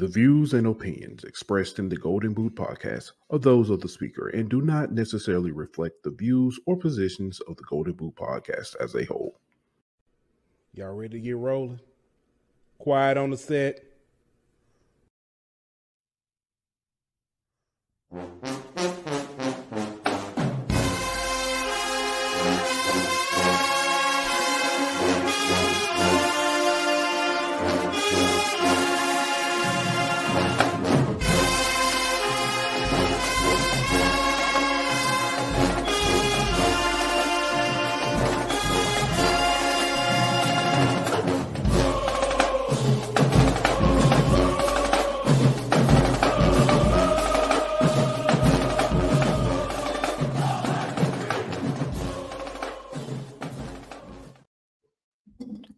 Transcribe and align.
The 0.00 0.08
views 0.08 0.54
and 0.54 0.66
opinions 0.66 1.24
expressed 1.24 1.78
in 1.78 1.90
the 1.90 1.96
Golden 1.98 2.32
Boot 2.32 2.54
podcast 2.54 3.12
are 3.28 3.38
those 3.38 3.68
of 3.68 3.82
the 3.82 3.88
speaker 3.90 4.28
and 4.30 4.48
do 4.48 4.62
not 4.62 4.92
necessarily 4.92 5.50
reflect 5.50 6.04
the 6.04 6.10
views 6.10 6.58
or 6.64 6.78
positions 6.78 7.38
of 7.40 7.58
the 7.58 7.64
Golden 7.64 7.92
Boot 7.92 8.14
podcast 8.16 8.76
as 8.80 8.94
a 8.94 9.04
whole. 9.04 9.38
Y'all 10.72 10.94
ready 10.94 11.18
to 11.18 11.20
get 11.20 11.36
rolling? 11.36 11.80
Quiet 12.78 13.18
on 13.18 13.28
the 13.28 13.36
set. 13.36 13.84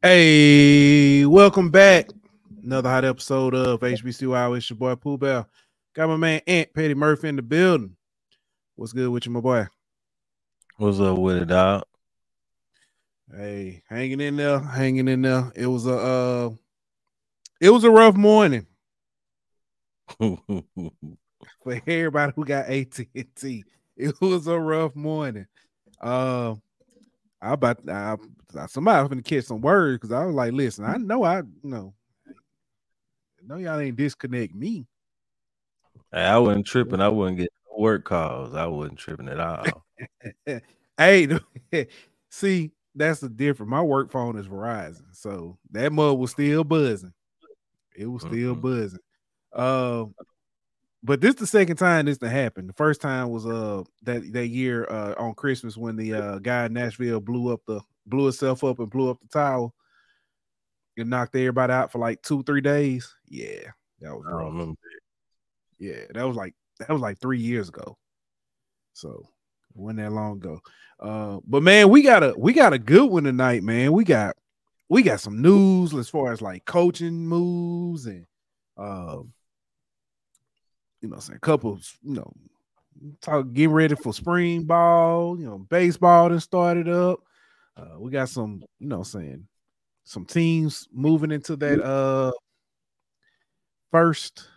Hey, 0.05 1.25
welcome 1.27 1.70
back. 1.70 2.08
Another 2.61 2.89
hot 2.89 3.05
episode 3.05 3.55
of 3.55 3.78
HBCU. 3.78 4.56
It's 4.56 4.69
your 4.69 4.77
boy 4.77 4.97
Pooh 4.97 5.17
Bell. 5.17 5.48
Got 5.94 6.09
my 6.09 6.17
man 6.17 6.41
Aunt 6.44 6.75
Petty 6.75 6.94
Murphy 6.94 7.28
in 7.28 7.36
the 7.36 7.42
building. 7.42 7.94
What's 8.75 8.92
good 8.92 9.09
with 9.11 9.27
you, 9.27 9.31
my 9.31 9.39
boy? 9.39 9.69
What's 10.77 10.98
up 10.98 11.19
with 11.19 11.36
it, 11.36 11.44
dog? 11.44 11.84
Hey, 13.33 13.84
hanging 13.89 14.20
in 14.20 14.34
there, 14.34 14.59
hanging 14.59 15.06
in 15.06 15.22
there. 15.22 15.53
It 15.54 15.69
was 15.69 15.87
a 15.87 15.94
uh 15.94 16.50
it 17.60 17.71
was 17.71 17.84
a 17.84 17.91
rough 17.93 18.16
morning 18.16 18.66
for 20.19 20.43
everybody 21.87 22.32
who 22.34 22.44
got 22.44 22.66
AT&T. 22.66 23.65
It 23.97 24.21
was 24.21 24.48
a 24.48 24.59
rough 24.59 24.97
morning. 24.97 25.47
Uh 26.00 26.56
I 27.41 27.53
about 27.53 27.88
I, 27.88 28.16
somebody 28.69 29.03
was 29.03 29.09
gonna 29.09 29.23
catch 29.23 29.45
some 29.45 29.61
words 29.61 29.99
because 29.99 30.13
I 30.13 30.25
was 30.25 30.35
like, 30.35 30.53
listen, 30.53 30.85
I 30.85 30.97
know 30.97 31.23
I 31.25 31.39
you 31.39 31.47
know, 31.63 31.95
I 32.29 33.47
know 33.47 33.57
y'all 33.57 33.79
ain't 33.81 33.97
disconnect 33.97 34.55
me. 34.55 34.87
Hey, 36.13 36.25
I 36.25 36.39
wasn't 36.39 36.67
tripping. 36.67 37.01
I 37.01 37.09
wouldn't 37.09 37.39
get 37.39 37.51
work 37.77 38.05
calls. 38.05 38.55
I 38.55 38.67
wasn't 38.67 38.99
tripping 38.99 39.29
at 39.29 39.41
all. 39.41 39.87
hey, 40.99 41.39
see, 42.31 42.71
that's 42.95 43.21
the 43.21 43.29
difference. 43.29 43.71
My 43.71 43.83
work 43.83 44.11
phone 44.11 44.39
is 44.39 44.47
Verizon, 44.47 45.05
so 45.13 45.59
that 45.71 45.93
mug 45.93 46.19
was 46.19 46.33
still 46.33 46.65
buzzing. 46.65 47.13
It 47.97 48.07
was 48.07 48.23
still 48.23 48.57
Mhm. 48.57 48.61
buzzing. 48.61 49.01
Uh, 49.53 50.05
but 51.03 51.21
this 51.21 51.34
the 51.34 51.47
second 51.47 51.77
time 51.77 52.07
this 52.07 52.19
to 52.19 52.29
happen. 52.29 52.67
The 52.67 52.73
first 52.75 53.01
time 53.01 53.31
was 53.31 53.47
uh 53.47 53.83
that 54.03 54.33
that 54.33 54.49
year 54.49 54.87
uh 54.89 55.15
on 55.19 55.34
Christmas 55.34 55.77
when 55.77 55.97
the 55.97 56.15
uh 56.15 56.39
guy 56.39 56.67
in 56.67 56.73
Nashville 56.73 57.21
blew 57.21 57.53
up 57.53 57.61
the 57.67 57.81
blew 58.07 58.29
itself 58.29 58.65
up 58.65 58.79
and 58.79 58.91
blew 58.91 59.11
up 59.11 59.21
the 59.21 59.29
tower. 59.29 59.71
It 60.97 61.07
knocked 61.07 61.35
everybody 61.37 61.73
out 61.73 61.91
for 61.91 61.99
like 61.99 62.23
two 62.23 62.43
three 62.43 62.61
days. 62.61 63.15
Yeah, 63.29 63.71
that 64.01 64.15
was 64.15 64.25
I 64.27 64.31
don't 64.31 64.53
remember. 64.53 64.79
Yeah, 65.79 66.05
that 66.15 66.27
was 66.27 66.37
like 66.37 66.55
that 66.79 66.91
was 66.91 67.01
like 67.01 67.19
three 67.21 67.41
years 67.41 67.69
ago. 67.69 67.97
So 68.93 69.29
it 69.71 69.77
wasn't 69.77 70.01
that 70.01 70.13
long 70.13 70.37
ago. 70.37 70.61
Uh, 71.01 71.41
but 71.47 71.63
man, 71.63 71.89
we 71.89 72.03
got 72.03 72.23
a 72.23 72.35
we 72.37 72.53
got 72.53 72.73
a 72.73 72.79
good 72.79 73.11
one 73.11 73.25
tonight, 73.25 73.63
man. 73.63 73.93
We 73.93 74.05
got 74.05 74.37
we 74.89 75.03
got 75.03 75.21
some 75.21 75.41
news 75.41 75.95
as 75.95 76.09
far 76.09 76.33
as 76.33 76.43
like 76.43 76.65
coaching 76.67 77.27
moves 77.27 78.07
and 78.07 78.27
um 78.77 79.33
you 81.01 81.09
know, 81.09 81.19
saying 81.19 81.41
couples, 81.41 81.97
you 82.03 82.15
know, 82.15 82.33
talk 83.21 83.53
getting 83.53 83.73
ready 83.73 83.97
for 83.97 84.13
spring 84.13 84.63
ball, 84.65 85.39
you 85.39 85.47
know, 85.47 85.59
baseball 85.59 86.29
that 86.29 86.41
started 86.41 86.89
up. 86.89 87.21
Uh, 87.77 87.99
we 87.99 88.10
got 88.10 88.28
some, 88.28 88.62
you 88.78 88.88
know, 88.88 89.03
saying 89.03 89.47
some 90.05 90.25
teams 90.25 90.88
moving 90.93 91.31
into 91.31 91.56
that 91.56 91.81
uh 91.81 92.33
first 93.91 94.49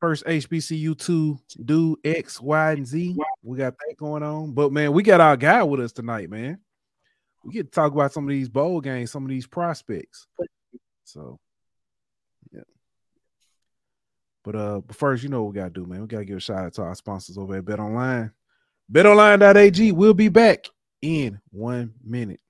first 0.00 0.24
HBCU 0.24 0.96
two 0.96 1.38
do 1.64 1.96
X, 2.04 2.40
Y, 2.40 2.72
and 2.72 2.86
Z. 2.86 3.16
We 3.42 3.58
got 3.58 3.74
that 3.76 3.94
going 3.96 4.22
on. 4.22 4.52
But 4.52 4.72
man, 4.72 4.92
we 4.92 5.02
got 5.02 5.20
our 5.20 5.36
guy 5.36 5.62
with 5.62 5.80
us 5.80 5.92
tonight, 5.92 6.30
man. 6.30 6.58
We 7.44 7.52
get 7.52 7.66
to 7.66 7.70
talk 7.70 7.92
about 7.92 8.12
some 8.12 8.24
of 8.24 8.30
these 8.30 8.48
bowl 8.48 8.80
games, 8.80 9.10
some 9.10 9.24
of 9.24 9.30
these 9.30 9.46
prospects. 9.46 10.26
So 11.04 11.38
yeah. 12.52 12.62
But 14.44 14.56
uh, 14.56 14.80
but 14.86 14.96
first, 14.96 15.22
you 15.22 15.28
know 15.28 15.42
what 15.42 15.54
we 15.54 15.60
gotta 15.60 15.70
do, 15.70 15.86
man. 15.86 16.02
We 16.02 16.06
gotta 16.06 16.24
give 16.24 16.38
a 16.38 16.40
shout 16.40 16.64
out 16.64 16.74
to 16.74 16.82
our 16.82 16.94
sponsors 16.94 17.36
over 17.36 17.56
at 17.56 17.64
Bet 17.64 17.80
Online. 17.80 18.32
BetOnline.ag 18.90 19.92
will 19.92 20.14
be 20.14 20.28
back 20.28 20.66
in 21.02 21.40
one 21.50 21.94
minute. 22.02 22.40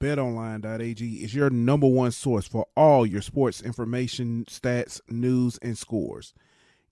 BetOnline.ag 0.00 1.04
is 1.22 1.32
your 1.32 1.48
number 1.48 1.86
one 1.86 2.10
source 2.10 2.48
for 2.48 2.66
all 2.76 3.06
your 3.06 3.22
sports 3.22 3.62
information, 3.62 4.44
stats, 4.48 5.00
news, 5.08 5.58
and 5.62 5.78
scores. 5.78 6.34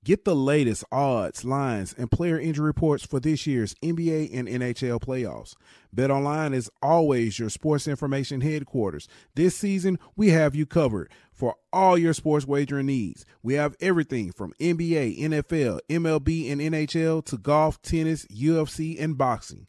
Get 0.02 0.24
the 0.24 0.34
latest 0.34 0.84
odds, 0.90 1.44
lines, 1.44 1.94
and 1.98 2.10
player 2.10 2.40
injury 2.40 2.64
reports 2.66 3.04
for 3.04 3.20
this 3.20 3.46
year's 3.46 3.74
NBA 3.82 4.30
and 4.32 4.48
NHL 4.48 4.98
playoffs. 4.98 5.54
BetOnline 5.94 6.54
is 6.54 6.70
always 6.80 7.38
your 7.38 7.50
sports 7.50 7.86
information 7.86 8.40
headquarters. 8.40 9.08
This 9.34 9.56
season, 9.56 9.98
we 10.16 10.28
have 10.28 10.54
you 10.54 10.64
covered 10.64 11.10
for 11.32 11.56
all 11.70 11.98
your 11.98 12.14
sports 12.14 12.46
wagering 12.46 12.86
needs. 12.86 13.26
We 13.42 13.54
have 13.54 13.76
everything 13.78 14.32
from 14.32 14.54
NBA, 14.58 15.18
NFL, 15.18 15.80
MLB, 15.90 16.50
and 16.50 16.62
NHL 16.62 17.22
to 17.26 17.36
golf, 17.36 17.82
tennis, 17.82 18.24
UFC, 18.26 18.98
and 18.98 19.18
boxing. 19.18 19.66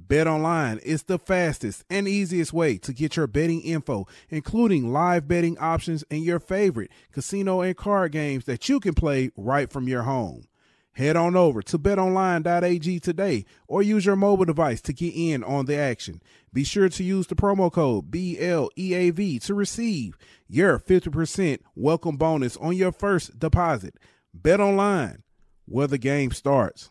Bet 0.00 0.28
Online 0.28 0.78
is 0.78 1.02
the 1.02 1.18
fastest 1.18 1.84
and 1.90 2.06
easiest 2.06 2.52
way 2.52 2.78
to 2.78 2.92
get 2.92 3.16
your 3.16 3.26
betting 3.26 3.60
info, 3.60 4.06
including 4.30 4.92
live 4.92 5.26
betting 5.26 5.58
options 5.58 6.04
and 6.08 6.22
your 6.22 6.38
favorite 6.38 6.90
casino 7.12 7.62
and 7.62 7.76
card 7.76 8.12
games 8.12 8.44
that 8.44 8.68
you 8.68 8.78
can 8.78 8.94
play 8.94 9.32
right 9.36 9.70
from 9.70 9.88
your 9.88 10.04
home. 10.04 10.44
Head 10.92 11.16
on 11.16 11.34
over 11.34 11.62
to 11.62 11.78
betonline.ag 11.78 13.00
today 13.00 13.44
or 13.66 13.82
use 13.82 14.06
your 14.06 14.16
mobile 14.16 14.44
device 14.44 14.80
to 14.82 14.92
get 14.92 15.14
in 15.14 15.42
on 15.42 15.66
the 15.66 15.76
action. 15.76 16.22
Be 16.52 16.62
sure 16.62 16.88
to 16.88 17.04
use 17.04 17.26
the 17.26 17.34
promo 17.34 17.70
code 17.70 18.10
BLEAV 18.10 19.42
to 19.44 19.54
receive 19.54 20.16
your 20.46 20.78
50% 20.78 21.58
welcome 21.74 22.16
bonus 22.16 22.56
on 22.56 22.76
your 22.76 22.92
first 22.92 23.38
deposit. 23.38 23.96
Bet 24.32 24.60
Online, 24.60 25.24
where 25.66 25.88
the 25.88 25.98
game 25.98 26.30
starts. 26.30 26.90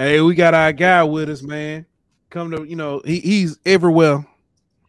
Hey, 0.00 0.22
we 0.22 0.34
got 0.34 0.54
our 0.54 0.72
guy 0.72 1.04
with 1.04 1.28
us, 1.28 1.42
man. 1.42 1.84
Come 2.30 2.50
to 2.52 2.64
you 2.64 2.74
know 2.74 3.02
he, 3.04 3.20
he's 3.20 3.58
everywhere, 3.66 4.26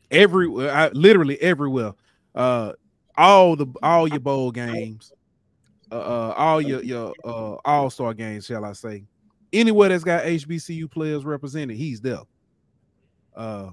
everywhere, 0.09 0.73
I, 0.73 0.87
literally 0.93 1.37
everywhere. 1.41 1.95
Uh, 2.33 2.71
all 3.17 3.57
the 3.57 3.67
all 3.83 4.07
your 4.07 4.21
bowl 4.21 4.51
games, 4.51 5.11
uh, 5.91 5.95
uh 5.95 6.33
all 6.37 6.61
your 6.61 6.81
your 6.81 7.13
uh 7.25 7.57
all 7.65 7.89
star 7.89 8.13
games, 8.13 8.45
shall 8.45 8.63
I 8.63 8.71
say? 8.71 9.03
Anywhere 9.51 9.89
that's 9.89 10.05
got 10.05 10.23
HBCU 10.23 10.89
players 10.89 11.25
represented, 11.25 11.75
he's 11.75 11.99
there. 11.99 12.21
Uh, 13.35 13.71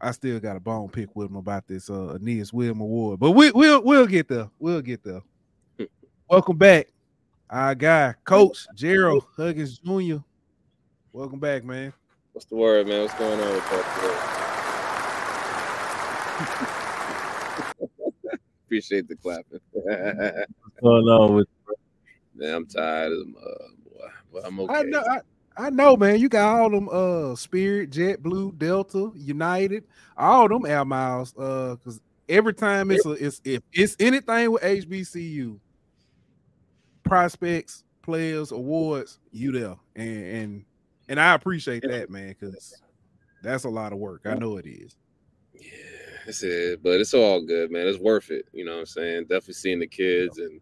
I 0.00 0.10
still 0.10 0.40
got 0.40 0.56
a 0.56 0.60
bone 0.60 0.88
pick 0.88 1.14
with 1.14 1.30
him 1.30 1.36
about 1.36 1.68
this 1.68 1.90
uh 1.90 2.14
Aeneas 2.16 2.52
William 2.52 2.80
Award, 2.80 3.20
but 3.20 3.30
we 3.30 3.52
we'll 3.52 3.84
we'll 3.84 4.08
get 4.08 4.26
there. 4.26 4.50
We'll 4.58 4.82
get 4.82 5.04
there. 5.04 5.22
Welcome 6.28 6.58
back, 6.58 6.88
our 7.48 7.76
guy, 7.76 8.16
Coach 8.24 8.66
Gerald 8.74 9.26
Huggins 9.36 9.78
Jr. 9.78 10.16
Welcome 11.14 11.40
back, 11.40 11.62
man. 11.62 11.92
What's 12.32 12.46
the 12.46 12.56
word, 12.56 12.88
man? 12.88 13.02
What's 13.02 13.12
going 13.14 13.38
on 13.38 13.52
with 13.52 13.68
that? 13.68 14.38
Appreciate 18.64 19.08
the 19.08 19.16
clapping. 19.16 19.60
What's 19.72 20.80
going 20.80 21.04
on 21.04 21.34
with 21.34 21.48
man, 22.34 22.54
I'm 22.54 22.66
tired 22.66 23.12
of 23.12 23.18
them, 23.18 23.36
uh, 23.38 23.64
boy, 23.84 24.06
but 24.32 24.46
I'm 24.46 24.58
okay. 24.60 24.74
I 24.74 24.82
know, 24.84 25.04
I, 25.06 25.20
I 25.66 25.68
know, 25.68 25.96
man. 25.98 26.18
You 26.18 26.30
got 26.30 26.58
all 26.58 26.70
them 26.70 26.88
uh 26.90 27.36
Spirit, 27.36 27.90
JetBlue, 27.90 28.56
Delta, 28.56 29.12
United, 29.14 29.84
all 30.16 30.48
them 30.48 30.64
air 30.64 30.86
miles. 30.86 31.34
Uh, 31.36 31.74
because 31.74 32.00
every 32.26 32.54
time 32.54 32.90
it's 32.90 33.04
a, 33.04 33.10
it's 33.10 33.42
if 33.44 33.62
it's 33.70 33.96
anything 34.00 34.50
with 34.50 34.62
HBCU, 34.62 35.58
prospects, 37.04 37.84
players, 38.00 38.50
awards, 38.50 39.18
you 39.30 39.52
there, 39.52 39.76
and 39.94 40.24
and 40.24 40.64
and 41.12 41.20
I 41.20 41.34
appreciate 41.34 41.82
that, 41.82 42.08
man, 42.08 42.28
because 42.28 42.80
that's 43.42 43.64
a 43.64 43.68
lot 43.68 43.92
of 43.92 43.98
work. 43.98 44.22
I 44.24 44.32
know 44.32 44.56
it 44.56 44.66
is. 44.66 44.96
Yeah, 45.54 45.68
That's 46.24 46.42
it. 46.42 46.82
But 46.82 47.02
it's 47.02 47.12
all 47.12 47.42
good, 47.42 47.70
man. 47.70 47.86
It's 47.86 47.98
worth 47.98 48.30
it. 48.30 48.46
You 48.54 48.64
know 48.64 48.72
what 48.72 48.80
I'm 48.80 48.86
saying? 48.86 49.24
Definitely 49.24 49.54
seeing 49.54 49.80
the 49.80 49.86
kids 49.86 50.38
and 50.38 50.58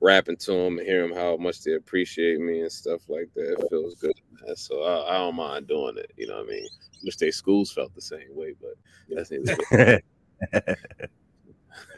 rapping 0.00 0.38
to 0.38 0.52
them 0.52 0.78
and 0.78 0.86
hearing 0.86 1.14
how 1.14 1.36
much 1.36 1.62
they 1.62 1.74
appreciate 1.74 2.40
me 2.40 2.62
and 2.62 2.72
stuff 2.72 3.02
like 3.10 3.28
that. 3.34 3.58
It 3.58 3.66
feels 3.68 3.94
good. 3.96 4.18
Man. 4.40 4.56
So 4.56 4.82
I, 4.84 5.16
I, 5.16 5.18
don't 5.18 5.36
mind 5.36 5.68
doing 5.68 5.98
it. 5.98 6.10
You 6.16 6.28
know 6.28 6.38
what 6.38 6.46
I 6.46 6.50
mean? 6.50 6.68
Wish 7.04 7.18
their 7.18 7.30
schools 7.30 7.70
felt 7.70 7.94
the 7.94 8.00
same 8.00 8.34
way, 8.34 8.54
but 8.58 8.72
that's 9.14 9.30
it. 9.30 10.02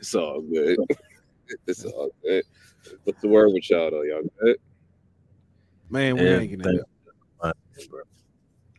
it's 0.00 0.14
all 0.16 0.40
good. 0.42 0.76
it's 1.68 1.84
all 1.84 2.10
good. 2.24 2.42
What's 3.04 3.20
the 3.20 3.28
word 3.28 3.50
with 3.52 3.70
y'all 3.70 3.92
though? 3.92 4.02
Y'all 4.02 4.22
good? 4.40 4.56
Man, 5.88 6.16
we 6.16 6.22
ain't 6.22 6.50
getting 7.42 7.90
it. 7.92 8.06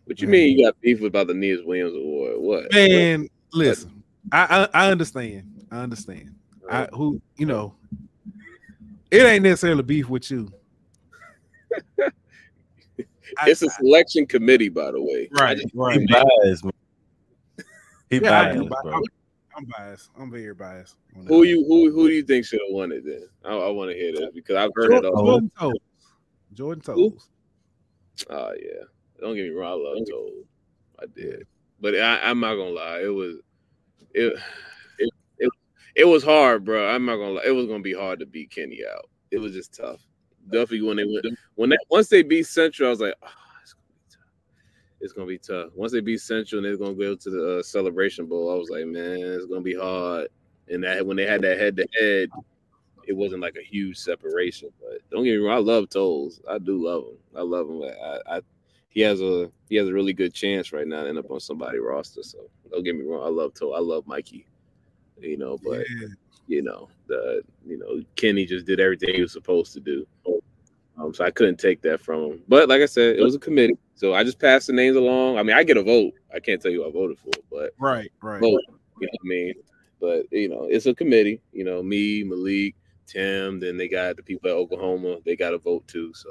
What 0.06 0.22
you 0.22 0.28
mean 0.28 0.58
you 0.58 0.66
got 0.66 0.80
beef 0.82 1.00
with 1.00 1.10
about 1.10 1.28
the 1.28 1.34
Aeneas 1.34 1.62
Williams 1.64 1.96
award? 1.96 2.34
What? 2.38 2.74
Man, 2.74 3.22
what? 3.22 3.30
listen, 3.54 4.04
I, 4.32 4.68
I, 4.74 4.88
I 4.88 4.92
understand. 4.92 5.44
I 5.72 5.80
understand. 5.80 6.36
I 6.70 6.88
who 6.94 7.22
you 7.38 7.46
know, 7.46 7.76
it 9.12 9.26
ain't 9.26 9.44
necessarily 9.44 9.84
beef 9.84 10.10
with 10.10 10.30
you. 10.30 10.52
it's 13.46 13.62
a 13.62 13.70
selection 13.70 14.26
committee, 14.26 14.70
by 14.70 14.92
the 14.92 15.02
way. 15.02 15.30
Right, 15.32 15.58
right. 15.74 16.00
He 16.00 16.08
biased, 16.08 16.64
man. 16.64 16.72
He 18.10 18.20
Yeah, 18.20 18.30
biased, 18.30 18.72
I, 18.72 18.82
bro. 18.82 18.94
am 18.94 19.02
I'm 19.56 19.66
biased. 19.78 20.10
I'm 20.18 20.32
very 20.32 20.54
biased. 20.54 20.96
Who 21.28 21.44
you 21.44 21.64
who 21.68 21.92
who 21.92 22.08
do 22.08 22.14
you 22.14 22.24
think 22.24 22.46
should 22.46 22.60
have 22.68 22.74
won 22.74 22.92
it 22.92 23.06
then? 23.06 23.28
I, 23.46 23.54
I 23.56 23.70
want 23.70 23.92
to 23.92 23.98
hear 23.98 24.12
that 24.14 24.32
because 24.34 24.56
I've 24.56 24.72
heard 24.76 24.92
it 24.92 25.04
Jordan, 25.04 25.12
all. 25.14 25.26
Jordan 25.26 25.52
Toles. 25.60 25.80
Jordan 26.54 26.82
Toles. 26.84 27.30
Oh 28.30 28.52
yeah. 28.60 28.84
Don't 29.20 29.36
get 29.36 29.44
me 29.44 29.50
wrong, 29.52 29.80
I 29.80 29.98
love 30.00 30.08
Toad. 30.10 30.32
I 31.02 31.06
did. 31.16 31.48
But 31.80 31.96
I, 31.96 32.20
I'm 32.24 32.40
not 32.40 32.56
gonna 32.56 32.70
lie, 32.70 33.02
it 33.04 33.14
was 33.14 33.38
it, 34.14 34.34
it 35.00 35.10
it 35.40 35.50
it 35.96 36.06
was 36.06 36.24
hard, 36.24 36.66
bro. 36.66 36.88
I'm 36.88 37.06
not 37.06 37.18
gonna 37.18 37.32
lie. 37.32 37.44
It 37.46 37.52
was 37.52 37.66
gonna 37.68 37.84
be 37.84 37.94
hard 37.94 38.20
to 38.20 38.26
beat 38.26 38.52
Kenny 38.52 38.82
out. 38.92 39.10
It 39.32 39.40
was 39.40 39.54
just 39.54 39.74
tough. 39.74 40.02
Definitely 40.46 40.82
when 40.82 40.98
they 40.98 41.06
went 41.06 41.26
when 41.56 41.70
they 41.70 41.78
once 41.90 42.08
they 42.10 42.24
beat 42.24 42.48
Central, 42.48 42.88
I 42.88 42.92
was 42.92 43.00
like, 43.00 43.16
oh, 43.24 43.28
it's 43.62 43.74
gonna 43.74 43.88
be 43.88 44.10
tough. 44.10 44.22
It's 45.02 45.14
gonna 45.14 45.28
be 45.28 45.38
tough. 45.38 45.70
Once 45.76 45.92
they 45.92 46.02
beat 46.02 46.22
Central 46.22 46.60
and 46.60 46.66
they're 46.66 46.78
gonna 46.78 46.98
go 46.98 47.16
to 47.16 47.30
the 47.30 47.60
uh, 47.60 47.64
Celebration 47.64 48.26
Bowl, 48.26 48.52
I 48.52 48.56
was 48.56 48.70
like, 48.70 48.86
man, 48.86 49.18
it's 49.20 49.46
gonna 49.46 49.62
be 49.62 49.76
hard. 49.76 50.28
And 50.70 50.84
that 50.84 51.06
when 51.06 51.18
they 51.18 51.26
had 51.26 51.42
that 51.42 51.60
head 51.60 51.76
to 51.78 51.88
head, 52.00 52.30
it 53.08 53.14
wasn't 53.14 53.42
like 53.42 53.56
a 53.60 53.64
huge 53.64 53.98
separation. 53.98 54.70
But 54.80 55.00
don't 55.12 55.24
get 55.24 55.32
me 55.32 55.46
wrong, 55.46 55.58
I 55.58 55.60
love 55.60 55.90
Toles. 55.90 56.42
I 56.50 56.58
do 56.58 56.84
love 56.86 57.04
him. 57.04 57.18
I 57.36 57.42
love 57.42 57.70
him. 57.70 57.84
I, 57.84 58.38
I 58.38 58.42
he 58.90 59.02
has 59.02 59.22
a 59.22 59.52
he 59.70 59.76
has 59.78 59.88
a 59.88 59.94
really 59.94 60.14
good 60.14 60.34
chance 60.34 60.72
right 60.72 60.88
now 60.88 61.04
to 61.04 61.10
end 61.10 61.18
up 61.18 61.32
on 61.32 61.40
somebody 61.40 61.80
roster. 61.80 62.24
So 62.24 62.40
don't 62.72 62.84
get 62.84 62.96
me 62.96 63.04
wrong, 63.06 63.26
I 63.26 63.30
love 63.30 63.54
Toll. 63.54 63.76
I 63.76 63.80
love 63.80 64.06
Mikey. 64.08 64.46
You 65.20 65.38
know, 65.38 65.58
but 65.64 65.86
Yeah. 65.90 66.08
you 66.48 66.62
know 66.62 66.90
the 67.08 67.42
you 67.66 67.78
know 67.78 68.02
Kenny 68.16 68.46
just 68.46 68.66
did 68.66 68.80
everything 68.80 69.16
he 69.16 69.22
was 69.22 69.32
supposed 69.32 69.74
to 69.74 69.80
do. 69.80 70.06
Um, 70.98 71.12
so 71.14 71.26
I 71.26 71.32
couldn't 71.32 71.58
take 71.58 71.82
that 71.82 72.02
from 72.02 72.24
him. 72.34 72.42
But 72.48 72.70
like 72.70 72.82
I 72.82 72.86
said, 72.86 73.18
it 73.18 73.24
was 73.24 73.34
a 73.34 73.40
committee, 73.40 73.78
so 73.96 74.14
I 74.14 74.24
just 74.24 74.38
passed 74.40 74.68
the 74.68 74.74
names 74.74 74.96
along. 74.96 75.38
I 75.40 75.44
mean, 75.44 75.56
I 75.56 75.64
get 75.64 75.78
a 75.78 75.82
vote. 75.84 76.14
I 76.34 76.40
can't 76.40 76.62
tell 76.62 76.70
you 76.72 76.84
who 76.84 76.90
I 76.90 76.92
voted 76.92 77.18
for, 77.18 77.32
but 77.52 77.74
Right, 77.80 78.12
right. 78.22 78.40
vote. 78.40 78.62
You 79.00 79.08
know 79.08 79.12
what 79.12 79.26
I 79.26 79.28
mean? 79.28 79.54
But 80.00 80.26
you 80.32 80.50
know, 80.50 80.66
it's 80.70 80.86
a 80.86 80.94
committee. 80.94 81.42
You 81.52 81.64
know, 81.64 81.82
me, 81.82 82.24
Malik, 82.24 82.76
Tim. 83.08 83.60
Then 83.60 83.78
they 83.78 83.88
got 83.88 84.16
the 84.18 84.24
people 84.24 84.50
at 84.50 84.56
Oklahoma. 84.56 85.18
They 85.26 85.36
got 85.36 85.54
a 85.54 85.58
vote 85.58 85.88
too. 85.88 86.14
So, 86.14 86.30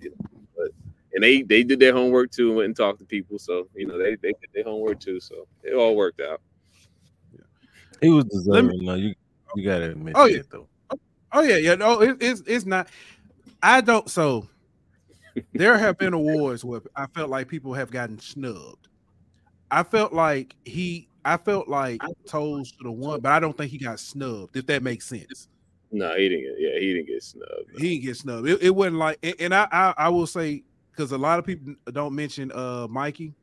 you 0.00 0.10
know, 0.10 0.40
but 0.56 0.68
and 1.14 1.22
they 1.22 1.42
they 1.42 1.62
did 1.62 1.80
their 1.80 1.92
homework 1.92 2.30
too 2.30 2.48
and 2.48 2.56
went 2.56 2.66
and 2.66 2.76
talked 2.76 2.98
to 3.00 3.04
people. 3.04 3.38
So 3.38 3.68
you 3.74 3.86
know, 3.86 3.98
they 3.98 4.16
they 4.16 4.32
did 4.40 4.50
their 4.54 4.64
homework 4.64 5.00
too. 5.00 5.20
So 5.20 5.46
it 5.62 5.74
all 5.74 5.96
worked 5.96 6.20
out. 6.20 6.40
He 8.00 8.08
was 8.10 8.24
Let 8.46 8.64
me- 8.64 8.70
deserving. 8.72 8.84
No, 8.86 8.94
you 8.94 9.14
you 9.54 9.64
gotta 9.64 9.90
admit 9.90 10.14
Oh, 10.16 10.26
that 10.26 10.32
yeah. 10.34 10.42
though. 10.50 10.68
Oh 11.32 11.42
yeah, 11.42 11.56
yeah. 11.56 11.74
No, 11.76 12.00
it, 12.02 12.16
it's 12.20 12.42
it's 12.46 12.66
not. 12.66 12.88
I 13.62 13.80
don't. 13.80 14.08
So 14.10 14.48
there 15.52 15.78
have 15.78 15.96
been 15.98 16.12
awards 16.12 16.64
where 16.64 16.80
I 16.96 17.06
felt 17.06 17.30
like 17.30 17.48
people 17.48 17.72
have 17.74 17.90
gotten 17.90 18.18
snubbed. 18.18 18.88
I 19.70 19.82
felt 19.82 20.12
like 20.12 20.54
he. 20.64 21.08
I 21.24 21.36
felt 21.36 21.68
like 21.68 22.02
Toes 22.26 22.68
should 22.76 22.84
have 22.84 22.96
won, 22.96 23.20
but 23.20 23.30
I 23.30 23.38
don't 23.38 23.56
think 23.56 23.70
he 23.70 23.78
got 23.78 24.00
snubbed. 24.00 24.56
If 24.56 24.66
that 24.66 24.82
makes 24.82 25.06
sense, 25.06 25.46
No, 25.92 26.16
he 26.16 26.28
didn't. 26.28 26.44
Get, 26.44 26.54
yeah, 26.58 26.80
he 26.80 26.94
didn't 26.94 27.06
get 27.06 27.22
snubbed. 27.22 27.70
he 27.78 27.90
didn't 27.90 28.04
get 28.04 28.16
snubbed. 28.16 28.48
It, 28.48 28.62
it 28.62 28.70
wasn't 28.70 28.96
like, 28.96 29.18
and, 29.40 29.54
I, 29.54 29.68
I 29.70 29.94
I 29.96 30.08
will 30.08 30.26
say 30.26 30.64
because 30.90 31.12
a 31.12 31.18
lot 31.18 31.38
of 31.38 31.44
people 31.44 31.74
don't 31.92 32.14
mention 32.14 32.50
uh 32.52 32.86
Mikey 32.88 33.34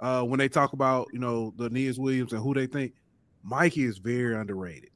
uh 0.00 0.22
when 0.22 0.38
they 0.38 0.48
talk 0.48 0.72
about 0.72 1.08
you 1.12 1.18
know 1.18 1.52
the 1.56 1.66
Aeneas 1.66 1.98
Williams 1.98 2.32
and 2.32 2.42
who 2.42 2.54
they 2.54 2.66
think 2.66 2.94
Mikey 3.42 3.84
is 3.84 3.98
very 3.98 4.36
underrated. 4.36 4.90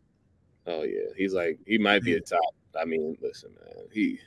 Oh 0.66 0.82
yeah, 0.82 1.12
he's 1.16 1.34
like 1.34 1.58
he 1.66 1.78
might 1.78 2.02
be 2.02 2.14
a 2.14 2.20
top. 2.20 2.40
I 2.80 2.84
mean, 2.84 3.16
listen, 3.20 3.50
man, 3.64 3.86
he 3.92 4.20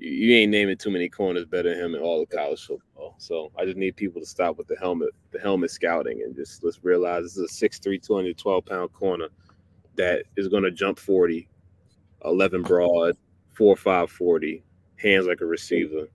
you, 0.00 0.34
ain't 0.34 0.50
naming 0.50 0.76
too 0.76 0.90
many 0.90 1.08
corners 1.08 1.44
better 1.44 1.70
than 1.70 1.84
him 1.84 1.94
in 1.94 2.00
all 2.00 2.22
of 2.22 2.28
college 2.30 2.64
football. 2.64 3.14
So 3.18 3.52
I 3.58 3.64
just 3.64 3.76
need 3.76 3.96
people 3.96 4.20
to 4.20 4.26
stop 4.26 4.56
with 4.56 4.66
the 4.66 4.76
helmet, 4.76 5.10
the 5.30 5.38
helmet 5.38 5.70
scouting, 5.70 6.22
and 6.22 6.34
just 6.34 6.64
let's 6.64 6.82
realize 6.82 7.24
this 7.24 7.36
is 7.36 7.62
a 7.62 7.68
6'3", 7.68 8.02
212 8.02 8.64
pound 8.64 8.92
corner 8.92 9.28
that 9.96 10.24
is 10.36 10.48
going 10.48 10.62
to 10.62 10.70
jump 10.70 10.98
40, 10.98 11.48
11 12.24 12.62
broad, 12.62 13.16
four 13.52 13.76
five 13.76 14.10
forty, 14.10 14.62
hands 14.96 15.26
like 15.26 15.40
a 15.40 15.46
receiver, 15.46 16.08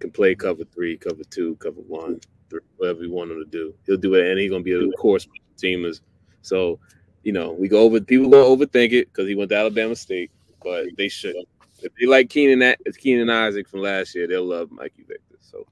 can 0.00 0.10
play 0.10 0.34
cover 0.34 0.64
three, 0.74 0.96
cover 0.96 1.24
two, 1.30 1.56
cover 1.56 1.80
one, 1.80 2.20
three, 2.50 2.60
whatever 2.76 3.02
you 3.02 3.10
want 3.10 3.30
him 3.30 3.42
to 3.42 3.50
do. 3.50 3.74
He'll 3.86 3.96
do 3.96 4.14
it, 4.14 4.30
and 4.30 4.38
he's 4.38 4.50
going 4.50 4.64
to 4.64 4.64
be 4.64 4.72
a 4.72 5.18
special 5.18 5.30
teamers. 5.56 6.00
So 6.42 6.78
you 7.26 7.32
know, 7.32 7.50
we 7.50 7.66
go 7.66 7.80
over 7.80 8.00
people 8.00 8.30
gonna 8.30 8.44
overthink 8.44 8.92
it 8.92 9.12
because 9.12 9.26
he 9.26 9.34
went 9.34 9.50
to 9.50 9.56
Alabama 9.56 9.96
State, 9.96 10.30
but 10.62 10.86
they 10.96 11.08
should. 11.08 11.34
If 11.82 11.92
they 11.98 12.06
like 12.06 12.30
Keenan, 12.30 12.76
it's 12.86 12.96
Keenan 12.96 13.28
Isaac 13.28 13.68
from 13.68 13.80
last 13.80 14.14
year, 14.14 14.28
they'll 14.28 14.44
love 14.44 14.70
Mikey 14.70 15.04
Victor. 15.08 15.36
So, 15.40 15.66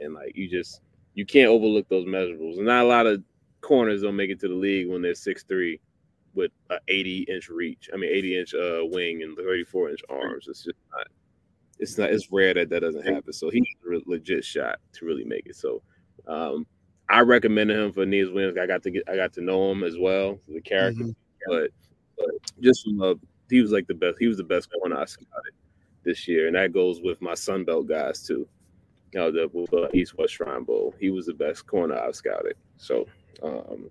and 0.00 0.14
like 0.14 0.36
you 0.36 0.48
just 0.48 0.80
you 1.14 1.26
can't 1.26 1.48
overlook 1.48 1.88
those 1.88 2.06
measurables. 2.06 2.56
And 2.56 2.66
not 2.66 2.84
a 2.84 2.88
lot 2.88 3.08
of 3.08 3.20
corners 3.62 4.02
don't 4.02 4.14
make 4.14 4.30
it 4.30 4.38
to 4.42 4.48
the 4.48 4.54
league 4.54 4.88
when 4.88 5.02
they're 5.02 5.16
six 5.16 5.42
three 5.42 5.80
with 6.34 6.50
an 6.70 6.78
80 6.88 7.26
inch 7.28 7.48
reach. 7.48 7.90
I 7.92 7.96
mean, 7.96 8.10
80 8.12 8.38
inch 8.38 8.54
uh, 8.54 8.80
wing 8.84 9.22
and 9.22 9.36
34 9.36 9.90
inch 9.90 10.00
arms. 10.08 10.46
It's 10.48 10.64
just 10.64 10.78
not. 10.92 11.06
It's 11.78 11.98
not. 11.98 12.10
It's 12.10 12.30
rare 12.30 12.54
that 12.54 12.70
that 12.70 12.80
doesn't 12.80 13.04
happen. 13.04 13.32
So 13.32 13.50
he's 13.50 13.64
a 13.86 14.00
legit 14.06 14.44
shot 14.44 14.78
to 14.94 15.04
really 15.04 15.24
make 15.24 15.46
it. 15.46 15.56
So, 15.56 15.82
um, 16.26 16.66
I 17.08 17.20
recommended 17.20 17.78
him 17.78 17.92
for 17.92 18.02
Aeneas 18.02 18.30
Williams. 18.30 18.56
I 18.58 18.66
got 18.66 18.82
to 18.84 18.90
get. 18.90 19.08
I 19.08 19.16
got 19.16 19.32
to 19.34 19.40
know 19.42 19.70
him 19.70 19.84
as 19.84 19.98
well, 19.98 20.38
the 20.48 20.60
character. 20.60 21.04
Mhm. 21.04 21.14
But, 21.46 21.70
but 22.16 22.28
just 22.60 22.84
from 22.84 23.02
uh, 23.02 23.14
he 23.50 23.60
was 23.60 23.72
like 23.72 23.86
the 23.86 23.94
best. 23.94 24.16
He 24.18 24.28
was 24.28 24.36
the 24.36 24.44
best 24.44 24.68
corner 24.72 24.98
I 24.98 25.04
scouted 25.04 25.52
this 26.04 26.26
year, 26.26 26.46
and 26.46 26.56
that 26.56 26.72
goes 26.72 27.00
with 27.02 27.20
my 27.20 27.34
Sun 27.34 27.64
Belt 27.64 27.86
guys 27.88 28.22
too. 28.22 28.48
You 29.12 29.20
know, 29.20 29.30
the 29.30 29.76
uh, 29.76 29.88
East 29.92 30.16
West 30.16 30.34
Shrine 30.34 30.64
Bowl. 30.64 30.94
He 30.98 31.10
was 31.10 31.26
the 31.26 31.34
best 31.34 31.66
corner 31.66 31.98
I've 31.98 32.16
scouted. 32.16 32.56
So 32.78 33.06
um, 33.42 33.90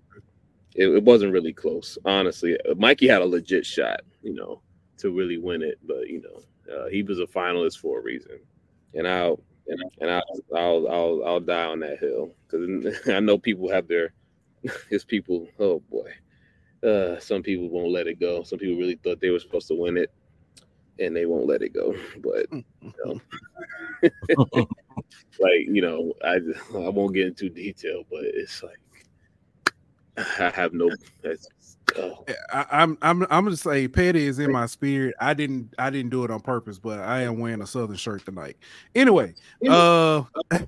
it, 0.74 0.88
it 0.88 1.02
wasn't 1.02 1.32
really 1.32 1.52
close, 1.52 1.98
honestly. 2.04 2.58
Mikey 2.76 3.08
had 3.08 3.22
a 3.22 3.26
legit 3.26 3.66
shot, 3.66 4.00
you 4.22 4.34
know, 4.34 4.60
to 4.98 5.10
really 5.10 5.38
win 5.38 5.62
it, 5.62 5.78
but 5.86 6.08
you 6.08 6.22
know, 6.22 6.74
uh, 6.74 6.88
he 6.88 7.02
was 7.02 7.18
a 7.18 7.26
finalist 7.26 7.78
for 7.78 7.98
a 7.98 8.02
reason, 8.02 8.38
and 8.94 9.06
I'll 9.06 9.40
and, 9.68 9.82
and 10.00 10.10
I'll, 10.10 10.22
I'll 10.54 10.88
I'll 10.88 11.24
I'll 11.24 11.40
die 11.40 11.64
on 11.66 11.80
that 11.80 11.98
hill 11.98 12.34
because 12.46 13.00
I 13.08 13.20
know 13.20 13.38
people 13.38 13.70
have 13.70 13.88
their 13.88 14.12
his 14.90 15.04
people. 15.04 15.48
Oh 15.58 15.80
boy, 15.90 16.10
uh, 16.88 17.18
some 17.18 17.42
people 17.42 17.68
won't 17.68 17.92
let 17.92 18.06
it 18.06 18.20
go. 18.20 18.42
Some 18.42 18.58
people 18.58 18.78
really 18.78 18.98
thought 19.02 19.20
they 19.20 19.30
were 19.30 19.38
supposed 19.40 19.68
to 19.68 19.74
win 19.74 19.96
it, 19.96 20.10
and 20.98 21.14
they 21.14 21.26
won't 21.26 21.46
let 21.46 21.62
it 21.62 21.72
go. 21.72 21.94
But 22.22 22.46
you 22.52 22.92
know, 23.04 23.20
like 25.40 25.66
you 25.66 25.82
know, 25.82 26.12
I 26.24 26.36
I 26.74 26.88
won't 26.88 27.14
get 27.14 27.26
into 27.26 27.48
detail, 27.48 28.04
but 28.10 28.20
it's 28.24 28.62
like 28.62 28.78
I 30.16 30.50
have 30.54 30.74
no. 30.74 30.90
That's, 31.22 31.48
oh, 31.96 32.24
I, 32.52 32.66
I'm 32.70 32.98
I'm 33.02 33.22
I'm 33.22 33.44
gonna 33.44 33.56
say 33.56 33.88
petty 33.88 34.26
is 34.26 34.38
in 34.38 34.52
my 34.52 34.66
spirit. 34.66 35.14
I 35.20 35.34
didn't 35.34 35.72
I 35.78 35.90
didn't 35.90 36.10
do 36.10 36.24
it 36.24 36.30
on 36.30 36.40
purpose, 36.40 36.78
but 36.78 37.00
I 37.00 37.22
am 37.22 37.38
wearing 37.38 37.62
a 37.62 37.66
southern 37.66 37.96
shirt 37.96 38.24
tonight. 38.24 38.56
Anyway, 38.94 39.34
uh 39.68 40.24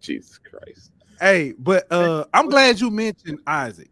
Jesus 0.00 0.38
Christ. 0.38 0.92
hey, 1.20 1.52
but 1.58 1.86
uh 1.92 2.24
I'm 2.32 2.48
glad 2.48 2.80
you 2.80 2.90
mentioned 2.90 3.40
Isaac. 3.46 3.90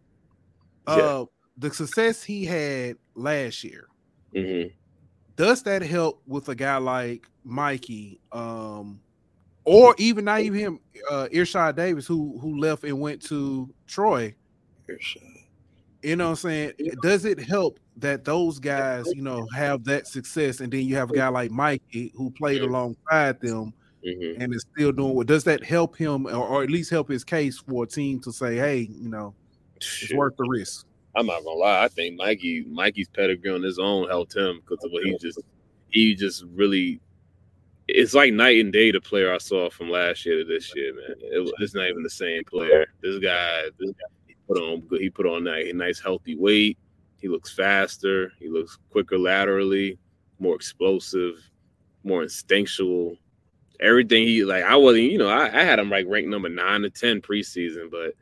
Yeah. 0.87 0.93
Uh 0.93 1.25
the 1.57 1.73
success 1.73 2.23
he 2.23 2.45
had 2.45 2.97
last 3.15 3.63
year. 3.63 3.87
hmm 4.35 4.63
Does 5.35 5.63
that 5.63 5.81
help 5.83 6.21
with 6.25 6.49
a 6.49 6.55
guy 6.55 6.77
like 6.77 7.27
Mikey? 7.43 8.19
Um 8.31 9.01
or 9.67 9.93
even 9.97 10.25
not 10.25 10.39
even 10.41 10.59
him, 10.59 10.79
uh 11.11 11.27
Irshad 11.31 11.75
Davis, 11.75 12.07
who 12.07 12.37
who 12.41 12.57
left 12.57 12.83
and 12.85 12.99
went 12.99 13.21
to 13.23 13.69
Troy. 13.85 14.33
You 16.03 16.15
know 16.15 16.25
what 16.25 16.29
I'm 16.31 16.35
saying? 16.37 16.71
Does 17.01 17.25
it 17.25 17.39
help 17.39 17.79
that 17.97 18.23
those 18.23 18.59
guys, 18.59 19.05
you 19.13 19.21
know, 19.21 19.45
have 19.55 19.83
that 19.85 20.07
success, 20.07 20.59
and 20.61 20.71
then 20.71 20.85
you 20.85 20.95
have 20.95 21.11
a 21.11 21.15
guy 21.15 21.27
like 21.27 21.51
Mikey 21.51 22.13
who 22.15 22.31
played 22.31 22.61
alongside 22.61 23.41
them 23.41 23.73
Mhm. 24.05 24.37
and 24.39 24.53
is 24.55 24.65
still 24.73 24.91
doing 24.93 25.15
what 25.15 25.27
does 25.27 25.43
that 25.45 25.63
help 25.63 25.97
him 25.97 26.27
or, 26.27 26.35
or 26.35 26.63
at 26.63 26.69
least 26.69 26.89
help 26.91 27.09
his 27.09 27.23
case 27.25 27.57
for 27.57 27.83
a 27.83 27.87
team 27.87 28.19
to 28.21 28.31
say, 28.31 28.55
hey, 28.55 28.87
you 28.91 29.09
know, 29.09 29.33
it's 29.75 29.85
Shoot. 29.85 30.15
worth 30.15 30.37
the 30.37 30.45
risk. 30.47 30.85
I'm 31.15 31.25
not 31.25 31.43
gonna 31.43 31.57
lie. 31.59 31.83
I 31.83 31.87
think 31.89 32.15
Mikey 32.15 32.63
Mikey's 32.69 33.09
pedigree 33.09 33.49
on 33.51 33.63
his 33.63 33.79
own 33.79 34.07
helped 34.07 34.35
him 34.35 34.61
because 34.61 34.81
of 34.85 34.91
what 34.91 35.03
he 35.03 35.17
just 35.17 35.39
he 35.89 36.15
just 36.15 36.45
really. 36.53 37.01
It's 37.87 38.13
like 38.13 38.33
night 38.33 38.59
and 38.59 38.73
day 38.73 38.91
the 38.91 38.99
player 38.99 39.33
I 39.33 39.37
saw 39.37 39.69
from 39.69 39.89
last 39.89 40.25
year 40.25 40.39
to 40.39 40.45
this 40.45 40.75
year, 40.75 40.93
man. 40.93 41.15
It, 41.19 41.53
it's 41.59 41.73
not 41.73 41.87
even 41.87 42.03
the 42.03 42.09
same 42.09 42.43
player. 42.43 42.87
This 43.01 43.19
guy, 43.19 43.63
this 43.79 43.91
guy, 43.91 44.07
he 44.27 44.35
put 44.47 44.57
on 44.57 44.81
good. 44.81 45.01
He 45.01 45.09
put 45.09 45.25
on 45.25 45.45
that 45.45 45.71
nice 45.73 45.99
healthy 45.99 46.35
weight. 46.35 46.77
He 47.21 47.27
looks 47.29 47.51
faster. 47.51 48.31
He 48.39 48.49
looks 48.49 48.77
quicker 48.91 49.17
laterally, 49.17 49.97
more 50.39 50.55
explosive, 50.55 51.35
more 52.03 52.23
instinctual. 52.23 53.17
Everything 53.79 54.23
he 54.23 54.43
like, 54.43 54.63
I 54.63 54.75
wasn't, 54.75 55.11
you 55.11 55.17
know, 55.17 55.29
I, 55.29 55.45
I 55.45 55.63
had 55.63 55.79
him 55.79 55.89
like 55.89 56.05
ranked 56.07 56.29
number 56.29 56.49
nine 56.49 56.81
to 56.81 56.89
ten 56.89 57.21
preseason, 57.21 57.89
but 57.89 58.13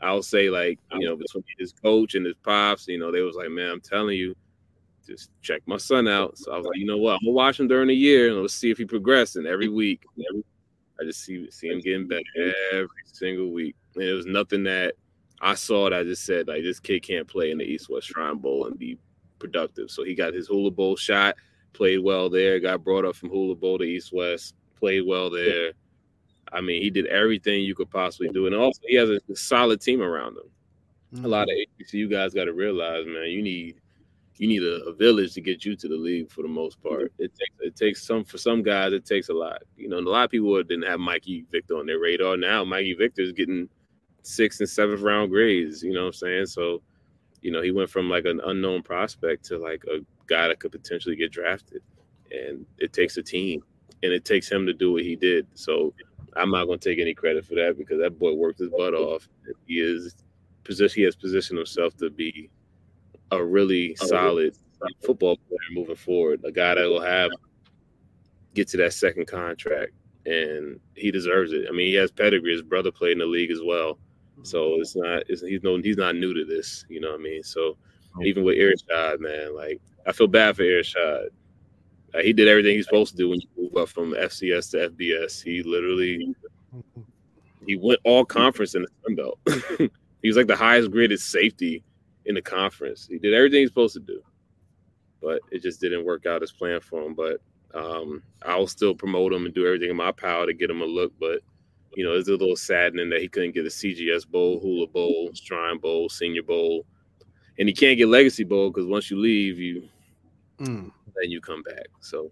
I'll 0.00 0.22
say 0.22 0.50
like, 0.50 0.78
you 0.92 1.08
know, 1.08 1.16
between 1.16 1.44
his 1.58 1.72
coach 1.72 2.14
and 2.14 2.26
his 2.26 2.34
pops, 2.42 2.88
you 2.88 2.98
know, 2.98 3.10
they 3.10 3.22
was 3.22 3.36
like, 3.36 3.50
man, 3.50 3.70
I'm 3.70 3.80
telling 3.80 4.18
you, 4.18 4.34
just 5.06 5.30
check 5.42 5.62
my 5.66 5.76
son 5.76 6.08
out. 6.08 6.38
So 6.38 6.52
I 6.52 6.56
was 6.56 6.66
like, 6.66 6.76
you 6.76 6.86
know 6.86 6.98
what, 6.98 7.14
I'm 7.14 7.20
gonna 7.24 7.32
watch 7.32 7.60
him 7.60 7.68
during 7.68 7.88
the 7.88 7.94
year 7.94 8.28
and 8.28 8.40
let's 8.40 8.54
see 8.54 8.70
if 8.70 8.78
he 8.78 8.84
progressing 8.84 9.46
every 9.46 9.68
week. 9.68 10.04
Every, 10.30 10.44
I 11.00 11.04
just 11.04 11.24
see 11.24 11.50
see 11.50 11.68
him 11.68 11.80
getting 11.80 12.08
better 12.08 12.22
every 12.72 12.88
single 13.06 13.50
week. 13.50 13.76
And 13.94 14.04
it 14.04 14.12
was 14.12 14.26
nothing 14.26 14.64
that 14.64 14.94
I 15.40 15.54
saw 15.54 15.90
that 15.90 15.98
I 15.98 16.04
just 16.04 16.24
said 16.24 16.48
like 16.48 16.62
this 16.62 16.80
kid 16.80 17.02
can't 17.02 17.28
play 17.28 17.50
in 17.50 17.58
the 17.58 17.64
East 17.64 17.88
West 17.90 18.08
Shrine 18.08 18.38
Bowl 18.38 18.66
and 18.66 18.78
be 18.78 18.98
productive. 19.38 19.90
So 19.90 20.04
he 20.04 20.14
got 20.14 20.34
his 20.34 20.48
Hula 20.48 20.70
Bowl 20.70 20.96
shot, 20.96 21.36
played 21.72 21.98
well 21.98 22.30
there, 22.30 22.60
got 22.60 22.84
brought 22.84 23.04
up 23.04 23.16
from 23.16 23.30
Hula 23.30 23.54
Bowl 23.54 23.78
to 23.78 23.84
East 23.84 24.12
West, 24.12 24.54
played 24.76 25.02
well 25.06 25.30
there. 25.30 25.72
I 26.52 26.60
mean, 26.60 26.82
he 26.82 26.90
did 26.90 27.06
everything 27.06 27.62
you 27.62 27.74
could 27.74 27.90
possibly 27.90 28.28
do, 28.28 28.46
and 28.46 28.54
also 28.54 28.80
he 28.86 28.96
has 28.96 29.10
a 29.10 29.20
solid 29.34 29.80
team 29.80 30.00
around 30.00 30.36
him. 30.36 31.24
A 31.24 31.28
lot 31.28 31.48
mm-hmm. 31.48 31.82
of 31.82 31.86
HBCU 31.86 32.10
guys 32.10 32.34
got 32.34 32.44
to 32.44 32.52
realize, 32.52 33.06
man, 33.06 33.28
you 33.28 33.42
need 33.42 33.80
you 34.36 34.48
need 34.48 34.62
a, 34.62 34.84
a 34.84 34.92
village 34.92 35.34
to 35.34 35.40
get 35.40 35.64
you 35.64 35.76
to 35.76 35.88
the 35.88 35.96
league 35.96 36.30
for 36.30 36.42
the 36.42 36.48
most 36.48 36.82
part. 36.82 37.12
It 37.18 37.32
takes 37.34 37.54
it 37.60 37.76
takes 37.76 38.06
some 38.06 38.24
for 38.24 38.38
some 38.38 38.62
guys, 38.62 38.92
it 38.92 39.04
takes 39.04 39.28
a 39.28 39.34
lot. 39.34 39.62
You 39.76 39.88
know, 39.88 39.98
and 39.98 40.06
a 40.06 40.10
lot 40.10 40.24
of 40.24 40.30
people 40.30 40.60
didn't 40.62 40.86
have 40.86 41.00
Mikey 41.00 41.46
Victor 41.50 41.78
on 41.78 41.86
their 41.86 42.00
radar. 42.00 42.36
Now 42.36 42.64
Mikey 42.64 42.94
Victor 42.94 43.22
is 43.22 43.32
getting 43.32 43.68
sixth 44.22 44.60
and 44.60 44.68
seventh 44.68 45.02
round 45.02 45.30
grades. 45.30 45.82
You 45.82 45.92
know 45.92 46.00
what 46.00 46.06
I'm 46.06 46.12
saying? 46.14 46.46
So, 46.46 46.82
you 47.42 47.52
know, 47.52 47.62
he 47.62 47.70
went 47.70 47.90
from 47.90 48.10
like 48.10 48.24
an 48.24 48.40
unknown 48.44 48.82
prospect 48.82 49.44
to 49.46 49.58
like 49.58 49.84
a 49.84 50.00
guy 50.26 50.48
that 50.48 50.58
could 50.58 50.72
potentially 50.72 51.16
get 51.16 51.30
drafted. 51.30 51.82
And 52.30 52.66
it 52.78 52.92
takes 52.92 53.16
a 53.16 53.22
team, 53.22 53.62
and 54.02 54.12
it 54.12 54.24
takes 54.24 54.50
him 54.50 54.66
to 54.66 54.72
do 54.72 54.92
what 54.92 55.02
he 55.02 55.14
did. 55.14 55.46
So, 55.54 55.94
I'm 56.36 56.50
not 56.50 56.64
going 56.64 56.80
to 56.80 56.88
take 56.88 56.98
any 56.98 57.14
credit 57.14 57.44
for 57.44 57.54
that 57.54 57.76
because 57.78 58.00
that 58.00 58.18
boy 58.18 58.32
worked 58.32 58.58
his 58.58 58.70
butt 58.70 58.94
off. 58.94 59.28
He 59.66 59.74
is 59.74 60.16
position. 60.64 61.00
He 61.00 61.04
has 61.04 61.14
positioned 61.14 61.58
himself 61.58 61.96
to 61.98 62.10
be 62.10 62.50
a 63.40 63.44
really 63.44 63.94
solid 63.96 64.56
football 65.04 65.36
player 65.36 65.58
moving 65.72 65.96
forward. 65.96 66.40
A 66.44 66.52
guy 66.52 66.74
that 66.74 66.88
will 66.88 67.00
have 67.00 67.30
get 68.54 68.68
to 68.68 68.76
that 68.78 68.92
second 68.92 69.26
contract, 69.26 69.92
and 70.26 70.78
he 70.94 71.10
deserves 71.10 71.52
it. 71.52 71.66
I 71.68 71.72
mean, 71.72 71.86
he 71.86 71.94
has 71.94 72.10
pedigree. 72.10 72.52
His 72.52 72.62
brother 72.62 72.90
played 72.90 73.12
in 73.12 73.18
the 73.18 73.26
league 73.26 73.50
as 73.50 73.60
well, 73.64 73.98
so 74.42 74.80
it's 74.80 74.96
not. 74.96 75.24
It's, 75.28 75.42
he's 75.42 75.62
no. 75.62 75.76
He's 75.78 75.96
not 75.96 76.16
new 76.16 76.34
to 76.34 76.44
this. 76.44 76.84
You 76.88 77.00
know 77.00 77.10
what 77.10 77.20
I 77.20 77.22
mean? 77.22 77.42
So 77.42 77.76
even 78.22 78.44
with 78.44 78.56
Irshad, 78.56 79.20
man, 79.20 79.54
like 79.54 79.80
I 80.06 80.12
feel 80.12 80.28
bad 80.28 80.56
for 80.56 80.62
Irshad. 80.62 81.26
Uh, 82.14 82.20
he 82.20 82.32
did 82.32 82.46
everything 82.46 82.76
he's 82.76 82.84
supposed 82.84 83.10
to 83.10 83.16
do 83.16 83.28
when 83.28 83.40
you 83.40 83.48
move 83.56 83.76
up 83.76 83.88
from 83.88 84.12
FCS 84.12 84.70
to 84.70 84.88
FBS. 84.90 85.42
He 85.42 85.62
literally 85.62 86.34
he 87.66 87.76
went 87.76 88.00
all 88.04 88.24
conference 88.24 88.74
in 88.74 88.82
the 88.82 88.88
Sun 89.02 89.16
Belt. 89.16 89.38
he 90.22 90.28
was 90.28 90.36
like 90.36 90.46
the 90.46 90.54
highest 90.54 90.90
graded 90.90 91.18
safety 91.18 91.82
in 92.26 92.34
the 92.34 92.42
conference. 92.42 93.06
He 93.08 93.18
did 93.18 93.34
everything 93.34 93.60
he's 93.60 93.70
supposed 93.70 93.94
to 93.94 94.00
do, 94.00 94.20
but 95.20 95.40
it 95.50 95.62
just 95.62 95.80
didn't 95.80 96.04
work 96.04 96.26
out 96.26 96.42
as 96.42 96.52
planned 96.52 96.84
for 96.84 97.02
him. 97.02 97.14
But 97.14 97.40
um, 97.74 98.22
I'll 98.42 98.66
still 98.66 98.94
promote 98.94 99.32
him 99.32 99.46
and 99.46 99.54
do 99.54 99.66
everything 99.66 99.90
in 99.90 99.96
my 99.96 100.12
power 100.12 100.46
to 100.46 100.54
get 100.54 100.70
him 100.70 100.80
a 100.80 100.86
look. 100.86 101.12
But 101.18 101.40
you 101.96 102.04
know, 102.04 102.12
it's 102.14 102.28
a 102.28 102.32
little 102.32 102.56
saddening 102.56 103.10
that 103.10 103.20
he 103.20 103.28
couldn't 103.28 103.52
get 103.52 103.66
a 103.66 103.70
CGS 103.70 104.26
Bowl, 104.28 104.60
Hula 104.60 104.86
Bowl, 104.88 105.30
Shrine 105.34 105.78
Bowl, 105.78 106.08
Senior 106.08 106.42
Bowl, 106.42 106.84
and 107.58 107.68
he 107.68 107.74
can't 107.74 107.98
get 107.98 108.08
Legacy 108.08 108.44
Bowl 108.44 108.70
because 108.70 108.86
once 108.86 109.10
you 109.10 109.18
leave, 109.18 109.58
you 109.58 109.88
Mm. 110.60 110.90
then 111.20 111.30
you 111.30 111.40
come 111.40 111.62
back. 111.64 111.86
So, 112.00 112.30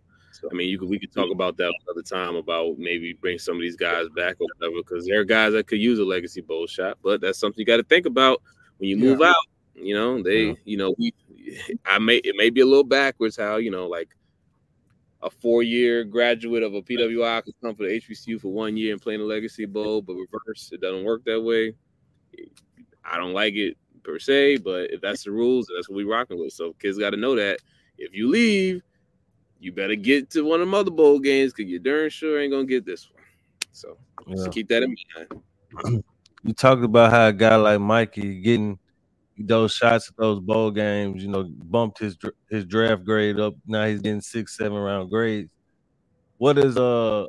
I 0.51 0.55
mean, 0.55 0.69
you 0.69 0.79
could 0.79 0.89
we 0.89 0.99
could 0.99 1.13
talk 1.13 1.31
about 1.33 1.57
that 1.57 1.73
another 1.87 2.03
time 2.03 2.37
about 2.37 2.79
maybe 2.79 3.13
bring 3.15 3.39
some 3.39 3.57
of 3.57 3.61
these 3.63 3.77
guys 3.77 4.09
back 4.15 4.37
or 4.41 4.47
whatever 4.59 4.81
because 4.83 5.07
there 5.07 5.21
are 5.21 5.25
guys 5.25 5.53
that 5.55 5.67
could 5.67 5.81
use 5.81 5.99
a 5.99 6.05
legacy 6.05 6.41
bowl 6.41 6.67
shot, 6.67 6.99
but 7.03 7.21
that's 7.21 7.39
something 7.39 7.59
you 7.59 7.67
got 7.67 7.79
to 7.79 7.83
think 7.83 8.07
about 8.07 8.43
when 8.79 8.89
you 8.91 8.97
move 8.97 9.21
out. 9.23 9.35
You 9.75 9.95
know, 9.95 10.23
they, 10.23 10.49
Yeah. 10.49 10.55
you 10.65 10.77
know, 10.79 10.95
we, 10.99 11.15
I 11.87 11.99
may 11.99 12.17
it 12.17 12.37
may 12.37 12.51
be 12.51 12.61
a 12.63 12.67
little 12.67 12.85
backwards 12.85 13.37
how 13.37 13.57
you 13.57 13.71
know 13.71 13.89
like 13.89 14.11
a 15.23 15.31
four 15.31 15.63
year 15.63 16.05
graduate 16.05 16.63
of 16.63 16.75
a 16.75 16.83
PWI 16.83 17.45
could 17.45 17.55
come 17.63 17.75
for 17.77 17.85
the 17.85 18.01
HBCU 18.01 18.41
for 18.41 18.53
one 18.53 18.77
year 18.77 18.93
and 18.93 19.03
play 19.03 19.15
in 19.15 19.21
the 19.21 19.27
legacy 19.27 19.67
bowl, 19.67 20.03
but 20.03 20.15
reverse 20.15 20.71
it 20.73 20.81
doesn't 20.81 21.05
work 21.05 21.25
that 21.25 21.41
way. 21.41 21.75
I 23.05 23.19
don't 23.19 23.33
like 23.35 23.55
it 23.55 23.77
per 24.05 24.19
se, 24.19 24.59
but 24.59 24.91
if 24.93 25.01
that's 25.01 25.25
the 25.25 25.31
rules, 25.33 25.69
that's 25.75 25.89
what 25.89 25.97
we 25.97 26.05
rocking 26.05 26.39
with. 26.41 26.53
So 26.53 26.75
kids 26.75 26.99
got 26.99 27.11
to 27.11 27.17
know 27.17 27.37
that 27.37 27.61
if 27.99 28.15
you 28.15 28.29
leave, 28.29 28.83
you 29.61 29.73
better 29.73 29.97
get 29.97 30.31
to 30.31 30.43
one 30.43 30.61
of 30.61 30.71
the 30.71 30.77
other 30.77 30.91
bowl 30.91 31.19
games 31.21 31.53
because 31.53 31.71
you 31.71 31.79
darn 31.79 32.11
sure 32.11 32.41
ain't 32.41 32.53
gonna 32.53 32.67
get 32.67 32.85
this 32.87 33.11
one. 33.13 33.25
So 33.73 33.99
Yeah. 34.27 34.53
keep 34.53 34.69
that 34.69 34.83
in 34.85 34.97
mind. 35.17 36.05
You 36.45 36.55
talked 36.55 36.85
about 36.85 37.13
how 37.13 37.29
a 37.29 37.33
guy 37.33 37.57
like 37.57 37.81
Mikey 37.81 38.41
getting 38.43 38.79
those 39.39 39.73
shots 39.73 40.09
at 40.09 40.17
those 40.17 40.41
bowl 40.41 40.71
games, 40.71 41.23
you 41.23 41.29
know, 41.29 41.45
bumped 41.45 41.99
his 41.99 42.17
his 42.51 42.65
draft 42.65 43.05
grade 43.05 43.41
up. 43.41 43.55
Now 43.67 43.87
he's 43.87 44.01
getting 44.01 44.21
six, 44.21 44.57
seven 44.57 44.79
round 44.79 45.11
grades. 45.11 45.53
What 46.39 46.59
is 46.59 46.77
uh, 46.77 47.27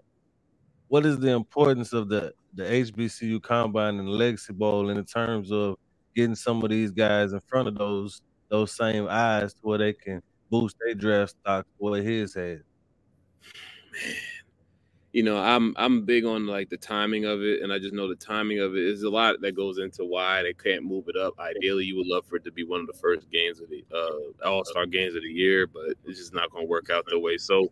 what 0.87 1.05
is 1.05 1.19
the 1.19 1.31
importance 1.31 1.93
of 1.93 2.09
the 2.09 2.33
the 2.55 2.63
HBCU 2.63 3.41
combine 3.41 3.97
and 3.99 4.07
the 4.07 4.11
Legacy 4.11 4.53
Bowl 4.53 4.89
in 4.89 5.03
terms 5.05 5.51
of 5.51 5.75
getting 6.15 6.35
some 6.35 6.63
of 6.63 6.69
these 6.69 6.91
guys 6.91 7.33
in 7.33 7.39
front 7.47 7.67
of 7.67 7.75
those 7.75 8.21
those 8.49 8.75
same 8.75 9.07
eyes 9.09 9.53
to 9.53 9.59
where 9.61 9.79
they 9.79 9.93
can 9.93 10.21
boost 10.49 10.75
their 10.79 10.93
draft 10.93 11.35
stock 11.41 11.65
where 11.77 12.01
his 12.03 12.35
had. 12.35 12.61
You 15.13 15.21
know, 15.21 15.37
I'm 15.37 15.75
I'm 15.77 16.05
big 16.05 16.25
on 16.25 16.47
like 16.47 16.69
the 16.69 16.77
timing 16.77 17.25
of 17.25 17.43
it, 17.43 17.61
and 17.61 17.71
I 17.71 17.77
just 17.77 17.93
know 17.93 18.07
the 18.07 18.15
timing 18.15 18.59
of 18.59 18.75
it 18.75 18.83
is 18.83 19.03
a 19.03 19.09
lot 19.11 19.39
that 19.41 19.55
goes 19.55 19.77
into 19.77 20.03
why 20.05 20.41
they 20.41 20.53
can't 20.53 20.83
move 20.83 21.05
it 21.07 21.15
up. 21.15 21.35
Ideally, 21.39 21.85
you 21.85 21.95
would 21.97 22.07
love 22.07 22.25
for 22.25 22.37
it 22.37 22.43
to 22.45 22.51
be 22.51 22.63
one 22.63 22.81
of 22.81 22.87
the 22.87 22.93
first 22.93 23.29
games 23.29 23.61
of 23.61 23.69
the 23.69 23.85
uh, 23.95 24.49
All 24.49 24.65
Star 24.65 24.87
games 24.87 25.13
of 25.13 25.21
the 25.21 25.29
year, 25.29 25.67
but 25.67 25.93
it's 26.05 26.17
just 26.17 26.33
not 26.33 26.51
going 26.51 26.65
to 26.65 26.69
work 26.69 26.89
out 26.89 27.05
that 27.05 27.19
way. 27.19 27.37
So 27.37 27.71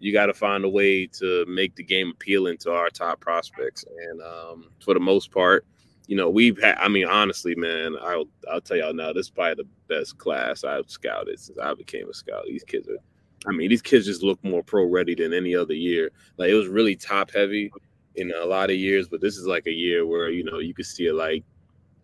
you 0.00 0.12
got 0.12 0.26
to 0.26 0.34
find 0.34 0.64
a 0.64 0.68
way 0.68 1.06
to 1.06 1.46
make 1.46 1.76
the 1.76 1.84
game 1.84 2.10
appealing 2.10 2.58
to 2.58 2.72
our 2.72 2.90
top 2.90 3.20
prospects, 3.20 3.84
and 4.10 4.20
um, 4.20 4.70
for 4.84 4.92
the 4.92 5.00
most 5.00 5.30
part, 5.30 5.64
you 6.08 6.16
know, 6.16 6.30
we've 6.30 6.60
had. 6.60 6.76
I 6.78 6.88
mean, 6.88 7.06
honestly, 7.06 7.54
man, 7.54 7.94
I'll 8.02 8.24
I'll 8.50 8.60
tell 8.60 8.76
y'all 8.78 8.92
now, 8.92 9.12
this 9.12 9.26
is 9.26 9.30
probably 9.30 9.62
the 9.62 9.94
best 9.94 10.18
class 10.18 10.64
I've 10.64 10.90
scouted 10.90 11.38
since 11.38 11.58
I 11.58 11.74
became 11.74 12.10
a 12.10 12.14
scout. 12.14 12.42
These 12.48 12.64
kids 12.64 12.88
are. 12.88 12.96
I 13.46 13.52
mean, 13.52 13.68
these 13.68 13.82
kids 13.82 14.06
just 14.06 14.22
look 14.22 14.42
more 14.44 14.62
pro 14.62 14.84
ready 14.84 15.14
than 15.14 15.32
any 15.32 15.54
other 15.54 15.74
year. 15.74 16.10
Like 16.36 16.50
it 16.50 16.54
was 16.54 16.68
really 16.68 16.96
top 16.96 17.30
heavy 17.32 17.72
in 18.14 18.32
a 18.32 18.44
lot 18.44 18.70
of 18.70 18.76
years, 18.76 19.08
but 19.08 19.20
this 19.20 19.36
is 19.36 19.46
like 19.46 19.66
a 19.66 19.72
year 19.72 20.06
where 20.06 20.30
you 20.30 20.44
know 20.44 20.58
you 20.58 20.74
could 20.74 20.86
see 20.86 21.06
it 21.06 21.14
like 21.14 21.44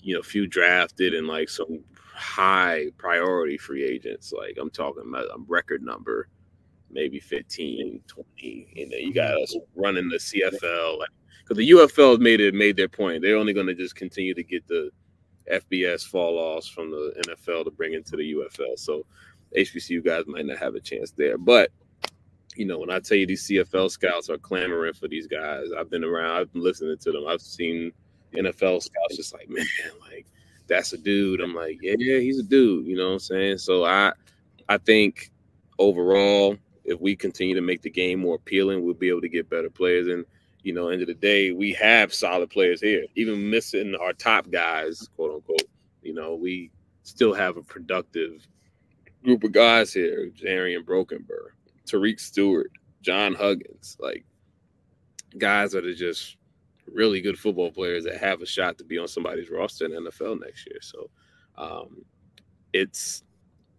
you 0.00 0.14
know 0.14 0.22
few 0.22 0.46
drafted 0.46 1.14
and 1.14 1.26
like 1.26 1.48
some 1.48 1.80
high 2.14 2.86
priority 2.98 3.56
free 3.56 3.84
agents. 3.84 4.32
Like 4.32 4.56
I'm 4.60 4.70
talking 4.70 5.04
about 5.08 5.26
a 5.26 5.38
record 5.46 5.82
number, 5.82 6.28
maybe 6.90 7.20
15, 7.20 8.00
20. 8.06 8.74
And 8.76 8.92
then 8.92 9.00
you 9.00 9.14
got 9.14 9.32
mm-hmm. 9.32 9.42
us 9.42 9.56
running 9.76 10.08
the 10.08 10.16
CFL, 10.16 10.98
like 10.98 11.10
because 11.42 11.56
the 11.56 11.70
UFL 11.70 12.18
made 12.18 12.40
it 12.40 12.54
made 12.54 12.76
their 12.76 12.88
point. 12.88 13.22
They're 13.22 13.36
only 13.36 13.52
going 13.52 13.68
to 13.68 13.74
just 13.74 13.96
continue 13.96 14.34
to 14.34 14.42
get 14.42 14.66
the 14.66 14.90
FBS 15.50 16.02
fall 16.02 16.38
offs 16.38 16.68
from 16.68 16.90
the 16.90 17.14
NFL 17.26 17.64
to 17.64 17.70
bring 17.70 17.94
into 17.94 18.16
the 18.16 18.34
UFL. 18.34 18.78
So 18.78 19.06
HBCU 19.56 20.04
guys 20.04 20.24
might 20.26 20.46
not 20.46 20.58
have 20.58 20.74
a 20.74 20.80
chance 20.80 21.10
there. 21.12 21.38
But 21.38 21.70
you 22.56 22.64
know, 22.64 22.78
when 22.78 22.90
I 22.90 22.98
tell 22.98 23.16
you 23.16 23.26
these 23.26 23.46
CFL 23.46 23.90
scouts 23.90 24.28
are 24.28 24.38
clamoring 24.38 24.94
for 24.94 25.06
these 25.06 25.26
guys, 25.26 25.66
I've 25.76 25.90
been 25.90 26.04
around, 26.04 26.36
I've 26.36 26.52
been 26.52 26.62
listening 26.62 26.98
to 26.98 27.12
them. 27.12 27.26
I've 27.26 27.40
seen 27.40 27.92
NFL 28.34 28.82
scouts 28.82 29.16
just 29.16 29.32
like, 29.32 29.48
man, 29.48 29.66
like 30.10 30.26
that's 30.66 30.92
a 30.92 30.98
dude. 30.98 31.40
I'm 31.40 31.54
like, 31.54 31.78
yeah, 31.80 31.94
yeah, 31.98 32.18
he's 32.18 32.38
a 32.38 32.42
dude. 32.42 32.86
You 32.86 32.96
know 32.96 33.06
what 33.06 33.12
I'm 33.12 33.18
saying? 33.20 33.58
So 33.58 33.84
I, 33.84 34.12
I 34.68 34.78
think 34.78 35.30
overall, 35.78 36.56
if 36.84 37.00
we 37.00 37.14
continue 37.14 37.54
to 37.54 37.60
make 37.60 37.82
the 37.82 37.90
game 37.90 38.20
more 38.20 38.36
appealing, 38.36 38.84
we'll 38.84 38.94
be 38.94 39.08
able 39.08 39.20
to 39.20 39.28
get 39.28 39.50
better 39.50 39.70
players. 39.70 40.08
And 40.08 40.24
you 40.62 40.72
know, 40.72 40.88
end 40.88 41.02
of 41.02 41.08
the 41.08 41.14
day, 41.14 41.52
we 41.52 41.72
have 41.74 42.12
solid 42.12 42.50
players 42.50 42.80
here. 42.80 43.04
Even 43.14 43.48
missing 43.48 43.94
our 44.00 44.12
top 44.12 44.50
guys, 44.50 45.08
quote 45.14 45.34
unquote, 45.34 45.62
you 46.02 46.12
know, 46.12 46.34
we 46.34 46.70
still 47.04 47.32
have 47.32 47.56
a 47.56 47.62
productive 47.62 48.46
group 49.24 49.44
of 49.44 49.52
guys 49.52 49.92
here. 49.92 50.30
Jarian 50.30 50.84
Brokenberg, 50.84 51.50
Tariq 51.86 52.20
Stewart, 52.20 52.70
John 53.02 53.34
Huggins. 53.34 53.96
Like 54.00 54.24
guys 55.36 55.72
that 55.72 55.84
are 55.84 55.94
just 55.94 56.36
really 56.86 57.20
good 57.20 57.38
football 57.38 57.70
players 57.70 58.04
that 58.04 58.16
have 58.16 58.40
a 58.40 58.46
shot 58.46 58.78
to 58.78 58.84
be 58.84 58.98
on 58.98 59.08
somebody's 59.08 59.50
roster 59.50 59.84
in 59.84 59.92
NFL 59.92 60.40
next 60.40 60.66
year. 60.66 60.80
So 60.80 61.10
um, 61.56 62.04
it's 62.72 63.22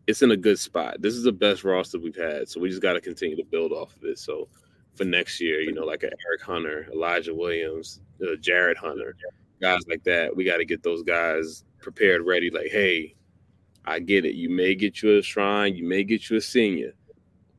it's 0.08 0.22
in 0.24 0.32
a 0.32 0.38
good 0.38 0.58
spot. 0.58 1.02
This 1.02 1.14
is 1.14 1.24
the 1.24 1.32
best 1.32 1.64
roster 1.64 2.00
we've 2.00 2.16
had, 2.16 2.50
so 2.50 2.60
we 2.60 2.70
just 2.70 2.82
got 2.82 2.94
to 2.94 3.02
continue 3.02 3.36
to 3.36 3.44
build 3.44 3.72
off 3.72 3.96
of 3.96 4.04
it. 4.04 4.18
So 4.18 4.48
for 4.96 5.06
next 5.06 5.40
year, 5.40 5.62
you 5.62 5.72
know, 5.72 5.86
like 5.86 6.04
a 6.04 6.08
Eric 6.28 6.42
Hunter, 6.42 6.88
Elijah 6.92 7.34
Williams, 7.34 8.02
uh, 8.24 8.36
Jared 8.40 8.78
Hunter, 8.78 9.16
guys 9.62 9.82
like 9.88 10.04
that, 10.06 10.36
we 10.36 10.44
got 10.44 10.58
to 10.58 10.66
get 10.66 10.82
those 10.82 11.04
guys 11.04 11.64
prepared, 11.80 12.26
ready. 12.26 12.50
Like, 12.50 12.72
hey, 12.72 13.16
I 13.86 14.00
get 14.00 14.26
it. 14.26 14.36
You 14.36 14.50
may 14.50 14.76
get 14.76 15.02
you 15.02 15.18
a 15.18 15.22
shrine, 15.22 15.76
you 15.76 15.84
may 15.84 16.04
get 16.04 16.30
you 16.30 16.38
a 16.38 16.42
senior, 16.42 16.94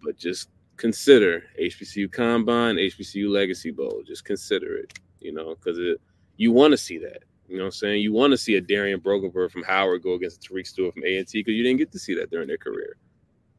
but 0.03 0.17
just 0.17 0.49
consider 0.77 1.45
HBCU 1.61 2.11
Combine, 2.11 2.77
HBCU 2.77 3.29
Legacy 3.29 3.71
Bowl. 3.71 4.03
Just 4.07 4.25
consider 4.25 4.77
it, 4.79 4.99
you 5.21 5.33
know, 5.33 5.55
because 5.55 5.79
you 6.37 6.53
want 6.53 6.73
to 6.73 6.79
see 6.79 6.99
that. 6.99 7.25
You 7.49 7.57
know 7.57 7.65
what 7.65 7.69
I'm 7.69 7.73
saying? 7.73 8.03
You 8.03 8.12
want 8.12 8.31
to 8.31 8.37
see 8.37 8.55
a 8.55 8.61
Darian 8.61 9.00
Brokenberg 9.00 9.50
from 9.50 9.65
Howard 9.65 10.03
go 10.03 10.15
against 10.15 10.41
Tariq 10.43 10.67
Stewart 10.67 10.95
from 10.95 11.03
A&T 11.05 11.27
because 11.33 11.55
you 11.55 11.65
didn't 11.65 11.79
get 11.79 11.91
to 11.93 11.99
see 11.99 12.15
that 12.15 12.31
during 12.31 12.47
their 12.47 12.57
career. 12.57 12.97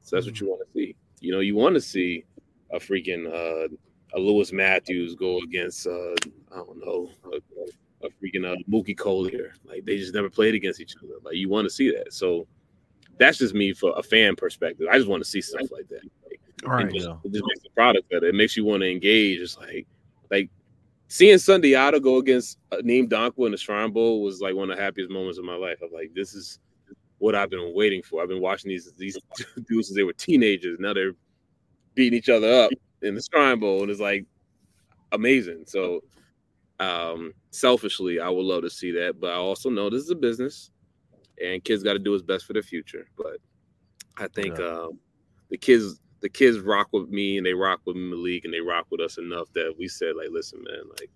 So 0.02 0.16
that's 0.16 0.26
what 0.26 0.40
you 0.40 0.48
want 0.48 0.62
to 0.66 0.74
see. 0.74 0.96
You 1.20 1.32
know, 1.34 1.42
you 1.42 1.56
want 1.56 1.76
to 1.76 1.82
see 1.82 2.24
a 2.72 2.80
freaking 2.80 3.28
uh, 3.28 3.68
a 4.14 4.20
Lewis 4.20 4.52
Matthews 4.52 5.16
go 5.16 5.40
against 5.40 5.88
uh, 5.88 6.14
I 6.52 6.56
don't 6.56 6.80
know 6.86 7.10
a, 7.34 7.38
a 8.04 8.10
freaking 8.10 8.50
uh, 8.50 8.56
Mookie 8.70 8.98
Cole 8.98 9.26
here. 9.26 9.54
Like 9.66 9.86
they 9.86 9.98
just 9.98 10.14
never 10.14 10.30
played 10.30 10.56
against 10.56 10.80
each 10.80 10.96
other. 10.98 11.14
Like 11.24 11.36
you 11.36 11.50
want 11.50 11.66
to 11.66 11.70
see 11.70 11.92
that. 11.92 12.14
So 12.14 12.48
that's 13.18 13.38
just 13.38 13.54
me 13.54 13.74
for 13.74 13.94
a 13.98 14.04
fan 14.04 14.36
perspective. 14.36 14.88
I 14.92 14.98
just 14.98 15.10
want 15.10 15.24
to 15.24 15.30
see 15.30 15.42
stuff 15.42 15.72
like 15.72 15.88
that. 15.90 16.02
Like, 16.28 16.42
Right. 16.64 16.88
It 16.88 16.94
just, 16.94 17.10
it 17.24 17.32
just 17.32 17.44
makes 17.48 17.64
the 17.64 17.70
product 17.76 18.10
better. 18.10 18.28
It 18.28 18.36
makes 18.36 18.56
you 18.56 18.66
want 18.66 18.82
to 18.82 18.92
engage. 18.92 19.40
It's 19.40 19.58
like, 19.58 19.88
like 20.30 20.50
seeing 21.08 21.38
Sunday 21.38 21.76
Otto 21.76 22.00
go 22.00 22.18
against 22.18 22.60
uh, 22.72 22.78
Neem 22.84 23.10
Donkwa 23.10 23.46
in 23.48 23.52
the 23.52 23.58
Shrine 23.58 23.92
Bowl 23.92 24.22
was 24.22 24.42
like 24.42 24.56
one 24.56 24.70
of 24.70 24.78
the 24.78 24.84
happiest 24.84 25.10
moments 25.10 25.38
of 25.38 25.46
my 25.46 25.56
life. 25.56 25.80
I'm 25.84 25.92
like, 25.92 26.14
this 26.14 26.34
is 26.34 26.60
what 27.18 27.36
I've 27.36 27.50
been 27.50 27.74
waiting 27.74 28.02
for. 28.04 28.22
I've 28.22 28.30
been 28.30 28.42
watching 28.42 28.70
these 28.70 28.92
these 28.98 29.18
dudes 29.68 29.88
since 29.88 29.96
they 29.96 30.04
were 30.04 30.14
teenagers. 30.14 30.80
Now 30.80 30.94
they're 30.94 31.14
beating 31.96 32.18
each 32.18 32.30
other 32.30 32.66
up 32.66 32.72
in 33.02 33.16
the 33.16 33.22
Shrine 33.22 33.60
Bowl, 33.60 33.82
and 33.82 33.92
it's 33.92 34.00
like 34.00 34.26
amazing. 35.12 35.64
So, 35.66 36.02
um, 36.82 37.34
selfishly, 37.52 38.20
I 38.20 38.30
would 38.30 38.46
love 38.46 38.64
to 38.64 38.70
see 38.70 38.92
that, 38.94 39.20
but 39.20 39.32
I 39.32 39.36
also 39.36 39.70
know 39.70 39.90
this 39.90 40.04
is 40.04 40.10
a 40.10 40.16
business, 40.16 40.72
and 41.42 41.64
kids 41.64 41.84
got 41.84 41.94
to 41.94 42.00
do 42.00 42.12
what's 42.12 42.24
best 42.24 42.46
for 42.46 42.54
the 42.54 42.62
future. 42.62 43.08
But 43.18 43.38
I 44.18 44.28
think 44.28 44.60
Yeah. 44.60 44.66
um, 44.66 45.00
the 45.50 45.58
kids 45.58 46.00
the 46.22 46.30
kids 46.30 46.60
rock 46.60 46.88
with 46.94 47.10
me 47.10 47.38
and 47.38 47.46
they 47.46 47.54
rock 47.54 47.82
with 47.86 47.96
Malik 47.96 48.46
and 48.46 48.54
they 48.54 48.60
rock 48.62 48.86
with 48.92 49.02
us 49.02 49.18
enough 49.18 49.52
that 49.54 49.74
we 49.78 49.88
said 49.88 50.16
like, 50.16 50.30
listen, 50.32 50.64
man, 50.64 50.84
like, 51.00 51.10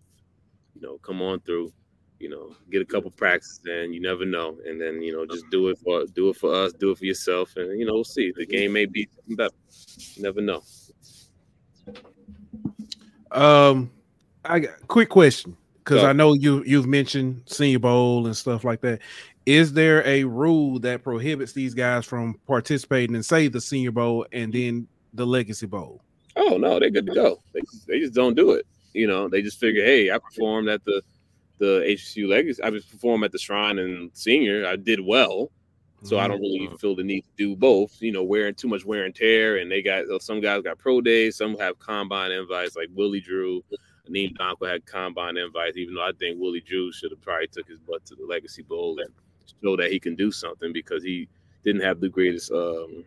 you 0.73 0.81
know, 0.81 0.97
come 0.97 1.21
on 1.21 1.39
through, 1.41 1.71
you 2.19 2.27
know, 2.27 2.55
get 2.71 2.81
a 2.81 2.85
couple 2.85 3.11
practices 3.11 3.59
and 3.65 3.93
You 3.93 4.01
never 4.01 4.25
know, 4.25 4.57
and 4.65 4.81
then 4.81 5.01
you 5.01 5.13
know, 5.13 5.25
just 5.25 5.45
do 5.51 5.69
it 5.69 5.77
for 5.79 6.05
do 6.07 6.29
it 6.29 6.37
for 6.37 6.53
us, 6.53 6.73
do 6.73 6.91
it 6.91 6.97
for 6.97 7.05
yourself, 7.05 7.55
and 7.55 7.79
you 7.79 7.85
know, 7.85 7.93
we'll 7.93 8.03
see. 8.03 8.31
The 8.35 8.45
game 8.45 8.73
may 8.73 8.85
be 8.85 9.07
something 9.15 9.35
better. 9.35 9.55
You 10.15 10.23
never 10.23 10.41
know. 10.41 10.63
Um, 13.31 13.91
I 14.47 14.59
got 14.59 14.87
quick 14.87 15.09
question 15.09 15.55
because. 15.83 16.03
I 16.03 16.13
know 16.13 16.33
you 16.33 16.63
you've 16.65 16.87
mentioned 16.87 17.43
Senior 17.45 17.79
Bowl 17.79 18.25
and 18.25 18.35
stuff 18.35 18.63
like 18.63 18.81
that. 18.81 19.01
Is 19.45 19.73
there 19.73 20.05
a 20.07 20.23
rule 20.23 20.79
that 20.79 21.03
prohibits 21.03 21.53
these 21.53 21.75
guys 21.75 22.05
from 22.05 22.39
participating 22.47 23.15
in, 23.15 23.21
say, 23.21 23.47
the 23.47 23.61
Senior 23.61 23.91
Bowl 23.91 24.25
and 24.31 24.51
then 24.51 24.87
the 25.13 25.25
Legacy 25.25 25.67
Bowl? 25.67 26.01
Oh 26.35 26.57
no, 26.57 26.79
they're 26.79 26.89
good 26.89 27.05
to 27.05 27.13
go. 27.13 27.39
They, 27.53 27.61
they 27.87 27.99
just 27.99 28.13
don't 28.13 28.35
do 28.35 28.51
it. 28.51 28.65
You 28.93 29.07
know, 29.07 29.27
they 29.27 29.41
just 29.41 29.59
figure, 29.59 29.83
hey, 29.83 30.11
I 30.11 30.17
performed 30.17 30.69
at 30.69 30.83
the 30.85 31.01
the 31.57 31.81
HCU 31.87 32.27
Legacy. 32.27 32.61
I 32.63 32.69
just 32.69 32.91
performed 32.91 33.23
at 33.23 33.31
the 33.31 33.37
Shrine 33.37 33.79
and 33.79 34.11
Senior. 34.13 34.65
I 34.65 34.75
did 34.75 34.99
well, 34.99 35.51
so 36.03 36.19
I 36.19 36.27
don't 36.27 36.41
really 36.41 36.67
mm-hmm. 36.67 36.75
feel 36.75 36.95
the 36.95 37.03
need 37.03 37.21
to 37.21 37.31
do 37.37 37.55
both. 37.55 38.01
You 38.01 38.11
know, 38.11 38.23
wearing 38.23 38.55
too 38.55 38.67
much 38.67 38.83
wear 38.83 39.05
and 39.05 39.15
tear, 39.15 39.57
and 39.57 39.71
they 39.71 39.81
got 39.81 40.05
some 40.21 40.41
guys 40.41 40.63
got 40.63 40.77
pro 40.77 41.01
days, 41.01 41.37
some 41.37 41.57
have 41.57 41.79
combine 41.79 42.31
invites, 42.31 42.75
like 42.75 42.89
Willie 42.93 43.21
Drew. 43.21 43.63
Neem 44.09 44.33
Donko 44.35 44.69
had 44.69 44.85
combine 44.85 45.37
invites, 45.37 45.77
even 45.77 45.95
though 45.95 46.05
I 46.05 46.11
think 46.19 46.39
Willie 46.39 46.61
Drew 46.61 46.91
should 46.91 47.11
have 47.11 47.21
probably 47.21 47.47
took 47.47 47.67
his 47.67 47.79
butt 47.79 48.05
to 48.05 48.15
the 48.15 48.25
Legacy 48.25 48.61
Bowl 48.61 48.99
and 48.99 49.09
show 49.63 49.75
that 49.75 49.91
he 49.91 49.99
can 49.99 50.15
do 50.15 50.31
something 50.31 50.73
because 50.73 51.03
he 51.03 51.27
didn't 51.63 51.81
have 51.81 51.99
the 51.99 52.09
greatest 52.09 52.51
um, 52.51 53.03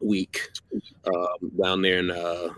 week 0.00 0.48
um, 1.06 1.50
down 1.60 1.82
there 1.82 1.98
in 1.98 2.10
uh, 2.10 2.48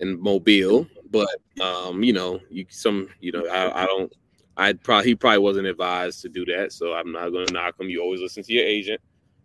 in 0.00 0.20
Mobile. 0.20 0.86
But 1.10 1.28
um, 1.60 2.02
you 2.02 2.12
know, 2.12 2.40
you 2.50 2.66
some 2.68 3.08
you 3.20 3.32
know, 3.32 3.46
I, 3.46 3.82
I 3.82 3.86
don't. 3.86 4.12
I 4.56 4.72
probably 4.74 5.06
he 5.06 5.14
probably 5.14 5.38
wasn't 5.38 5.66
advised 5.66 6.20
to 6.22 6.28
do 6.28 6.44
that, 6.46 6.72
so 6.72 6.92
I'm 6.92 7.12
not 7.12 7.30
going 7.30 7.46
to 7.46 7.52
knock 7.52 7.80
him. 7.80 7.88
You 7.88 8.02
always 8.02 8.20
listen 8.20 8.42
to 8.42 8.52
your 8.52 8.64
agent. 8.64 9.00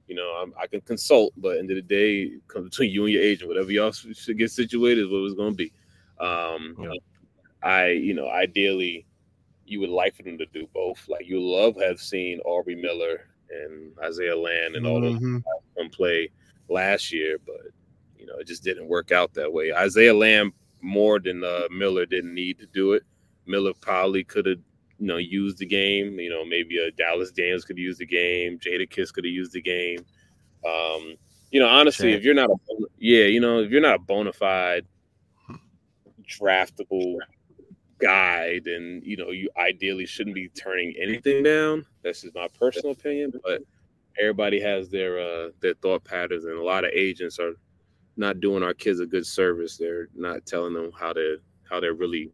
You 0.08 0.16
know, 0.16 0.30
I'm, 0.42 0.54
I 0.62 0.68
can 0.68 0.82
consult, 0.82 1.34
but 1.38 1.58
end 1.58 1.72
of 1.72 1.78
the 1.78 1.82
day, 1.82 2.22
it 2.24 2.48
comes 2.48 2.70
between 2.70 2.92
you 2.92 3.06
and 3.06 3.14
your 3.14 3.24
agent. 3.24 3.48
Whatever 3.48 3.72
y'all 3.72 3.92
should 3.92 4.38
get 4.38 4.52
situated 4.52 5.06
is 5.06 5.10
what 5.10 5.24
it's 5.24 5.34
going 5.34 5.54
to 5.54 5.56
be. 5.56 5.72
Um, 6.20 6.76
Yeah. 6.80 6.90
I, 7.66 7.88
you 7.90 8.14
know, 8.14 8.30
ideally, 8.30 9.06
you 9.66 9.80
would 9.80 9.90
like 9.90 10.16
for 10.16 10.24
them 10.24 10.38
to 10.38 10.46
do 10.54 10.68
both. 10.74 11.04
Like 11.10 11.28
you 11.28 11.42
love 11.42 11.76
have 11.82 12.00
seen 12.00 12.40
Aubrey 12.46 12.76
Miller 12.76 13.28
and 13.50 13.92
Isaiah 14.04 14.38
Land 14.38 14.76
and 14.76 14.86
all 14.86 15.02
those 15.02 15.20
Mhm. 15.20 15.44
come 15.78 15.90
play 15.90 16.30
last 16.70 17.12
year, 17.12 17.38
but 17.46 17.62
you 18.18 18.26
know, 18.28 18.36
it 18.38 18.48
just 18.48 18.64
didn't 18.64 18.88
work 18.88 19.12
out 19.12 19.34
that 19.34 19.52
way. 19.52 19.74
Isaiah 19.74 20.14
Land 20.14 20.54
more 20.82 21.20
than 21.20 21.44
uh, 21.44 21.68
Miller 21.72 22.06
didn't 22.06 22.34
need 22.36 22.60
to 22.60 22.68
do 22.68 22.94
it. 22.94 23.04
Miller 23.48 23.74
probably 23.82 24.24
could 24.24 24.46
have, 24.46 24.60
you 25.00 25.08
know, 25.08 25.18
used 25.18 25.58
the 25.58 25.66
game. 25.66 26.20
You 26.20 26.30
know, 26.30 26.46
maybe 26.46 26.78
a 26.78 26.92
Dallas 26.92 27.32
Daniels 27.32 27.66
could 27.66 27.78
use 27.78 27.98
the 27.98 28.06
game. 28.06 28.60
Jada 28.60 28.88
Kiss 28.90 29.12
could 29.12 29.26
have 29.26 29.34
used 29.34 29.54
the 29.54 29.62
game. 29.62 30.00
Um, 30.64 31.16
you 31.52 31.60
know, 31.60 31.68
honestly, 31.68 32.10
Sure. 32.12 32.18
if 32.18 32.24
you're 32.24 32.34
not 32.36 32.50
a 32.52 32.56
yeah, 33.00 33.26
you 33.26 33.40
know, 33.40 33.60
if 33.60 33.72
you're 33.72 33.82
not 33.82 33.96
a 33.96 34.00
bona 34.00 34.34
fide 34.34 34.86
draftable 36.28 37.18
guy, 38.00 38.60
and 38.66 39.04
you 39.04 39.18
know 39.18 39.32
you 39.32 39.50
ideally 39.58 40.06
shouldn't 40.06 40.36
be 40.36 40.50
turning 40.50 40.94
anything 41.02 41.44
down. 41.44 41.86
That's 42.04 42.22
just 42.22 42.36
my 42.36 42.48
personal 42.60 42.92
opinion, 42.92 43.34
but 43.44 43.62
everybody 44.20 44.60
has 44.62 44.90
their 44.90 45.20
uh 45.20 45.50
their 45.62 45.74
thought 45.76 46.04
patterns, 46.04 46.46
and 46.46 46.58
a 46.58 46.64
lot 46.64 46.86
of 46.86 46.92
agents 46.94 47.40
are 47.40 47.54
not 48.18 48.40
doing 48.40 48.64
our 48.64 48.74
kids 48.74 49.00
a 49.00 49.06
good 49.06 49.26
service. 49.26 49.78
They're 49.78 50.08
not 50.16 50.46
telling 50.46 50.74
them 50.74 50.92
how 50.98 51.14
to 51.14 51.38
how 51.70 51.80
they're 51.80 51.94
really 51.94 52.32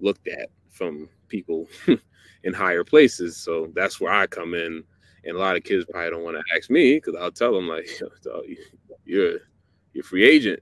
looked 0.00 0.28
at 0.28 0.50
from 0.70 1.08
people 1.28 1.66
in 2.44 2.52
higher 2.52 2.84
places. 2.84 3.36
So 3.36 3.70
that's 3.74 4.00
where 4.00 4.12
I 4.12 4.26
come 4.26 4.54
in. 4.54 4.84
And 5.24 5.36
a 5.36 5.40
lot 5.40 5.56
of 5.56 5.64
kids 5.64 5.84
probably 5.90 6.10
don't 6.10 6.22
want 6.22 6.36
to 6.36 6.56
ask 6.56 6.70
me 6.70 6.96
because 6.96 7.16
I'll 7.20 7.32
tell 7.32 7.52
them 7.52 7.68
like, 7.68 7.88
you- 8.46 8.56
you're 9.04 9.38
you're 9.92 10.02
a 10.02 10.06
free 10.06 10.24
agent. 10.24 10.60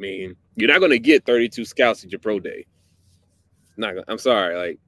I 0.00 0.02
mean, 0.02 0.34
you're 0.56 0.70
not 0.70 0.78
going 0.78 0.92
to 0.92 0.98
get 0.98 1.26
32 1.26 1.66
scouts 1.66 2.04
at 2.04 2.10
your 2.10 2.20
pro 2.20 2.40
day. 2.40 2.64
Not, 3.76 3.96
I'm 4.08 4.16
sorry, 4.18 4.56
like 4.56 4.78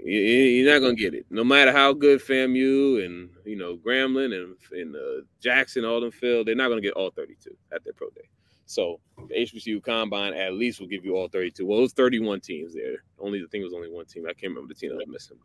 you- 0.00 0.20
you're 0.20 0.72
not 0.72 0.80
going 0.80 0.96
to 0.96 1.00
get 1.02 1.14
it. 1.14 1.24
No 1.30 1.44
matter 1.44 1.70
how 1.70 1.92
good 1.92 2.20
FAMU 2.20 3.04
and 3.04 3.30
you 3.44 3.54
know 3.54 3.76
Grambling 3.76 4.34
and 4.34 4.56
and 4.72 4.96
uh, 4.96 5.22
Jackson, 5.40 5.84
all 5.84 6.00
them 6.00 6.10
feel, 6.10 6.44
they're 6.44 6.56
not 6.56 6.66
going 6.68 6.82
to 6.82 6.86
get 6.86 6.94
all 6.94 7.10
32 7.12 7.56
at 7.72 7.84
their 7.84 7.92
pro 7.92 8.10
day. 8.10 8.28
So 8.66 8.98
the 9.28 9.34
HBCU 9.36 9.82
Combine 9.84 10.34
at 10.34 10.54
least 10.54 10.80
will 10.80 10.88
give 10.88 11.04
you 11.04 11.14
all 11.16 11.28
32. 11.28 11.64
Well, 11.64 11.78
it 11.78 11.82
was 11.82 11.92
31 11.92 12.40
teams 12.40 12.74
there. 12.74 13.04
Only 13.20 13.40
the 13.40 13.46
thing 13.48 13.62
was 13.62 13.72
only 13.74 13.88
one 13.90 14.06
team. 14.06 14.24
I 14.26 14.32
can't 14.32 14.52
remember 14.52 14.74
the 14.74 14.78
team 14.80 14.90
that 14.90 14.96
was 14.96 15.06
missing. 15.06 15.36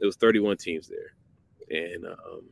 It 0.00 0.04
was 0.04 0.16
31 0.16 0.58
teams 0.58 0.86
there, 0.88 1.14
and 1.94 2.04
um, 2.04 2.42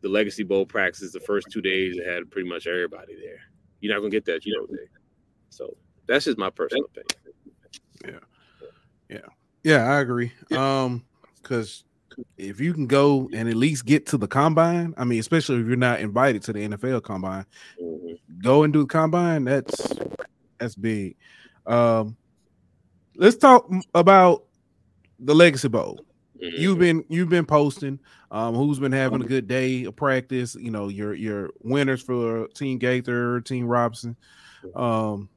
the 0.00 0.08
Legacy 0.08 0.44
Bowl 0.44 0.64
practice 0.64 1.12
the 1.12 1.20
first 1.20 1.48
two 1.50 1.60
days 1.60 1.98
it 1.98 2.06
had 2.06 2.30
pretty 2.30 2.48
much 2.48 2.66
everybody 2.66 3.16
there. 3.16 3.40
You're 3.80 3.92
not 3.94 4.00
gonna 4.00 4.10
get 4.10 4.24
that, 4.24 4.46
you 4.46 4.54
know. 4.54 4.66
Day. 4.66 4.82
So 5.50 5.76
that's 6.06 6.24
just 6.24 6.38
my 6.38 6.50
personal 6.50 6.84
opinion. 6.86 7.08
Yeah, 8.04 9.16
Yeah. 9.16 9.26
Yeah, 9.62 9.92
I 9.92 10.00
agree. 10.00 10.32
Um, 10.56 11.04
because 11.42 11.84
if 12.38 12.60
you 12.60 12.72
can 12.72 12.86
go 12.86 13.28
and 13.32 13.48
at 13.48 13.56
least 13.56 13.84
get 13.84 14.06
to 14.06 14.16
the 14.18 14.26
combine, 14.26 14.94
I 14.96 15.04
mean, 15.04 15.20
especially 15.20 15.60
if 15.60 15.66
you're 15.66 15.76
not 15.76 16.00
invited 16.00 16.42
to 16.44 16.52
the 16.52 16.60
NFL 16.68 17.02
combine, 17.02 17.44
Mhm. 17.80 18.18
go 18.42 18.62
and 18.62 18.72
do 18.72 18.80
the 18.80 18.86
combine. 18.86 19.44
That's 19.44 19.74
that's 20.58 20.74
big. 20.74 21.16
Um, 21.66 22.16
let's 23.16 23.36
talk 23.36 23.70
about 23.94 24.44
the 25.18 25.34
Legacy 25.34 25.68
Bowl. 25.68 26.00
Mhm. 26.42 26.58
You've 26.58 26.78
been 26.78 27.04
you've 27.08 27.28
been 27.28 27.46
posting. 27.46 27.98
Um, 28.30 28.54
who's 28.54 28.78
been 28.78 28.92
having 28.92 29.22
a 29.22 29.26
good 29.26 29.46
day 29.48 29.84
of 29.84 29.96
practice? 29.96 30.54
You 30.54 30.70
know, 30.70 30.88
your 30.88 31.12
your 31.14 31.50
winners 31.62 32.00
for 32.02 32.48
Team 32.48 32.78
Gaither, 32.78 33.40
Team 33.42 33.66
Robinson. 33.66 34.16
Um, 34.74 35.28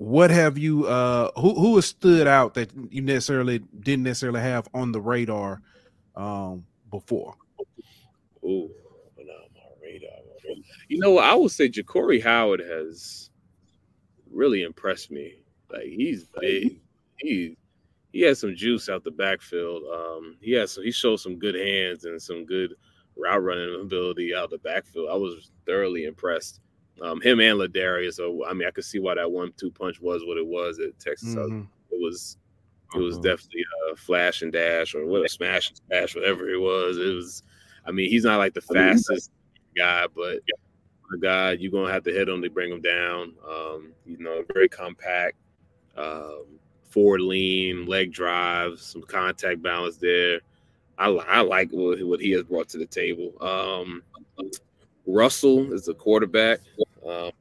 what 0.00 0.30
have 0.30 0.56
you? 0.56 0.86
Uh, 0.86 1.30
who 1.38 1.52
who 1.54 1.76
has 1.76 1.84
stood 1.84 2.26
out 2.26 2.54
that 2.54 2.70
you 2.88 3.02
necessarily 3.02 3.58
didn't 3.58 4.04
necessarily 4.04 4.40
have 4.40 4.66
on 4.72 4.92
the 4.92 5.00
radar 5.00 5.60
um 6.16 6.64
before? 6.90 7.34
Ooh, 8.42 8.70
not 9.18 9.34
on 9.34 9.50
my 9.54 9.86
radar. 9.86 10.08
You 10.88 11.00
know? 11.00 11.18
I 11.18 11.34
would 11.34 11.50
say 11.50 11.68
Ja'Cory 11.68 12.22
Howard 12.22 12.60
has 12.60 13.28
really 14.30 14.62
impressed 14.62 15.10
me. 15.10 15.34
Like 15.70 15.84
he's 15.84 16.24
big. 16.40 16.80
He 17.18 17.58
he 18.10 18.22
has 18.22 18.40
some 18.40 18.56
juice 18.56 18.88
out 18.88 19.04
the 19.04 19.10
backfield. 19.10 19.82
Um, 19.94 20.38
he 20.40 20.52
has 20.52 20.72
some, 20.72 20.82
he 20.82 20.92
showed 20.92 21.16
some 21.16 21.38
good 21.38 21.54
hands 21.54 22.06
and 22.06 22.20
some 22.20 22.46
good 22.46 22.74
route 23.18 23.42
running 23.42 23.82
ability 23.82 24.34
out 24.34 24.48
the 24.48 24.56
backfield. 24.56 25.10
I 25.10 25.16
was 25.16 25.50
thoroughly 25.66 26.06
impressed. 26.06 26.60
Um, 27.02 27.20
him 27.20 27.40
and 27.40 27.58
Ladarius. 27.58 28.14
So 28.14 28.44
I 28.46 28.52
mean, 28.52 28.68
I 28.68 28.70
could 28.70 28.84
see 28.84 28.98
why 28.98 29.14
that 29.14 29.30
one-two 29.30 29.70
punch 29.70 30.00
was 30.00 30.22
what 30.24 30.38
it 30.38 30.46
was 30.46 30.78
at 30.78 30.98
Texas. 30.98 31.34
Mm-hmm. 31.34 31.62
It 31.90 32.00
was 32.00 32.36
it 32.94 32.98
was 32.98 33.16
uh-huh. 33.16 33.22
definitely 33.22 33.64
a 33.92 33.96
flash 33.96 34.42
and 34.42 34.52
dash 34.52 34.94
or 34.94 35.06
what 35.06 35.24
a 35.24 35.28
smash 35.28 35.68
and 35.70 35.78
smash, 35.86 36.14
whatever 36.14 36.48
it 36.48 36.60
was. 36.60 36.98
It 36.98 37.14
was. 37.14 37.42
I 37.86 37.92
mean, 37.92 38.10
he's 38.10 38.24
not 38.24 38.38
like 38.38 38.52
the 38.52 38.60
fastest 38.60 39.30
guy, 39.76 40.06
but 40.14 40.40
a 41.14 41.18
guy 41.18 41.52
you're 41.52 41.72
gonna 41.72 41.92
have 41.92 42.04
to 42.04 42.12
hit 42.12 42.28
him 42.28 42.42
to 42.42 42.50
bring 42.50 42.70
him 42.70 42.82
down. 42.82 43.34
Um, 43.48 43.92
you 44.04 44.18
know, 44.18 44.44
very 44.52 44.68
compact. 44.68 45.36
Um, 45.96 46.44
forward 46.90 47.20
lean, 47.20 47.86
leg 47.86 48.12
drive, 48.12 48.78
some 48.80 49.02
contact 49.02 49.62
balance 49.62 49.96
there. 49.96 50.40
I, 50.98 51.08
I 51.08 51.40
like 51.40 51.70
what, 51.70 52.02
what 52.02 52.20
he 52.20 52.32
has 52.32 52.42
brought 52.42 52.68
to 52.70 52.78
the 52.78 52.86
table. 52.86 53.32
Um, 53.40 54.02
Russell 55.06 55.72
is 55.72 55.84
the 55.86 55.94
quarterback. 55.94 56.60
Um, 57.06 57.32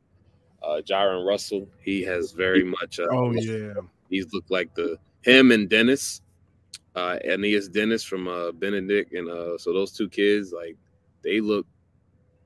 uh, 0.62 0.82
Jaron 0.82 1.26
Russell, 1.26 1.68
he 1.82 2.02
has 2.04 2.32
very 2.32 2.64
much. 2.64 3.00
Uh, 3.00 3.08
oh 3.12 3.32
yeah, 3.32 3.74
he's 4.10 4.32
looked 4.34 4.52
like 4.52 4.74
the 4.76 4.98
him 5.22 5.52
and 5.52 5.70
Dennis, 5.70 6.22
uh, 6.96 7.18
Aeneas 7.24 7.70
Dennis 7.70 8.04
from 8.04 8.28
uh, 8.28 8.52
Benedict, 8.52 9.14
and 9.14 9.30
uh, 9.30 9.58
so 9.58 9.74
those 9.74 9.92
two 9.92 10.10
kids, 10.10 10.52
like 10.52 10.76
they 11.24 11.40
look, 11.40 11.66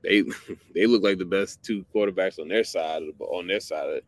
they 0.02 0.22
they 0.74 0.86
look 0.86 1.02
like 1.02 1.18
the 1.18 1.24
best 1.24 1.62
two 1.62 1.84
quarterbacks 1.94 2.38
on 2.38 2.48
their 2.48 2.64
side 2.64 3.02
of 3.02 3.18
the, 3.18 3.24
on 3.24 3.46
their 3.46 3.60
side 3.60 3.88
of 3.88 4.02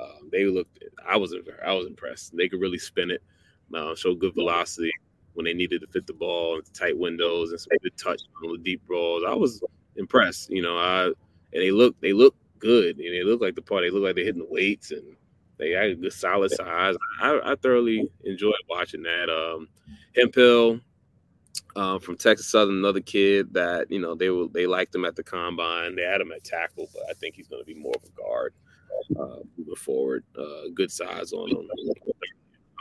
um, 0.00 0.28
they 0.32 0.44
looked. 0.46 0.82
I 1.06 1.16
was 1.16 1.34
I 1.64 1.72
was 1.72 1.86
impressed. 1.86 2.36
They 2.36 2.48
could 2.48 2.60
really 2.60 2.78
spin 2.78 3.10
it, 3.10 3.22
uh, 3.74 3.94
show 3.94 4.14
good 4.14 4.34
velocity 4.34 4.92
when 5.34 5.44
they 5.44 5.54
needed 5.54 5.80
to 5.80 5.86
fit 5.86 6.06
the 6.06 6.12
ball 6.12 6.56
into 6.56 6.72
tight 6.72 6.98
windows 6.98 7.50
and 7.50 7.60
some 7.60 7.76
good 7.82 7.96
touch 7.96 8.20
on 8.44 8.52
the 8.52 8.58
deep 8.58 8.86
balls. 8.88 9.22
I 9.26 9.34
was 9.34 9.62
impressed. 9.96 10.50
You 10.50 10.62
know, 10.62 10.78
I 10.78 11.04
and 11.04 11.14
they 11.52 11.70
look 11.70 12.00
they 12.00 12.12
look 12.12 12.34
good 12.60 12.98
and 12.98 13.14
they 13.14 13.24
look 13.24 13.40
like 13.40 13.54
the 13.54 13.62
part. 13.62 13.82
They 13.82 13.90
look 13.90 14.02
like 14.02 14.14
they're 14.14 14.24
hitting 14.24 14.42
the 14.42 14.48
weights 14.48 14.90
and 14.90 15.16
they 15.58 15.74
a 15.74 15.94
good 15.94 16.12
solid 16.12 16.50
size. 16.52 16.96
I, 17.20 17.40
I 17.44 17.54
thoroughly 17.56 18.10
enjoyed 18.24 18.54
watching 18.68 19.02
that. 19.02 19.28
Um, 19.28 19.68
Hemphill 20.16 20.80
uh, 21.76 21.98
from 21.98 22.16
Texas 22.16 22.46
Southern, 22.46 22.76
another 22.76 23.00
kid 23.00 23.52
that 23.52 23.90
you 23.90 24.00
know 24.00 24.14
they 24.14 24.30
were 24.30 24.48
they 24.48 24.66
liked 24.66 24.94
him 24.94 25.04
at 25.04 25.16
the 25.16 25.22
combine. 25.22 25.96
They 25.96 26.02
had 26.02 26.20
him 26.20 26.32
at 26.32 26.44
tackle, 26.44 26.88
but 26.94 27.02
I 27.10 27.14
think 27.14 27.34
he's 27.34 27.48
going 27.48 27.62
to 27.62 27.66
be 27.66 27.74
more 27.74 27.94
of 27.94 28.04
a 28.04 28.20
guard 28.20 28.54
uh, 29.18 29.42
moving 29.56 29.76
forward. 29.76 30.24
Uh, 30.38 30.68
good 30.74 30.90
size 30.90 31.32
on 31.32 31.50
him. 31.50 31.68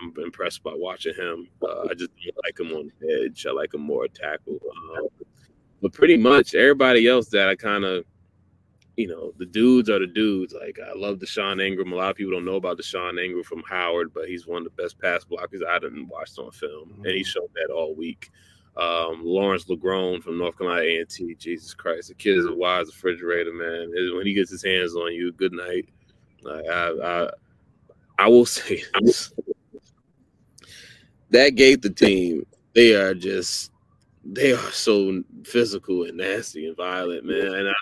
I'm 0.01 0.13
impressed 0.23 0.63
by 0.63 0.73
watching 0.73 1.13
him. 1.13 1.49
Uh, 1.61 1.87
I 1.89 1.93
just 1.93 2.11
like 2.43 2.59
him 2.59 2.71
on 2.73 2.91
the 2.99 3.25
edge. 3.25 3.45
I 3.45 3.51
like 3.51 3.73
him 3.73 3.81
more 3.81 4.05
at 4.05 4.13
tackle. 4.13 4.57
Um, 4.97 5.07
but 5.81 5.93
pretty 5.93 6.17
much 6.17 6.55
everybody 6.55 7.07
else 7.07 7.27
that 7.29 7.49
I 7.49 7.55
kind 7.55 7.83
of, 7.83 8.05
you 8.99 9.07
know, 9.07 9.31
the 9.37 9.45
dudes 9.45 9.89
are 9.89 9.97
the 9.97 10.07
dudes. 10.07 10.53
Like 10.53 10.77
I 10.85 10.91
love 10.93 11.19
Deshaun 11.19 11.65
Ingram. 11.65 11.93
A 11.93 11.95
lot 11.95 12.09
of 12.09 12.17
people 12.17 12.33
don't 12.33 12.43
know 12.43 12.57
about 12.57 12.77
Deshaun 12.77 13.17
Ingram 13.17 13.45
from 13.45 13.63
Howard, 13.63 14.13
but 14.13 14.27
he's 14.27 14.45
one 14.45 14.57
of 14.57 14.75
the 14.75 14.81
best 14.81 14.99
pass 14.99 15.23
blockers 15.23 15.65
I 15.65 15.79
didn't 15.79 16.09
watch 16.09 16.31
on 16.37 16.51
film, 16.51 16.89
mm-hmm. 16.89 17.05
and 17.05 17.15
he 17.15 17.23
showed 17.23 17.49
that 17.55 17.71
all 17.73 17.95
week. 17.95 18.29
Um, 18.75 19.21
Lawrence 19.23 19.69
LeGrone 19.69 20.21
from 20.21 20.37
North 20.37 20.57
Carolina 20.57 20.81
A&T. 20.81 21.35
Jesus 21.35 21.73
Christ, 21.73 22.09
the 22.09 22.13
kid 22.13 22.37
is 22.37 22.45
a 22.45 22.53
wise 22.53 22.87
refrigerator, 22.87 23.53
man. 23.53 23.89
When 24.17 24.27
he 24.27 24.33
gets 24.33 24.51
his 24.51 24.63
hands 24.63 24.93
on 24.95 25.13
you, 25.13 25.31
good 25.31 25.53
night. 25.53 25.87
I, 26.45 26.59
I, 26.69 27.29
I 28.19 28.27
will 28.27 28.45
say 28.45 28.83
that 31.29 31.55
Gaither 31.55 31.89
team, 31.89 32.45
they 32.75 32.95
are 32.95 33.13
just 33.13 33.71
they 34.25 34.51
are 34.51 34.71
so 34.71 35.23
physical 35.45 36.03
and 36.03 36.17
nasty 36.17 36.67
and 36.67 36.75
violent, 36.75 37.23
man. 37.23 37.53
And 37.53 37.69
I 37.69 37.73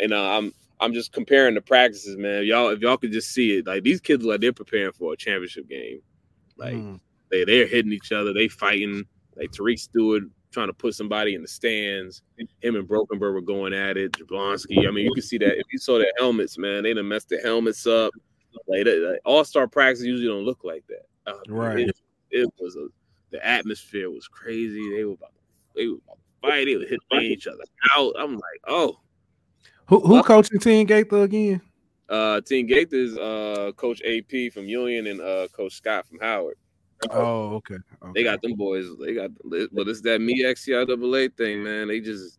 and 0.00 0.12
I'm 0.12 0.52
I'm 0.80 0.92
just 0.92 1.12
comparing 1.12 1.54
the 1.54 1.60
practices, 1.60 2.16
man. 2.16 2.44
Y'all, 2.44 2.68
if 2.68 2.80
y'all 2.80 2.96
could 2.96 3.12
just 3.12 3.30
see 3.30 3.58
it, 3.58 3.66
like 3.66 3.82
these 3.82 4.00
kids 4.00 4.24
like 4.24 4.40
they're 4.40 4.52
preparing 4.52 4.92
for 4.92 5.12
a 5.12 5.16
championship 5.16 5.68
game. 5.68 6.00
Like 6.56 6.74
mm. 6.74 7.00
they 7.30 7.44
they're 7.44 7.66
hitting 7.66 7.92
each 7.92 8.12
other, 8.12 8.32
they 8.32 8.48
fighting. 8.48 9.04
Like 9.36 9.50
Tariq 9.50 9.78
Stewart 9.78 10.22
trying 10.52 10.68
to 10.68 10.72
put 10.72 10.94
somebody 10.94 11.34
in 11.34 11.42
the 11.42 11.48
stands. 11.48 12.22
Him 12.38 12.76
and 12.76 12.88
Brokenberg 12.88 13.34
were 13.34 13.40
going 13.40 13.74
at 13.74 13.96
it. 13.96 14.12
Jablonski. 14.12 14.86
I 14.86 14.90
mean, 14.90 15.04
you 15.04 15.12
can 15.12 15.22
see 15.22 15.38
that 15.38 15.58
if 15.58 15.66
you 15.72 15.78
saw 15.78 15.98
the 15.98 16.12
helmets, 16.18 16.56
man, 16.56 16.84
they 16.84 16.94
done 16.94 17.08
messed 17.08 17.28
the 17.28 17.38
helmets 17.38 17.86
up. 17.86 18.12
Like, 18.68 18.86
like 18.86 19.20
all 19.24 19.44
star 19.44 19.66
practice 19.66 20.04
usually 20.04 20.28
don't 20.28 20.44
look 20.44 20.60
like 20.62 20.84
that. 20.86 21.06
Uh, 21.26 21.40
right. 21.48 21.88
It, 21.88 21.96
it, 22.30 22.48
was 22.58 22.76
a 22.76 22.86
the 23.30 23.44
atmosphere 23.44 24.10
was 24.10 24.28
crazy. 24.28 24.94
They 24.94 25.04
were 25.04 25.14
about 25.14 25.32
they 25.74 25.88
were 25.88 25.98
about 26.06 26.18
to 26.18 26.48
fight. 26.48 26.64
They 26.66 26.76
were 26.76 26.82
hitting 26.82 27.32
each 27.32 27.46
other 27.46 27.64
out. 27.96 28.14
I'm 28.18 28.34
like, 28.34 28.60
oh. 28.68 29.00
Who 29.86 30.00
who 30.00 30.22
coaching 30.22 30.58
Team 30.58 30.86
Gaither 30.86 31.22
again? 31.22 31.60
Uh, 32.08 32.40
Team 32.40 32.66
Gaither 32.66 32.96
is 32.96 33.16
uh 33.16 33.72
Coach 33.76 34.02
AP 34.02 34.52
from 34.52 34.66
Union 34.66 35.06
and 35.06 35.20
uh 35.20 35.48
Coach 35.48 35.74
Scott 35.74 36.06
from 36.06 36.18
Howard. 36.20 36.56
Oh, 37.10 37.54
okay. 37.56 37.74
okay. 37.74 38.12
They 38.14 38.22
got 38.22 38.40
them 38.40 38.54
boys. 38.54 38.86
They 38.98 39.14
got, 39.14 39.30
but 39.44 39.88
it's 39.88 40.00
that 40.02 40.20
MEAC 40.20 40.56
CIAA 40.56 41.36
thing, 41.36 41.62
man. 41.62 41.88
They 41.88 42.00
just 42.00 42.38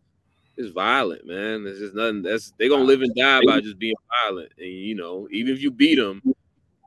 it's 0.56 0.72
violent, 0.72 1.26
man. 1.26 1.64
There's 1.64 1.78
just 1.78 1.94
nothing. 1.94 2.22
That's 2.22 2.52
they 2.58 2.68
gonna 2.68 2.84
live 2.84 3.02
and 3.02 3.14
die 3.14 3.42
by 3.46 3.60
just 3.60 3.78
being 3.78 3.94
violent. 4.24 4.52
And 4.58 4.68
you 4.68 4.94
know, 4.94 5.28
even 5.30 5.54
if 5.54 5.60
you 5.60 5.70
beat 5.70 5.96
them, 5.96 6.20
you're 6.24 6.34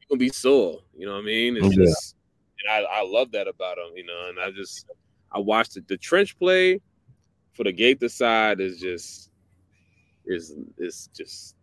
gonna 0.09 0.19
be 0.19 0.29
sore. 0.29 0.79
You 0.97 1.05
know 1.05 1.13
what 1.13 1.19
I 1.19 1.25
mean? 1.25 1.57
It's 1.57 1.77
yeah. 1.77 1.85
just, 1.85 2.15
and 2.59 2.85
I, 2.85 2.99
I 2.99 3.03
love 3.03 3.31
that 3.31 3.47
about 3.47 3.77
them. 3.77 3.95
You 3.95 4.05
know, 4.05 4.29
and 4.29 4.39
I 4.39 4.51
just 4.51 4.87
I 5.31 5.39
watched 5.39 5.77
it. 5.77 5.87
The 5.87 5.97
trench 5.97 6.37
play 6.37 6.81
for 7.53 7.63
the 7.63 7.71
Gaither 7.71 8.09
side 8.09 8.59
is 8.59 8.79
just 8.79 9.28
is 10.29 10.55
is 10.77 11.09
just 11.15 11.55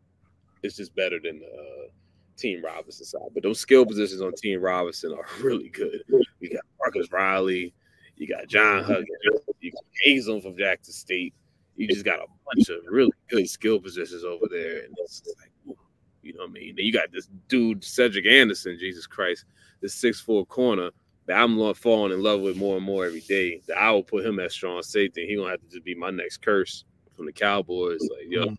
it's 0.62 0.76
just 0.76 0.94
better 0.94 1.18
than 1.22 1.40
the 1.40 1.46
uh, 1.46 1.88
Team 2.36 2.62
Robinson 2.64 3.04
side. 3.04 3.28
But 3.32 3.42
those 3.42 3.60
skill 3.60 3.86
positions 3.86 4.20
on 4.20 4.34
Team 4.34 4.60
Robinson 4.60 5.12
are 5.12 5.26
really 5.42 5.68
good. 5.68 6.02
You 6.40 6.50
got 6.50 6.64
Marcus 6.78 7.10
Riley, 7.12 7.72
you 8.16 8.26
got 8.26 8.48
John 8.48 8.82
Huggins, 8.82 9.40
you 9.60 9.72
got 9.72 9.84
Hazel 10.02 10.40
from 10.40 10.56
Jackson 10.56 10.92
State. 10.92 11.34
You 11.76 11.86
just 11.86 12.04
got 12.04 12.20
a 12.20 12.26
bunch 12.54 12.68
of 12.68 12.78
really 12.90 13.12
good 13.28 13.48
skill 13.48 13.78
positions 13.80 14.24
over 14.24 14.46
there. 14.50 14.84
And 14.84 14.94
it's 14.98 15.22
like, 15.38 15.76
you 16.22 16.32
know 16.32 16.40
what 16.40 16.50
I 16.50 16.52
mean? 16.52 16.74
Then 16.76 16.84
you 16.84 16.92
got 16.92 17.12
this 17.12 17.28
dude, 17.48 17.84
Cedric 17.84 18.26
Anderson, 18.26 18.78
Jesus 18.78 19.06
Christ, 19.06 19.44
this 19.80 19.94
six 19.94 20.20
four 20.20 20.44
corner 20.46 20.90
that 21.26 21.40
I'm 21.40 21.74
falling 21.74 22.12
in 22.12 22.22
love 22.22 22.40
with 22.40 22.56
more 22.56 22.76
and 22.76 22.86
more 22.86 23.04
every 23.04 23.20
day. 23.20 23.60
That 23.66 23.78
I 23.78 23.90
will 23.90 24.02
put 24.02 24.24
him 24.24 24.38
as 24.40 24.52
strong 24.52 24.82
safety. 24.82 25.26
He 25.26 25.36
gonna 25.36 25.50
have 25.50 25.60
to 25.60 25.68
just 25.68 25.84
be 25.84 25.94
my 25.94 26.10
next 26.10 26.38
curse 26.38 26.84
from 27.16 27.26
the 27.26 27.32
Cowboys. 27.32 28.00
Like, 28.00 28.26
yo, 28.28 28.56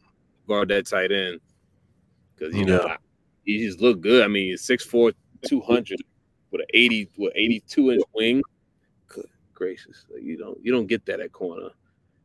guard 0.48 0.70
that 0.70 0.88
tight 0.88 1.12
end. 1.12 1.40
Cause 2.40 2.54
you 2.54 2.66
know, 2.66 2.96
he 3.46 3.66
just 3.66 3.82
looked 3.82 4.02
good. 4.02 4.24
I 4.24 4.28
mean, 4.28 4.56
6'4", 4.56 5.14
200 5.48 6.00
with 6.52 6.62
an 6.62 6.68
80 6.74 7.10
with 7.18 7.34
82 7.36 7.92
inch 7.92 8.04
wing. 8.14 8.42
Good 9.08 9.26
gracious. 9.58 10.06
Like, 10.14 10.24
you 10.24 10.38
don't 10.38 10.58
you 10.64 10.72
don't 10.72 10.88
get 10.88 11.06
that 11.08 11.20
at 11.20 11.32
corner. 11.32 11.70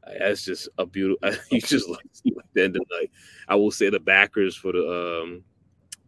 Uh, 0.07 0.13
that's 0.19 0.45
just 0.45 0.69
a 0.79 0.87
beautiful 0.87 1.31
you 1.51 1.61
just 1.61 1.89
like, 1.89 2.05
like 2.37 2.47
the 2.55 2.65
end 2.65 2.77
of 2.77 2.83
the 2.89 2.97
night. 2.97 3.11
I 3.49 3.57
will 3.57 3.71
say 3.71 3.89
the 3.89 4.01
backers 4.01 4.55
for 4.55 4.73
the 4.73 5.23
um, 5.23 5.45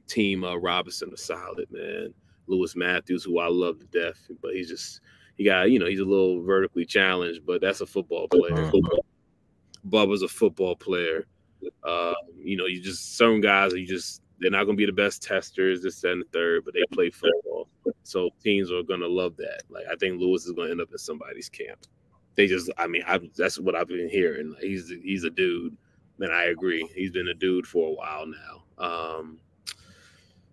team 0.07 0.45
uh, 0.45 0.57
Robinson 0.57 1.13
are 1.13 1.17
solid, 1.17 1.67
man. 1.71 2.13
Lewis 2.47 2.77
Matthews, 2.77 3.25
who 3.25 3.39
I 3.39 3.49
love 3.49 3.79
to 3.81 3.87
death, 3.87 4.19
but 4.43 4.53
he's 4.53 4.69
just 4.69 5.01
he 5.37 5.45
got 5.45 5.71
you 5.71 5.79
know 5.79 5.87
he's 5.87 6.01
a 6.01 6.05
little 6.05 6.43
vertically 6.43 6.85
challenged, 6.85 7.47
but 7.47 7.61
that's 7.61 7.81
a 7.81 7.87
football 7.87 8.29
player. 8.29 8.65
Uh-huh. 8.65 8.99
Bubba's 9.89 10.23
a 10.23 10.29
football 10.29 10.77
player. 10.77 11.27
Uh, 11.83 12.15
you 12.37 12.57
know, 12.57 12.67
you 12.67 12.81
just 12.81 13.17
some 13.17 13.41
guys 13.41 13.73
you 13.73 13.87
just 13.87 14.23
they're 14.41 14.51
not 14.51 14.65
going 14.65 14.77
to 14.77 14.81
be 14.81 14.87
the 14.87 14.93
best 14.93 15.23
testers, 15.23 15.83
this, 15.83 16.03
and 16.05 16.23
the 16.23 16.27
third, 16.33 16.65
but 16.65 16.75
they 16.75 16.83
play 16.93 17.11
football. 17.11 17.69
So 18.03 18.31
teams 18.43 18.71
are 18.71 18.83
going 18.83 19.01
to 19.01 19.09
love 19.09 19.37
that. 19.39 19.63
Like, 19.69 19.85
I 19.91 19.97
think 19.97 20.21
Lewis 20.21 20.45
is 20.45 20.53
going 20.53 20.69
to 20.69 20.73
end 20.73 20.81
up 20.81 20.91
in 20.93 20.99
somebody's 20.99 21.49
camp. 21.49 21.87
They 22.35 22.47
just, 22.47 22.71
I 22.77 22.87
mean, 22.87 23.03
I, 23.07 23.21
that's 23.37 23.59
what 23.61 23.77
I've 23.77 23.89
been 23.89 24.09
hearing. 24.09 24.55
He's 24.61 24.93
he's 25.03 25.25
a 25.25 25.31
dude, 25.31 25.77
and 26.19 26.33
I 26.33 26.45
agree. 26.45 26.89
He's 26.95 27.13
been 27.13 27.29
a 27.29 27.35
dude 27.35 27.67
for 27.67 27.89
a 27.89 27.93
while 27.93 28.27
now. 28.27 28.85
Um, 28.85 29.39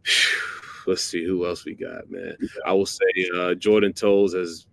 let's 0.88 1.04
see 1.04 1.26
who 1.26 1.46
else 1.48 1.66
we 1.66 1.74
got, 1.74 2.10
man. 2.10 2.38
I 2.66 2.74
will 2.74 2.86
say 2.86 3.30
uh, 3.36 3.56
Jordan 3.56 3.94
Toles 3.94 4.36
has 4.36 4.68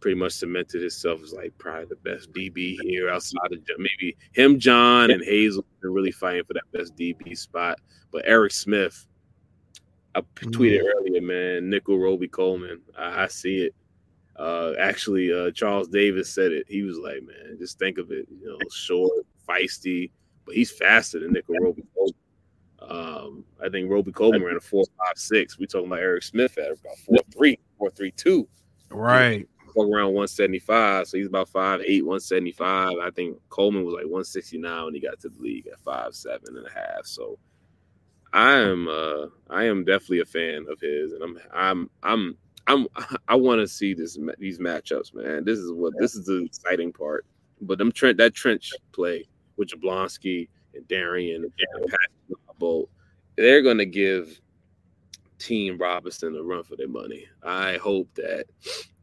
pretty 0.00 0.18
much 0.18 0.32
cemented 0.32 0.82
himself 0.82 1.22
as 1.22 1.32
like 1.32 1.56
probably 1.58 1.86
the 1.86 1.96
best 1.96 2.32
DB 2.32 2.76
here 2.82 3.10
outside 3.10 3.52
of 3.52 3.58
maybe 3.78 4.16
him, 4.32 4.58
John, 4.58 5.10
and 5.10 5.22
Hazel 5.22 5.64
are 5.82 5.90
really 5.90 6.12
fighting 6.12 6.44
for 6.44 6.54
that 6.54 6.70
best 6.72 6.96
DB 6.96 7.36
spot. 7.36 7.78
But 8.12 8.22
Eric 8.24 8.52
Smith, 8.52 9.06
I 10.14 10.20
tweeted 10.36 10.82
mm. 10.82 10.94
earlier, 10.96 11.22
man, 11.22 11.70
Nickell 11.70 11.98
Robey-Coleman. 11.98 12.80
I, 12.96 13.24
I 13.24 13.26
see 13.28 13.58
it. 13.58 13.74
Uh, 14.36 14.74
actually, 14.78 15.32
uh, 15.32 15.50
Charles 15.50 15.88
Davis 15.88 16.30
said 16.30 16.52
it. 16.52 16.66
He 16.68 16.82
was 16.82 16.98
like, 16.98 17.22
man, 17.22 17.56
just 17.58 17.78
think 17.78 17.98
of 17.98 18.10
it, 18.10 18.26
you 18.30 18.46
know, 18.46 18.58
short, 18.70 19.12
feisty, 19.48 20.10
but 20.44 20.54
he's 20.54 20.70
faster 20.70 21.20
than 21.20 21.32
nickel 21.32 21.56
Roby 21.60 21.84
Coleman. 21.94 22.14
Um, 22.80 23.44
I 23.64 23.68
think 23.68 23.90
Robey-Coleman 23.90 24.42
ran 24.42 24.56
a 24.56 24.60
four 24.60 24.84
five 24.98 25.16
six. 25.16 25.58
We 25.58 25.66
talking 25.66 25.86
about 25.86 26.00
Eric 26.00 26.22
Smith 26.22 26.56
at 26.58 26.72
about 26.72 26.98
four 26.98 27.18
three, 27.32 27.58
four 27.78 27.90
three 27.90 28.12
two. 28.12 28.46
Right. 28.90 29.48
Around 29.84 30.14
175. 30.14 31.06
So 31.06 31.18
he's 31.18 31.26
about 31.26 31.48
five 31.48 31.80
eight, 31.82 32.04
175. 32.04 32.94
I 33.02 33.10
think 33.10 33.38
Coleman 33.50 33.84
was 33.84 33.94
like 33.94 34.04
169 34.04 34.84
when 34.84 34.94
he 34.94 35.00
got 35.00 35.20
to 35.20 35.28
the 35.28 35.38
league 35.38 35.66
at 35.66 35.78
five 35.80 36.14
seven 36.14 36.56
and 36.56 36.66
a 36.66 36.70
half. 36.70 37.04
So 37.04 37.38
I 38.32 38.54
am 38.54 38.88
uh 38.88 39.26
I 39.50 39.64
am 39.64 39.84
definitely 39.84 40.20
a 40.20 40.24
fan 40.24 40.66
of 40.68 40.80
his, 40.80 41.12
and 41.12 41.22
I'm 41.22 41.38
I'm 41.52 41.90
I'm 42.02 42.38
I'm 42.66 42.86
I 43.28 43.34
want 43.34 43.60
to 43.60 43.68
see 43.68 43.94
this 43.94 44.18
these 44.38 44.58
matchups, 44.58 45.14
man. 45.14 45.44
This 45.44 45.58
is 45.58 45.72
what 45.72 45.94
this 45.98 46.14
is 46.14 46.26
the 46.26 46.44
exciting 46.44 46.92
part. 46.92 47.26
But 47.60 47.78
them 47.78 47.92
Trent 47.92 48.18
that 48.18 48.34
trench 48.34 48.72
play 48.92 49.26
with 49.56 49.68
Jablonski 49.68 50.48
and 50.74 50.86
Darian 50.88 51.44
and 51.44 51.52
Patrick 51.88 52.58
Bolt, 52.58 52.90
they're 53.36 53.62
going 53.62 53.78
to 53.78 53.86
give 53.86 54.40
Team 55.38 55.78
Robinson 55.78 56.36
a 56.36 56.42
run 56.42 56.64
for 56.64 56.76
their 56.76 56.88
money. 56.88 57.26
I 57.42 57.76
hope 57.76 58.08
that 58.14 58.46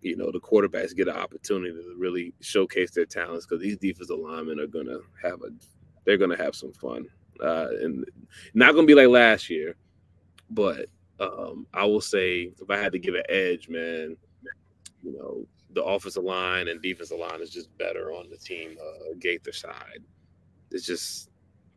you 0.03 0.15
know 0.15 0.31
the 0.31 0.39
quarterbacks 0.39 0.95
get 0.95 1.07
an 1.07 1.15
opportunity 1.15 1.73
to 1.73 1.95
really 1.97 2.33
showcase 2.41 2.91
their 2.91 3.05
talents 3.05 3.45
because 3.45 3.61
these 3.61 3.77
defensive 3.77 4.19
linemen 4.19 4.59
are 4.59 4.67
going 4.67 4.85
to 4.85 5.01
have 5.21 5.41
a 5.41 5.49
they're 6.05 6.17
to 6.17 6.35
have 6.35 6.55
some 6.55 6.73
fun 6.73 7.07
uh, 7.41 7.67
and 7.81 8.05
not 8.53 8.73
going 8.73 8.85
to 8.85 8.95
be 8.95 8.99
like 8.99 9.07
last 9.07 9.49
year, 9.49 9.75
but 10.49 10.87
um, 11.19 11.65
I 11.73 11.85
will 11.85 12.01
say 12.01 12.51
if 12.61 12.69
I 12.69 12.77
had 12.77 12.91
to 12.93 12.99
give 12.99 13.15
an 13.15 13.23
edge, 13.29 13.69
man, 13.69 14.15
you 15.03 15.13
know 15.13 15.45
the 15.73 15.83
offensive 15.83 16.23
line 16.23 16.67
and 16.67 16.81
defensive 16.81 17.17
line 17.17 17.41
is 17.41 17.49
just 17.49 17.75
better 17.77 18.11
on 18.11 18.29
the 18.29 18.37
team 18.37 18.75
uh, 18.79 19.13
Gaither 19.19 19.51
side. 19.51 19.99
It's 20.71 20.85
just, 20.85 21.29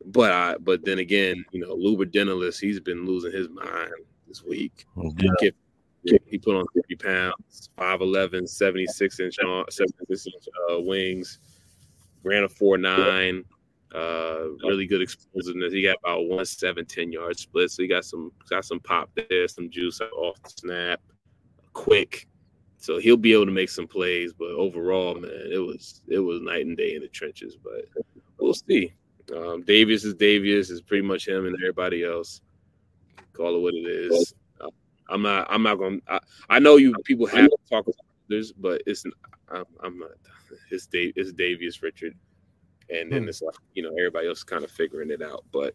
but 0.06 0.32
I, 0.32 0.56
but 0.58 0.84
then 0.84 0.98
again, 0.98 1.44
you 1.52 1.60
know, 1.60 1.74
Luber 1.74 2.04
Denelis, 2.04 2.60
he's 2.60 2.80
been 2.80 3.06
losing 3.06 3.32
his 3.32 3.48
mind 3.48 3.90
this 4.28 4.42
week. 4.44 4.84
Yeah. 5.42 5.50
He 6.26 6.38
put 6.38 6.56
on 6.56 6.64
50 6.74 6.96
pounds, 6.96 7.70
5'11, 7.78 8.48
76 8.48 9.20
inch, 9.20 9.36
76 9.70 10.26
inch 10.26 10.44
uh, 10.70 10.80
wings, 10.80 11.38
ran 12.22 12.44
a 12.44 12.48
4'9, 12.48 13.44
uh, 13.94 14.48
really 14.62 14.86
good 14.86 15.00
explosiveness. 15.00 15.72
He 15.72 15.82
got 15.82 15.98
about 16.02 16.26
one 16.26 16.44
seven, 16.44 16.84
10 16.84 17.12
yard 17.12 17.38
split. 17.38 17.70
So 17.70 17.82
he 17.82 17.88
got 17.88 18.04
some 18.04 18.32
got 18.50 18.64
some 18.64 18.80
pop 18.80 19.10
there, 19.14 19.48
some 19.48 19.70
juice 19.70 20.00
off 20.00 20.40
the 20.42 20.50
snap, 20.50 21.00
quick. 21.72 22.26
So 22.78 22.98
he'll 22.98 23.16
be 23.16 23.32
able 23.32 23.46
to 23.46 23.52
make 23.52 23.70
some 23.70 23.86
plays, 23.86 24.32
but 24.32 24.50
overall, 24.50 25.14
man, 25.14 25.48
it 25.50 25.58
was 25.58 26.02
it 26.08 26.18
was 26.18 26.40
night 26.40 26.66
and 26.66 26.76
day 26.76 26.94
in 26.94 27.02
the 27.02 27.08
trenches. 27.08 27.56
But 27.56 27.86
we'll 28.38 28.54
see. 28.54 28.92
Um, 29.34 29.64
Davius 29.64 30.04
is 30.04 30.14
Davius 30.14 30.70
is 30.70 30.80
pretty 30.82 31.02
much 31.02 31.26
him 31.26 31.46
and 31.46 31.56
everybody 31.56 32.04
else. 32.04 32.40
Call 33.32 33.56
it 33.56 33.60
what 33.60 33.74
it 33.74 33.86
is. 33.86 34.34
I'm 35.08 35.22
not. 35.22 35.46
I'm 35.50 35.62
not 35.62 35.76
gonna. 35.76 35.98
I, 36.08 36.20
I 36.50 36.58
know 36.58 36.76
you 36.76 36.94
people 37.04 37.26
have 37.26 37.46
to 37.46 37.56
talk 37.70 37.86
about 37.86 37.96
this, 38.28 38.52
but 38.52 38.82
it's. 38.86 39.04
I'm, 39.50 39.64
I'm 39.82 39.98
not. 39.98 40.10
It's 40.70 40.86
Dave. 40.86 41.12
It's 41.16 41.32
Davius 41.32 41.82
Richard, 41.82 42.14
and 42.90 43.12
then 43.12 43.24
hmm. 43.24 43.28
it's 43.28 43.42
like 43.42 43.54
you 43.74 43.82
know 43.82 43.90
everybody 43.90 44.28
else 44.28 44.42
kind 44.42 44.64
of 44.64 44.70
figuring 44.70 45.10
it 45.10 45.22
out. 45.22 45.44
But 45.52 45.74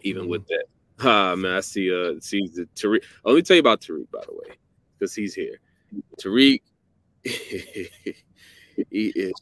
even 0.00 0.24
hmm. 0.24 0.30
with 0.30 0.46
that, 0.48 0.64
ah 1.00 1.36
man, 1.36 1.56
I 1.56 1.60
see. 1.60 1.92
Uh, 1.92 2.20
see 2.20 2.48
the 2.48 2.68
Tariq. 2.74 3.02
Let 3.24 3.34
me 3.34 3.42
tell 3.42 3.56
you 3.56 3.60
about 3.60 3.80
Tariq, 3.80 4.10
by 4.10 4.20
the 4.26 4.34
way, 4.34 4.56
because 4.98 5.14
he's 5.14 5.34
here. 5.34 5.60
Tariq, 6.20 6.60
he 7.22 8.22
is 8.90 9.32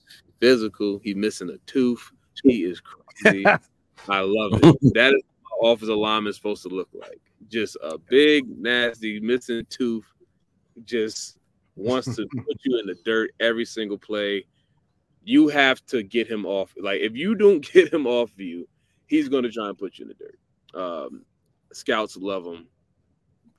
physical. 0.40 1.00
He's 1.02 1.16
missing 1.16 1.50
a 1.50 1.58
tooth. 1.70 2.10
He 2.42 2.64
is 2.64 2.80
crazy. 2.80 3.44
I 4.08 4.20
love 4.20 4.60
it. 4.62 4.94
That 4.94 5.14
is 5.14 5.22
what 5.58 5.70
offensive 5.70 5.96
lineman 5.96 6.30
is 6.30 6.36
supposed 6.36 6.62
to 6.64 6.68
look 6.68 6.88
like. 6.92 7.20
Just 7.48 7.76
a 7.82 7.98
big, 7.98 8.44
nasty, 8.58 9.20
missing 9.20 9.66
tooth. 9.68 10.06
Just 10.84 11.38
wants 11.76 12.14
to 12.16 12.26
put 12.36 12.58
you 12.64 12.78
in 12.78 12.86
the 12.86 12.96
dirt 13.04 13.30
every 13.40 13.64
single 13.64 13.98
play. 13.98 14.44
You 15.24 15.48
have 15.48 15.84
to 15.86 16.02
get 16.02 16.26
him 16.28 16.46
off. 16.46 16.74
Like 16.80 17.00
if 17.00 17.16
you 17.16 17.34
don't 17.34 17.60
get 17.72 17.92
him 17.92 18.06
off 18.06 18.30
you, 18.36 18.68
he's 19.06 19.28
going 19.28 19.44
to 19.44 19.50
try 19.50 19.68
and 19.68 19.78
put 19.78 19.98
you 19.98 20.04
in 20.04 20.08
the 20.08 20.14
dirt. 20.14 20.38
Um, 20.74 21.24
scouts 21.72 22.16
love 22.16 22.44
him. 22.44 22.66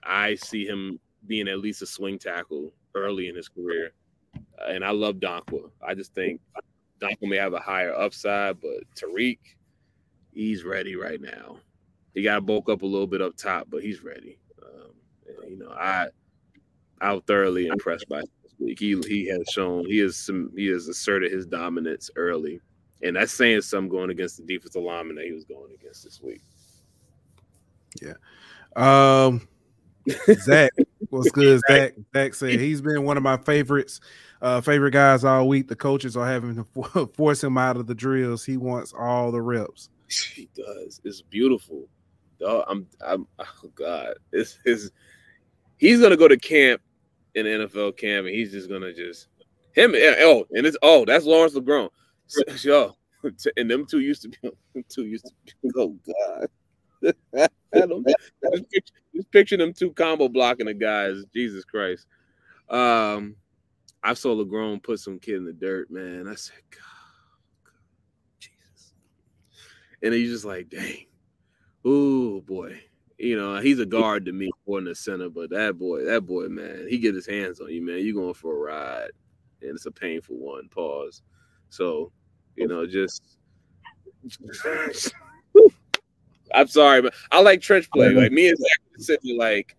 I 0.04 0.36
see 0.36 0.66
him 0.66 1.00
being 1.26 1.48
at 1.48 1.60
least 1.60 1.82
a 1.82 1.86
swing 1.86 2.20
tackle 2.20 2.72
early 2.96 3.28
in 3.28 3.36
his 3.36 3.50
career. 3.50 3.92
Uh, 4.36 4.70
and 4.70 4.84
I 4.84 4.92
love 4.92 5.16
Donkwa. 5.16 5.70
I 5.86 5.94
just 5.94 6.14
think 6.14 6.40
Donkwa 7.00 7.30
may 7.30 7.38
have 7.38 7.54
a 7.54 7.60
higher 7.60 7.94
upside, 7.94 8.60
but 8.62 8.84
Tariq, 8.96 9.40
he's 10.34 10.64
ready 10.64 10.96
right 10.96 11.22
now. 11.22 11.58
He 12.18 12.24
got 12.24 12.36
to 12.36 12.42
bulk 12.42 12.68
up 12.68 12.82
a 12.82 12.86
little 12.88 13.06
bit 13.06 13.22
up 13.22 13.38
top, 13.38 13.68
but 13.70 13.84
he's 13.84 14.04
ready. 14.04 14.40
Um, 14.64 14.90
and, 15.28 15.52
you 15.52 15.58
know, 15.60 15.70
I 15.70 16.08
I 17.00 17.14
was 17.14 17.22
thoroughly 17.28 17.68
impressed 17.68 18.10
by 18.10 18.22
this 18.22 18.56
week. 18.58 18.80
He 18.80 19.00
he 19.08 19.28
has 19.28 19.44
shown 19.52 19.86
he 19.86 20.00
has 20.00 20.18
some 20.18 20.52
he 20.58 20.66
has 20.70 20.88
asserted 20.88 21.32
his 21.32 21.46
dominance 21.46 22.10
early, 22.16 22.60
and 23.04 23.16
that's 23.16 23.32
saying 23.32 23.62
something 23.62 23.88
going 23.88 24.10
against 24.10 24.38
the 24.38 24.44
defensive 24.52 24.82
lineman 24.82 25.16
that 25.18 25.26
he 25.26 25.32
was 25.32 25.46
going 25.46 25.72
against 25.76 26.06
this 26.06 26.20
week. 26.20 26.42
Yeah. 28.02 28.14
Um 28.76 29.48
Zach, 30.42 30.72
what's 31.12 31.30
good? 31.30 31.62
Zach, 31.70 31.94
Zach 32.16 32.34
said 32.34 32.60
he's 32.60 32.82
been 32.82 33.04
one 33.04 33.18
of 33.18 33.24
my 33.24 33.38
favorites, 33.38 34.02
uh, 34.42 34.62
favorite 34.62 34.90
guys 34.90 35.24
all 35.24 35.48
week. 35.48 35.68
The 35.68 35.76
coaches 35.76 36.18
are 36.18 36.26
having 36.26 36.66
to 36.74 37.08
force 37.14 37.44
him 37.44 37.60
out 37.60 37.78
of 37.78 37.86
the 37.86 37.94
drills. 37.94 38.44
He 38.44 38.58
wants 38.58 38.92
all 38.98 39.32
the 39.32 39.42
reps. 39.44 39.90
He 40.08 40.50
does. 40.56 41.00
It's 41.04 41.22
beautiful. 41.22 41.88
Oh, 42.42 42.64
I'm, 42.68 42.88
I'm, 43.06 43.28
oh 43.40 43.72
God, 43.76 44.16
this 44.32 44.60
his. 44.66 44.92
He's 45.78 46.02
gonna 46.02 46.18
go 46.18 46.28
to 46.28 46.38
camp 46.38 46.82
in 47.36 47.46
NFL 47.46 47.98
camp, 47.98 48.26
and 48.26 48.36
he's 48.36 48.52
just 48.52 48.70
gonna 48.70 48.94
just 48.94 49.28
him. 49.74 49.94
Oh, 49.96 50.46
and 50.52 50.66
it's 50.66 50.78
oh, 50.82 51.06
that's 51.06 51.26
Lawrence 51.26 51.54
LeGrone. 51.54 51.90
So, 52.30 52.44
yo, 52.70 52.98
and 53.56 53.72
them 53.72 53.86
two 53.86 54.02
used 54.02 54.24
to 54.24 54.28
be. 54.28 54.38
Them 54.42 54.84
two 54.90 55.06
used 55.06 55.28
to. 55.28 55.34
Be, 55.64 55.72
oh 55.78 55.98
God. 56.06 57.14
just, 58.52 58.70
picture, 58.70 58.94
just 59.16 59.32
picture 59.32 59.56
them 59.56 59.72
two 59.72 59.94
combo 59.94 60.28
blocking 60.28 60.66
the 60.66 60.74
guys. 60.74 61.24
Jesus 61.34 61.64
Christ. 61.64 62.06
Um, 62.70 63.38
I 64.04 64.14
saw 64.14 64.34
LeGrone 64.34 64.84
put 64.84 65.00
some 65.00 65.20
kid 65.20 65.36
in 65.36 65.46
the 65.46 65.54
dirt, 65.54 65.90
man. 65.90 66.28
I 66.28 66.36
said, 66.36 66.58
God, 66.70 66.82
God 67.64 67.74
Jesus. 68.40 68.94
And 70.04 70.14
he's 70.14 70.32
just 70.32 70.46
like, 70.46 70.70
dang. 70.70 71.06
Oh 71.90 72.42
boy. 72.42 72.82
You 73.18 73.38
know, 73.38 73.60
he's 73.60 73.80
a 73.80 73.86
guard 73.86 74.26
to 74.26 74.34
me 74.34 74.52
more 74.68 74.82
than 74.82 74.92
a 74.92 74.96
center, 74.96 75.30
but 75.30 75.50
that 75.52 75.78
boy, 75.78 76.04
that 76.04 76.26
boy, 76.26 76.50
man, 76.50 76.86
he 76.90 76.98
get 76.98 77.16
his 77.16 77.26
hands 77.26 77.62
on 77.62 77.70
you, 77.70 77.82
man. 77.82 78.00
You 78.00 78.14
going 78.14 78.34
for 78.34 78.54
a 78.54 78.60
ride, 78.60 79.12
and 79.62 79.72
it's 79.72 79.86
a 79.86 79.92
painful 79.92 80.36
one. 80.36 80.68
Pause. 80.68 81.22
So, 81.70 82.12
you 82.58 82.68
know, 82.68 82.86
just 82.86 83.38
I'm 86.54 86.68
sorry, 86.68 87.02
but 87.02 87.14
I 87.32 87.42
like 87.42 87.62
trench 87.62 87.90
play. 87.90 88.10
Like 88.10 88.34
me 88.34 88.50
and 88.50 88.58
Zach 88.58 88.80
sitting 88.98 89.38
like 89.38 89.78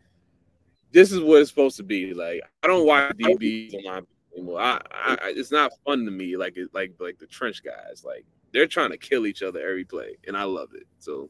this 0.90 1.12
is 1.12 1.20
what 1.20 1.42
it's 1.42 1.50
supposed 1.50 1.76
to 1.76 1.82
be. 1.82 2.14
Like 2.14 2.40
I 2.62 2.68
don't 2.68 2.86
watch 2.86 3.12
DBs 3.18 3.74
online 3.74 4.06
anymore. 4.34 4.60
I, 4.60 4.80
I, 4.90 5.18
it's 5.36 5.52
not 5.52 5.72
fun 5.84 6.06
to 6.06 6.10
me. 6.10 6.38
Like 6.38 6.56
it, 6.56 6.70
like 6.72 6.94
like 6.98 7.18
the 7.18 7.26
trench 7.26 7.62
guys. 7.62 8.02
Like 8.02 8.24
they're 8.52 8.66
trying 8.66 8.90
to 8.92 8.98
kill 8.98 9.26
each 9.26 9.42
other 9.42 9.60
every 9.60 9.84
play, 9.84 10.16
and 10.26 10.36
I 10.36 10.44
love 10.44 10.70
it. 10.74 10.86
So 11.00 11.28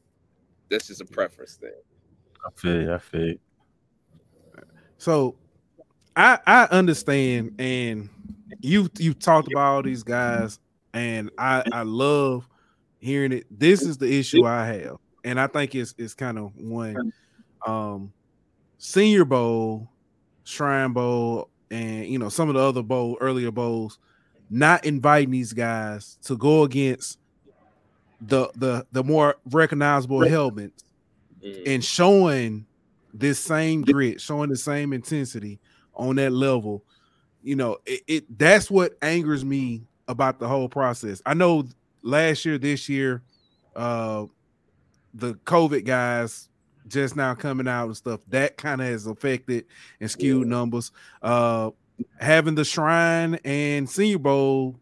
that's 0.71 0.89
just 0.89 1.01
a 1.01 1.05
preference 1.05 1.55
thing. 1.55 1.71
I 2.45 2.51
feel. 2.55 2.83
you, 2.83 2.95
I 2.95 2.99
feel. 2.99 3.35
So 4.99 5.37
I 6.17 6.39
I 6.47 6.65
understand, 6.65 7.55
and 7.59 8.09
you 8.61 8.89
you've 8.99 9.19
talked 9.19 9.49
about 9.53 9.75
all 9.75 9.83
these 9.83 10.03
guys, 10.03 10.59
and 10.93 11.31
I 11.39 11.63
I 11.73 11.83
love 11.83 12.49
hearing 12.99 13.33
it. 13.33 13.47
This 13.51 13.83
is 13.83 13.99
the 13.99 14.19
issue 14.19 14.45
I 14.45 14.67
have 14.67 14.99
and 15.25 15.39
I 15.39 15.47
think 15.47 15.75
it's 15.75 15.95
it's 15.99 16.15
kind 16.15 16.39
of 16.39 16.57
one 16.57 17.13
um 17.67 18.13
Senior 18.79 19.25
Bowl, 19.25 19.91
Shrine 20.45 20.93
Bowl, 20.93 21.51
and 21.71 22.07
you 22.07 22.19
know 22.19 22.29
some 22.29 22.49
of 22.49 22.55
the 22.55 22.61
other 22.61 22.83
bowl 22.83 23.19
earlier 23.21 23.51
bowls, 23.51 23.99
not 24.49 24.85
inviting 24.85 25.33
these 25.33 25.53
guys 25.53 26.19
to 26.23 26.37
go 26.37 26.63
against 26.63 27.19
the 28.21 28.51
the 28.57 28.87
the 28.93 29.05
more 29.05 29.37
recognizable 29.51 30.27
helmets 30.29 30.85
and 31.67 31.85
showing 31.85 32.67
this 33.15 33.39
same 33.39 33.83
grit, 33.83 34.21
showing 34.21 34.51
the 34.51 34.57
same 34.57 34.93
intensity 34.93 35.61
on 35.95 36.17
that 36.17 36.33
level. 36.33 36.85
You 37.43 37.57
know, 37.57 37.79
it, 37.87 38.03
it 38.07 38.39
that's 38.39 38.71
what 38.71 38.97
angers 39.03 39.45
me 39.45 39.83
about 40.09 40.39
the 40.39 40.49
whole 40.49 40.69
process. 40.69 41.23
I 41.25 41.35
know 41.35 41.65
last 42.03 42.45
year, 42.45 42.59
this 42.59 42.89
year, 42.89 43.23
uh, 43.77 44.27
the 45.15 45.35
COVID 45.35 45.85
guys 45.85 46.49
just 46.89 47.17
now 47.17 47.35
coming 47.35 47.69
out 47.69 47.87
and 47.87 47.97
stuff, 47.97 48.21
that 48.29 48.57
kind 48.57 48.81
of 48.81 48.89
has 48.89 49.07
affected 49.07 49.67
and 50.01 50.11
skewed 50.11 50.47
yeah. 50.47 50.51
numbers. 50.51 50.91
Uh 51.23 51.71
having 52.21 52.55
the 52.55 52.65
shrine 52.65 53.39
and 53.45 53.89
senior 53.91 54.19
bowl 54.19 54.79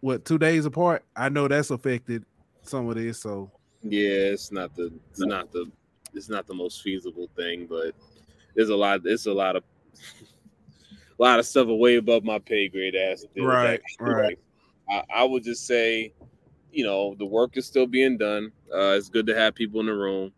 what 0.00 0.24
two 0.24 0.38
days 0.38 0.66
apart, 0.66 1.04
I 1.14 1.28
know 1.28 1.48
that's 1.48 1.70
affected 1.70 2.24
some 2.68 2.88
of 2.88 2.96
this. 2.96 3.20
So 3.20 3.50
yeah, 3.82 4.32
it's 4.32 4.52
not 4.52 4.74
the 4.74 4.92
it's 5.10 5.20
not 5.20 5.52
the 5.52 5.70
it's 6.14 6.28
not 6.28 6.46
the 6.46 6.54
most 6.54 6.82
feasible 6.82 7.28
thing, 7.36 7.66
but 7.66 7.94
there's 8.54 8.70
a 8.70 8.76
lot. 8.76 9.02
There's 9.02 9.26
a 9.26 9.32
lot 9.32 9.56
of 9.56 9.64
a 11.18 11.22
lot 11.22 11.38
of 11.38 11.46
stuff 11.46 11.68
way 11.68 11.96
above 11.96 12.24
my 12.24 12.38
pay 12.38 12.68
grade. 12.68 12.94
As 12.94 13.26
right, 13.36 13.80
right. 14.00 14.38
I, 14.88 15.02
I, 15.14 15.24
would 15.24 15.44
just 15.44 15.66
say, 15.66 16.12
you 16.72 16.84
know, 16.84 17.14
the 17.18 17.26
work 17.26 17.56
is 17.56 17.66
still 17.66 17.86
being 17.86 18.16
done. 18.16 18.52
Uh, 18.72 18.94
it's 18.96 19.08
good 19.08 19.26
to 19.26 19.34
have 19.34 19.54
people 19.54 19.80
in 19.80 19.86
the 19.86 19.94
room. 19.94 20.32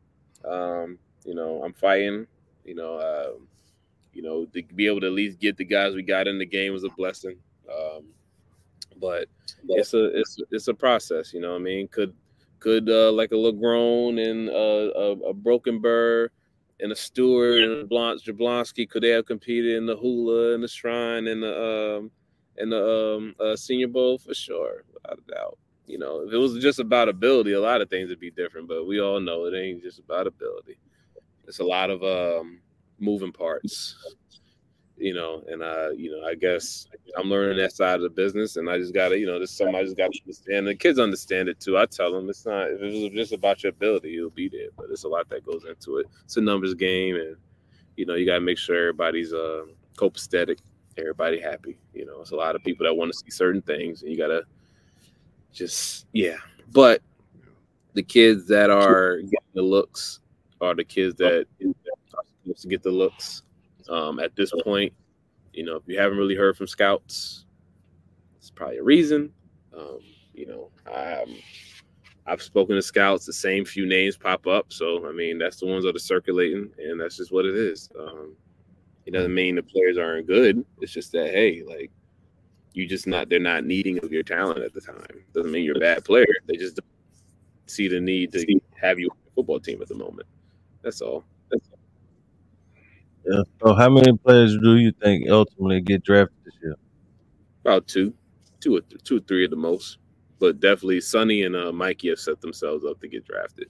Um, 0.44 0.98
you 1.24 1.34
know, 1.34 1.62
I'm 1.64 1.72
fighting. 1.72 2.26
You 2.64 2.74
know, 2.74 2.96
uh, 2.96 3.38
you 4.12 4.22
know, 4.22 4.46
to 4.46 4.62
be 4.74 4.86
able 4.86 5.00
to 5.00 5.06
at 5.06 5.12
least 5.12 5.38
get 5.38 5.56
the 5.56 5.64
guys 5.64 5.94
we 5.94 6.02
got 6.02 6.26
in 6.26 6.38
the 6.38 6.46
game 6.46 6.72
was 6.72 6.84
a 6.84 6.90
blessing. 6.90 7.36
Um, 7.72 8.06
but 9.00 9.28
it's 9.68 9.94
a 9.94 10.18
it's 10.18 10.38
it's 10.50 10.68
a 10.68 10.74
process. 10.74 11.32
You 11.32 11.40
know, 11.40 11.54
I 11.54 11.58
mean, 11.58 11.88
could 11.88 12.14
could 12.60 12.88
uh, 12.88 13.12
like 13.12 13.32
a 13.32 13.36
LeGrone 13.36 14.18
and 14.18 14.48
uh, 14.48 14.98
a, 14.98 15.30
a 15.30 15.34
Broken 15.34 15.80
Burr 15.80 16.28
and 16.80 16.92
a 16.92 16.96
Stewart 16.96 17.62
and 17.62 17.72
a 17.72 17.84
Blanche 17.84 18.24
Jablonski 18.24 18.88
could 18.88 19.02
they 19.02 19.10
have 19.10 19.26
competed 19.26 19.76
in 19.76 19.86
the 19.86 19.96
Hula 19.96 20.54
and 20.54 20.62
the 20.62 20.68
Shrine 20.68 21.26
and 21.26 21.42
the 21.42 21.96
um 21.98 22.10
and 22.56 22.72
the 22.72 23.16
um 23.16 23.34
uh, 23.40 23.56
Senior 23.56 23.88
Bowl 23.88 24.18
for 24.18 24.34
sure, 24.34 24.84
without 24.92 25.18
a 25.18 25.34
doubt. 25.34 25.58
You 25.86 25.98
know, 25.98 26.20
if 26.20 26.32
it 26.32 26.36
was 26.36 26.58
just 26.62 26.80
about 26.80 27.08
ability, 27.08 27.52
a 27.52 27.60
lot 27.60 27.80
of 27.80 27.88
things 27.88 28.10
would 28.10 28.20
be 28.20 28.30
different. 28.30 28.68
But 28.68 28.86
we 28.86 29.00
all 29.00 29.20
know 29.20 29.46
it 29.46 29.56
ain't 29.56 29.82
just 29.82 29.98
about 29.98 30.26
ability. 30.26 30.78
It's 31.46 31.60
a 31.60 31.64
lot 31.64 31.90
of 31.90 32.02
um 32.02 32.60
moving 33.00 33.32
parts 33.32 33.96
you 34.98 35.14
know, 35.14 35.42
and 35.48 35.62
I, 35.62 35.90
you 35.90 36.10
know, 36.10 36.26
I 36.26 36.34
guess 36.34 36.86
I'm 37.16 37.28
learning 37.28 37.58
that 37.58 37.72
side 37.72 37.96
of 37.96 38.02
the 38.02 38.10
business, 38.10 38.56
and 38.56 38.68
I 38.68 38.78
just 38.78 38.92
gotta, 38.92 39.18
you 39.18 39.26
know, 39.26 39.38
this 39.38 39.52
something 39.52 39.74
I 39.74 39.84
just 39.84 39.96
gotta 39.96 40.12
understand. 40.22 40.66
The 40.66 40.74
kids 40.74 40.98
understand 40.98 41.48
it 41.48 41.60
too. 41.60 41.78
I 41.78 41.86
tell 41.86 42.12
them 42.12 42.28
it's 42.28 42.44
not 42.44 42.70
if 42.70 42.82
it 42.82 43.02
was 43.02 43.12
just 43.12 43.32
about 43.32 43.62
your 43.62 43.70
ability, 43.70 44.10
you'll 44.10 44.30
be 44.30 44.48
there, 44.48 44.68
but 44.76 44.86
it's 44.90 45.04
a 45.04 45.08
lot 45.08 45.28
that 45.28 45.46
goes 45.46 45.64
into 45.64 45.98
it. 45.98 46.06
It's 46.24 46.36
a 46.36 46.40
numbers 46.40 46.74
game, 46.74 47.16
and 47.16 47.36
you 47.96 48.06
know, 48.06 48.14
you 48.14 48.26
gotta 48.26 48.40
make 48.40 48.58
sure 48.58 48.76
everybody's 48.76 49.32
uh 49.32 49.66
copacetic, 49.96 50.58
everybody 50.96 51.40
happy. 51.40 51.78
You 51.94 52.06
know, 52.06 52.20
it's 52.20 52.32
a 52.32 52.36
lot 52.36 52.56
of 52.56 52.64
people 52.64 52.84
that 52.84 52.94
want 52.94 53.12
to 53.12 53.18
see 53.18 53.30
certain 53.30 53.62
things, 53.62 54.02
and 54.02 54.10
you 54.10 54.18
gotta 54.18 54.44
just 55.52 56.06
yeah. 56.12 56.36
But 56.72 57.02
the 57.94 58.02
kids 58.02 58.46
that 58.48 58.70
are 58.70 59.18
getting 59.18 59.38
the 59.54 59.62
looks 59.62 60.20
are 60.60 60.74
the 60.74 60.84
kids 60.84 61.14
that 61.16 61.32
are 61.32 61.44
supposed 62.42 62.62
to 62.62 62.68
get 62.68 62.82
the 62.82 62.90
looks 62.90 63.42
um, 63.88 64.18
at 64.20 64.34
this 64.36 64.52
point, 64.64 64.92
you 65.52 65.64
know, 65.64 65.76
if 65.76 65.82
you 65.86 65.98
haven't 65.98 66.18
really 66.18 66.34
heard 66.34 66.56
from 66.56 66.66
scouts, 66.66 67.44
it's 68.36 68.50
probably 68.50 68.78
a 68.78 68.82
reason. 68.82 69.32
Um, 69.76 70.00
you 70.34 70.46
know, 70.46 70.70
I, 70.86 71.24
I've 72.26 72.42
spoken 72.42 72.76
to 72.76 72.82
scouts, 72.82 73.26
the 73.26 73.32
same 73.32 73.64
few 73.64 73.86
names 73.86 74.16
pop 74.16 74.46
up. 74.46 74.72
So, 74.72 75.08
I 75.08 75.12
mean, 75.12 75.38
that's 75.38 75.60
the 75.60 75.66
ones 75.66 75.84
that 75.84 75.96
are 75.96 76.00
circulating, 76.00 76.70
and 76.78 77.00
that's 77.00 77.16
just 77.16 77.32
what 77.32 77.46
it 77.46 77.56
is. 77.56 77.90
Um, 77.98 78.36
it 79.06 79.12
doesn't 79.12 79.34
mean 79.34 79.54
the 79.54 79.62
players 79.62 79.96
aren't 79.96 80.26
good. 80.26 80.64
It's 80.80 80.92
just 80.92 81.12
that, 81.12 81.30
hey, 81.30 81.62
like, 81.66 81.90
you 82.74 82.86
just 82.86 83.06
not, 83.06 83.28
they're 83.28 83.40
not 83.40 83.64
needing 83.64 83.98
of 84.04 84.12
your 84.12 84.22
talent 84.22 84.60
at 84.60 84.74
the 84.74 84.80
time. 84.80 85.24
Doesn't 85.32 85.50
mean 85.50 85.64
you're 85.64 85.78
a 85.78 85.80
bad 85.80 86.04
player. 86.04 86.26
They 86.46 86.56
just 86.56 86.76
don't 86.76 86.86
see 87.66 87.88
the 87.88 88.00
need 88.00 88.32
to 88.32 88.60
have 88.80 88.98
you 88.98 89.08
on 89.10 89.16
the 89.24 89.30
football 89.34 89.58
team 89.58 89.82
at 89.82 89.88
the 89.88 89.94
moment. 89.94 90.28
That's 90.82 91.00
all. 91.00 91.24
Yeah. 93.28 93.42
So, 93.62 93.74
how 93.74 93.90
many 93.90 94.16
players 94.16 94.56
do 94.58 94.76
you 94.76 94.92
think 94.92 95.28
ultimately 95.28 95.80
get 95.82 96.02
drafted 96.02 96.36
this 96.44 96.54
year? 96.62 96.76
About 97.62 97.86
two, 97.86 98.14
two 98.60 98.76
or 98.76 98.80
th- 98.80 99.02
two 99.02 99.18
or 99.18 99.20
three 99.20 99.44
at 99.44 99.50
the 99.50 99.56
most. 99.56 99.98
But 100.38 100.60
definitely, 100.60 101.00
Sonny 101.00 101.42
and 101.42 101.54
uh, 101.54 101.72
Mikey 101.72 102.08
have 102.08 102.20
set 102.20 102.40
themselves 102.40 102.84
up 102.84 103.00
to 103.00 103.08
get 103.08 103.26
drafted. 103.26 103.68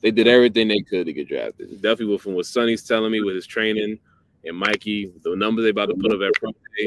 They 0.00 0.10
did 0.10 0.26
everything 0.26 0.68
they 0.68 0.80
could 0.80 1.06
to 1.06 1.12
get 1.12 1.28
drafted. 1.28 1.82
Definitely, 1.82 2.18
from 2.18 2.34
what 2.34 2.46
Sonny's 2.46 2.82
telling 2.82 3.12
me 3.12 3.20
with 3.20 3.36
his 3.36 3.46
training, 3.46 3.98
and 4.44 4.56
Mikey, 4.56 5.12
the 5.22 5.36
numbers 5.36 5.64
they 5.64 5.70
about 5.70 5.86
to 5.86 5.94
put 5.94 6.12
up 6.12 6.20
at 6.22 6.32
pro 6.40 6.50
day, 6.50 6.86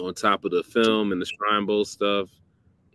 on 0.00 0.12
top 0.12 0.44
of 0.44 0.50
the 0.50 0.64
film 0.64 1.12
and 1.12 1.22
the 1.22 1.26
Shrine 1.26 1.64
Bowl 1.64 1.84
stuff, 1.84 2.28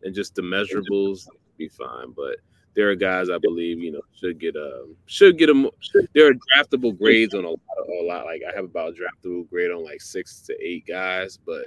and 0.04 0.14
just 0.14 0.36
the 0.36 0.42
measurables, 0.42 1.28
be 1.58 1.68
fine. 1.68 2.12
But 2.16 2.38
there 2.78 2.92
are 2.92 2.96
guys 2.96 3.28
I 3.30 3.40
believe 3.40 3.80
you 3.80 3.92
know 3.92 4.02
should 4.14 4.40
get 4.40 4.56
a 4.56 4.84
um, 4.84 4.96
should 5.08 5.38
get 5.38 5.50
a 5.50 5.72
there 6.14 6.28
are 6.28 6.34
draftable 6.34 6.98
grades 6.98 7.34
on 7.34 7.44
a 7.44 7.50
lot, 7.50 7.60
a 7.80 8.04
lot 8.06 8.26
like 8.26 8.44
I 8.48 8.56
have 8.56 8.66
about 8.66 8.90
a 8.90 8.94
draftable 8.94 9.50
grade 9.50 9.72
on 9.72 9.84
like 9.84 10.00
six 10.00 10.42
to 10.42 10.56
eight 10.64 10.86
guys, 10.88 11.40
but 11.44 11.66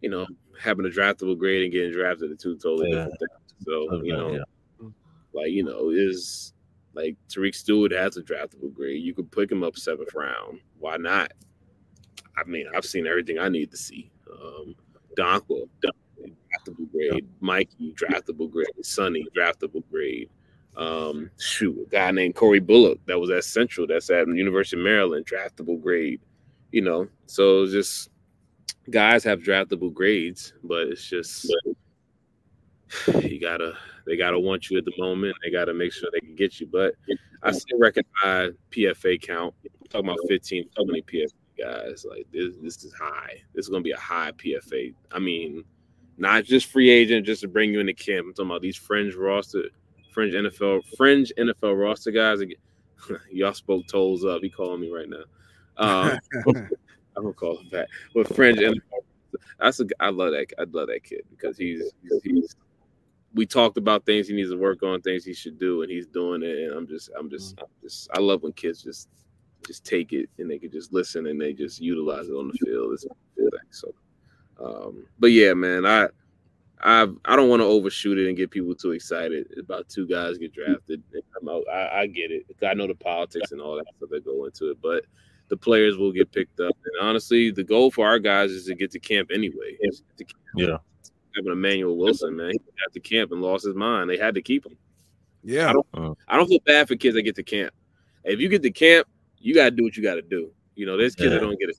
you 0.00 0.10
know 0.10 0.26
having 0.60 0.84
a 0.84 0.88
draftable 0.88 1.38
grade 1.38 1.62
and 1.62 1.72
getting 1.72 1.92
drafted 1.92 2.32
are 2.32 2.34
two 2.34 2.56
totally 2.56 2.90
yeah. 2.90 3.04
different 3.04 3.18
things. 3.20 3.64
So 3.64 4.02
you 4.02 4.12
know, 4.12 4.32
yeah. 4.32 4.88
like 5.32 5.52
you 5.52 5.62
know 5.62 5.90
is 5.90 6.52
like 6.92 7.16
Tariq 7.28 7.54
Stewart 7.54 7.92
has 7.92 8.16
a 8.16 8.22
draftable 8.22 8.74
grade. 8.74 9.04
You 9.04 9.14
could 9.14 9.30
pick 9.30 9.52
him 9.52 9.62
up 9.62 9.76
seventh 9.76 10.12
round. 10.12 10.58
Why 10.80 10.96
not? 10.96 11.30
I 12.36 12.42
mean, 12.48 12.66
I've 12.74 12.84
seen 12.84 13.06
everything 13.06 13.38
I 13.38 13.48
need 13.48 13.70
to 13.70 13.76
see. 13.76 14.10
Um, 14.30 14.74
Donko, 15.16 15.68
draftable 16.30 16.90
grade. 16.92 17.26
Mikey, 17.40 17.94
draftable 17.94 18.50
grade. 18.50 18.66
Sonny, 18.82 19.26
draftable 19.36 19.82
grade. 19.90 20.30
Um, 20.76 21.30
shoot, 21.38 21.86
a 21.86 21.90
guy 21.90 22.10
named 22.10 22.34
Corey 22.34 22.60
Bullock 22.60 22.98
that 23.06 23.18
was 23.18 23.30
at 23.30 23.44
Central, 23.44 23.86
that's 23.86 24.10
at 24.10 24.26
the 24.26 24.34
University 24.34 24.76
of 24.76 24.84
Maryland, 24.84 25.26
draftable 25.26 25.80
grade. 25.80 26.20
You 26.70 26.82
know, 26.82 27.08
so 27.26 27.66
just 27.66 28.10
guys 28.90 29.24
have 29.24 29.40
draftable 29.40 29.92
grades, 29.92 30.52
but 30.62 30.88
it's 30.88 31.08
just 31.08 31.50
you 33.22 33.40
gotta 33.40 33.74
they 34.06 34.16
gotta 34.16 34.38
want 34.38 34.70
you 34.70 34.78
at 34.78 34.84
the 34.84 34.92
moment. 34.98 35.36
They 35.42 35.50
gotta 35.50 35.74
make 35.74 35.92
sure 35.92 36.08
they 36.12 36.20
can 36.20 36.36
get 36.36 36.60
you. 36.60 36.66
But 36.66 36.94
I 37.42 37.52
still 37.52 37.78
recognize 37.78 38.52
PFA 38.70 39.20
count. 39.20 39.54
I'm 39.64 39.86
talking 39.88 40.08
about 40.08 40.18
15, 40.28 40.68
20 40.76 41.02
PFA 41.02 41.28
guys. 41.58 42.06
Like 42.08 42.26
this, 42.32 42.54
this 42.62 42.84
is 42.84 42.92
high. 42.94 43.42
This 43.54 43.66
is 43.66 43.70
gonna 43.70 43.82
be 43.82 43.92
a 43.92 43.98
high 43.98 44.32
PFA. 44.32 44.94
I 45.10 45.18
mean, 45.18 45.64
not 46.18 46.44
just 46.44 46.66
free 46.66 46.90
agent 46.90 47.26
just 47.26 47.42
to 47.42 47.48
bring 47.48 47.72
you 47.72 47.80
into 47.80 47.94
camp. 47.94 48.26
I'm 48.26 48.34
talking 48.34 48.50
about 48.50 48.62
these 48.62 48.76
fringe 48.76 49.14
roster, 49.14 49.64
fringe 50.12 50.34
NFL, 50.34 50.82
fringe 50.96 51.32
NFL 51.38 51.78
roster 51.80 52.10
guys. 52.10 52.40
Y'all 53.30 53.54
spoke 53.54 53.86
Toles 53.86 54.24
up. 54.24 54.42
He 54.42 54.50
calling 54.50 54.80
me 54.80 54.90
right 54.90 55.08
now. 55.08 55.24
Um, 55.76 56.18
I'm 57.16 57.22
gonna 57.22 57.32
call 57.32 57.58
him 57.58 57.68
back. 57.68 57.88
But 58.14 58.34
fringe 58.34 58.58
NFL, 58.58 58.80
that's 59.58 59.80
a 59.80 59.86
I 60.00 60.08
love 60.10 60.32
that 60.32 60.46
I 60.58 60.64
love 60.70 60.88
that 60.88 61.04
kid 61.04 61.22
because 61.30 61.58
he's, 61.58 61.82
he's, 62.02 62.22
he's 62.22 62.56
we 63.34 63.44
talked 63.44 63.76
about 63.76 64.06
things 64.06 64.28
he 64.28 64.34
needs 64.34 64.50
to 64.50 64.56
work 64.56 64.82
on, 64.82 65.02
things 65.02 65.24
he 65.24 65.34
should 65.34 65.58
do, 65.58 65.82
and 65.82 65.90
he's 65.90 66.06
doing 66.06 66.42
it. 66.42 66.58
And 66.58 66.72
I'm 66.72 66.86
just 66.86 67.10
I'm 67.18 67.28
just 67.28 67.58
I'm 67.60 67.68
just 67.82 68.08
I 68.14 68.20
love 68.20 68.42
when 68.42 68.52
kids 68.52 68.82
just 68.82 69.08
just 69.66 69.84
take 69.84 70.12
it 70.12 70.30
and 70.38 70.50
they 70.50 70.58
can 70.58 70.70
just 70.70 70.92
listen 70.92 71.26
and 71.26 71.40
they 71.40 71.52
just 71.52 71.80
utilize 71.80 72.28
it 72.28 72.32
on 72.32 72.48
the 72.48 72.58
field. 72.64 72.94
It's. 72.94 73.06
So 73.70 73.92
um, 74.60 75.06
but 75.18 75.28
yeah, 75.28 75.54
man, 75.54 75.86
I 75.86 76.08
I 76.80 77.06
I 77.24 77.36
don't 77.36 77.48
want 77.48 77.60
to 77.60 77.66
overshoot 77.66 78.18
it 78.18 78.28
and 78.28 78.36
get 78.36 78.50
people 78.50 78.74
too 78.74 78.92
excited 78.92 79.46
about 79.58 79.88
two 79.88 80.06
guys 80.06 80.38
get 80.38 80.52
drafted. 80.52 81.02
I, 81.72 82.00
I 82.00 82.06
get 82.06 82.30
it. 82.30 82.46
I 82.66 82.74
know 82.74 82.86
the 82.86 82.94
politics 82.94 83.52
and 83.52 83.60
all 83.60 83.76
that 83.76 83.86
stuff 83.96 84.10
that 84.10 84.24
go 84.24 84.44
into 84.44 84.70
it, 84.70 84.78
but 84.82 85.04
the 85.48 85.56
players 85.56 85.96
will 85.96 86.12
get 86.12 86.32
picked 86.32 86.60
up. 86.60 86.76
And 86.84 87.08
honestly, 87.08 87.50
the 87.50 87.62
goal 87.62 87.90
for 87.90 88.06
our 88.06 88.18
guys 88.18 88.50
is 88.50 88.66
to 88.66 88.74
get 88.74 88.90
to 88.92 88.98
camp 88.98 89.30
anyway. 89.32 89.76
To 90.16 90.24
camp. 90.24 90.38
Yeah. 90.56 90.76
Having 91.36 91.52
Emmanuel 91.52 91.96
Wilson, 91.96 92.34
man, 92.34 92.50
he 92.50 92.58
got 92.58 92.92
to 92.94 93.00
camp 93.00 93.30
and 93.30 93.42
lost 93.42 93.64
his 93.64 93.74
mind. 93.74 94.10
They 94.10 94.16
had 94.16 94.34
to 94.34 94.42
keep 94.42 94.66
him. 94.66 94.76
Yeah. 95.44 95.68
I 95.68 95.72
don't, 95.74 95.86
uh. 95.94 96.14
I 96.26 96.36
don't 96.36 96.48
feel 96.48 96.60
bad 96.64 96.88
for 96.88 96.96
kids 96.96 97.14
that 97.14 97.22
get 97.22 97.36
to 97.36 97.42
camp. 97.42 97.74
If 98.24 98.40
you 98.40 98.48
get 98.48 98.62
to 98.62 98.70
camp, 98.70 99.06
you 99.38 99.54
got 99.54 99.66
to 99.66 99.70
do 99.70 99.84
what 99.84 99.96
you 99.96 100.02
got 100.02 100.14
to 100.14 100.22
do. 100.22 100.50
You 100.74 100.86
know, 100.86 100.96
there's 100.96 101.14
kids 101.14 101.26
yeah. 101.26 101.38
that 101.38 101.40
don't 101.40 101.60
get 101.60 101.68
it. 101.68 101.76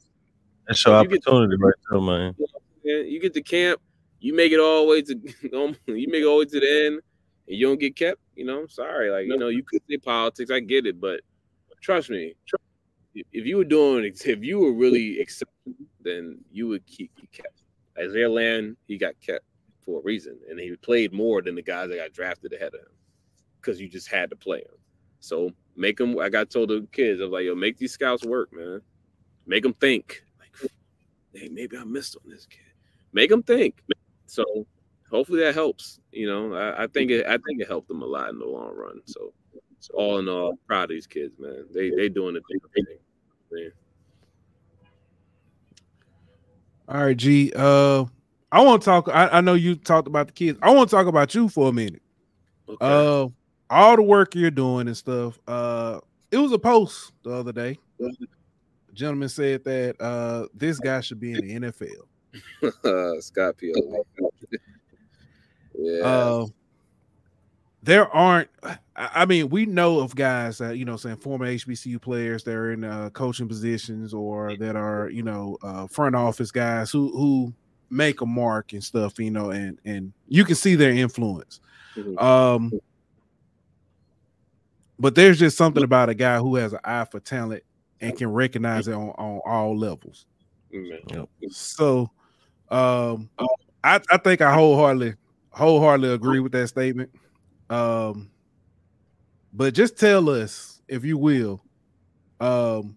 That's 0.67 0.85
your 0.85 0.95
opportunity, 0.95 1.57
to, 1.57 1.63
right 1.63 1.73
there, 1.89 1.99
man. 2.01 2.35
You 2.37 2.45
get 3.21 3.33
to 3.33 3.41
camp, 3.41 3.81
you 4.19 4.35
make 4.35 4.51
it 4.51 4.59
all 4.59 4.83
the 4.83 4.89
way 4.89 5.01
to 5.01 5.15
you 5.87 6.07
make 6.07 6.21
it 6.21 6.25
all 6.25 6.39
the 6.39 6.45
way 6.45 6.45
to 6.45 6.59
the 6.59 6.85
end, 6.85 7.01
and 7.47 7.57
you 7.57 7.67
don't 7.67 7.79
get 7.79 7.95
kept. 7.95 8.19
You 8.35 8.45
know, 8.45 8.59
I'm 8.59 8.69
sorry, 8.69 9.09
like 9.09 9.27
you 9.27 9.37
know, 9.37 9.49
you 9.49 9.63
could 9.63 9.81
say 9.89 9.97
politics. 9.97 10.51
I 10.51 10.59
get 10.59 10.85
it, 10.85 10.99
but 10.99 11.21
trust 11.81 12.09
me, 12.09 12.35
if 13.13 13.45
you 13.45 13.57
were 13.57 13.63
doing, 13.63 14.05
if 14.25 14.43
you 14.43 14.59
were 14.59 14.73
really 14.73 15.19
accepting, 15.19 15.75
then 16.01 16.39
you 16.51 16.67
would 16.67 16.85
keep 16.85 17.11
kept. 17.31 17.63
Isaiah 17.99 18.29
Land, 18.29 18.77
he 18.87 18.97
got 18.97 19.19
kept 19.19 19.45
for 19.83 19.99
a 19.99 20.03
reason, 20.03 20.37
and 20.49 20.59
he 20.59 20.75
played 20.75 21.13
more 21.13 21.41
than 21.41 21.55
the 21.55 21.63
guys 21.63 21.89
that 21.89 21.97
got 21.97 22.13
drafted 22.13 22.53
ahead 22.53 22.73
of 22.73 22.81
him 22.81 22.93
because 23.59 23.81
you 23.81 23.89
just 23.89 24.09
had 24.09 24.29
to 24.29 24.35
play 24.35 24.59
him. 24.59 24.77
So 25.19 25.51
make 25.75 25.97
them. 25.97 26.19
I 26.19 26.29
got 26.29 26.49
told 26.49 26.69
the 26.69 26.87
kids, 26.91 27.19
I 27.19 27.23
was 27.23 27.33
like, 27.33 27.45
yo, 27.45 27.55
make 27.55 27.77
these 27.77 27.91
scouts 27.91 28.23
work, 28.23 28.53
man. 28.53 28.81
Make 29.47 29.63
them 29.63 29.73
think. 29.73 30.23
Like, 30.39 30.71
hey, 31.33 31.49
maybe 31.49 31.77
I 31.77 31.83
missed 31.83 32.17
on 32.23 32.29
this 32.29 32.45
kid 32.45 32.66
make 33.17 33.31
them 33.31 33.43
think. 33.43 33.81
So 34.27 34.45
hopefully 35.09 35.39
that 35.39 35.55
helps. 35.55 35.99
You 36.11 36.27
know, 36.27 36.53
I, 36.53 36.83
I 36.83 36.87
think 36.87 37.11
it 37.11 37.25
I 37.25 37.37
think 37.37 37.59
it 37.59 37.67
helped 37.67 37.87
them 37.87 38.03
a 38.03 38.05
lot 38.05 38.29
in 38.29 38.39
the 38.39 38.45
long 38.45 38.75
run. 38.75 39.01
So, 39.05 39.33
so 39.79 39.93
all 39.95 40.19
in 40.19 40.29
all, 40.29 40.57
proud 40.67 40.83
of 40.83 40.89
these 40.89 41.07
kids, 41.07 41.33
man. 41.39 41.65
They 41.73 41.89
they 41.89 42.09
doing 42.09 42.35
the 42.35 42.41
big 42.49 42.61
thing. 42.73 42.97
Man. 43.51 43.71
All 46.89 47.03
right, 47.03 47.17
G. 47.17 47.51
Uh, 47.55 48.05
I 48.51 48.63
want 48.63 48.81
to 48.81 48.85
talk. 48.85 49.09
I, 49.09 49.27
I, 49.27 49.41
know 49.41 49.55
you 49.55 49.75
talked 49.75 50.07
about 50.07 50.27
the 50.27 50.33
kids. 50.33 50.57
I 50.61 50.73
want 50.73 50.89
to 50.89 50.95
talk 50.95 51.07
about 51.07 51.35
you 51.35 51.49
for 51.49 51.67
a 51.67 51.73
minute. 51.73 52.01
Okay. 52.69 52.77
Uh, 52.79 53.27
all 53.69 53.95
the 53.97 54.03
work 54.03 54.35
you're 54.35 54.51
doing 54.51 54.87
and 54.87 54.95
stuff. 54.95 55.37
Uh, 55.47 55.99
it 56.31 56.37
was 56.37 56.53
a 56.53 56.59
post 56.59 57.11
the 57.23 57.31
other 57.31 57.51
day. 57.51 57.77
The 57.99 58.13
gentleman 58.93 59.27
said 59.27 59.65
that 59.65 59.99
uh, 59.99 60.47
this 60.53 60.79
guy 60.79 61.01
should 61.01 61.19
be 61.19 61.33
in 61.33 61.45
the 61.45 61.67
NFL. 61.67 62.07
Scott 63.21 63.55
Pioli. 63.57 64.03
yeah. 65.75 66.01
Uh, 66.03 66.45
there 67.83 68.09
aren't. 68.13 68.49
I 68.95 69.25
mean, 69.25 69.49
we 69.49 69.65
know 69.65 69.99
of 69.99 70.15
guys 70.15 70.57
that 70.57 70.77
you 70.77 70.83
know, 70.83 70.97
saying 70.97 71.17
former 71.17 71.45
HBCU 71.45 72.01
players 72.01 72.43
that 72.43 72.53
are 72.53 72.71
in 72.71 72.83
uh, 72.83 73.11
coaching 73.11 73.47
positions 73.47 74.13
or 74.13 74.57
that 74.57 74.75
are 74.75 75.09
you 75.09 75.23
know 75.23 75.57
uh, 75.61 75.87
front 75.87 76.15
office 76.15 76.51
guys 76.51 76.91
who 76.91 77.15
who 77.15 77.53
make 77.89 78.19
a 78.21 78.25
mark 78.25 78.73
and 78.73 78.83
stuff. 78.83 79.19
You 79.19 79.31
know, 79.31 79.51
and 79.51 79.79
and 79.85 80.11
you 80.27 80.43
can 80.43 80.55
see 80.55 80.75
their 80.75 80.91
influence. 80.91 81.61
Mm-hmm. 81.95 82.17
Um, 82.17 82.73
but 84.99 85.15
there's 85.15 85.39
just 85.39 85.57
something 85.57 85.83
about 85.83 86.09
a 86.09 86.15
guy 86.15 86.39
who 86.39 86.55
has 86.55 86.73
an 86.73 86.79
eye 86.83 87.05
for 87.05 87.19
talent 87.19 87.63
and 88.01 88.17
can 88.17 88.31
recognize 88.31 88.87
it 88.87 88.93
on, 88.93 89.09
on 89.09 89.41
all 89.45 89.77
levels. 89.77 90.25
Mm-hmm. 90.73 91.23
So, 91.49 92.11
um, 92.69 93.29
I, 93.83 93.99
I 94.09 94.17
think 94.17 94.41
I 94.41 94.53
wholeheartedly 94.53 95.15
wholeheartedly 95.51 96.13
agree 96.13 96.39
with 96.39 96.51
that 96.51 96.67
statement. 96.67 97.09
Um, 97.69 98.29
but 99.53 99.73
just 99.73 99.97
tell 99.97 100.29
us, 100.29 100.81
if 100.87 101.03
you 101.03 101.17
will. 101.17 101.61
Um, 102.39 102.95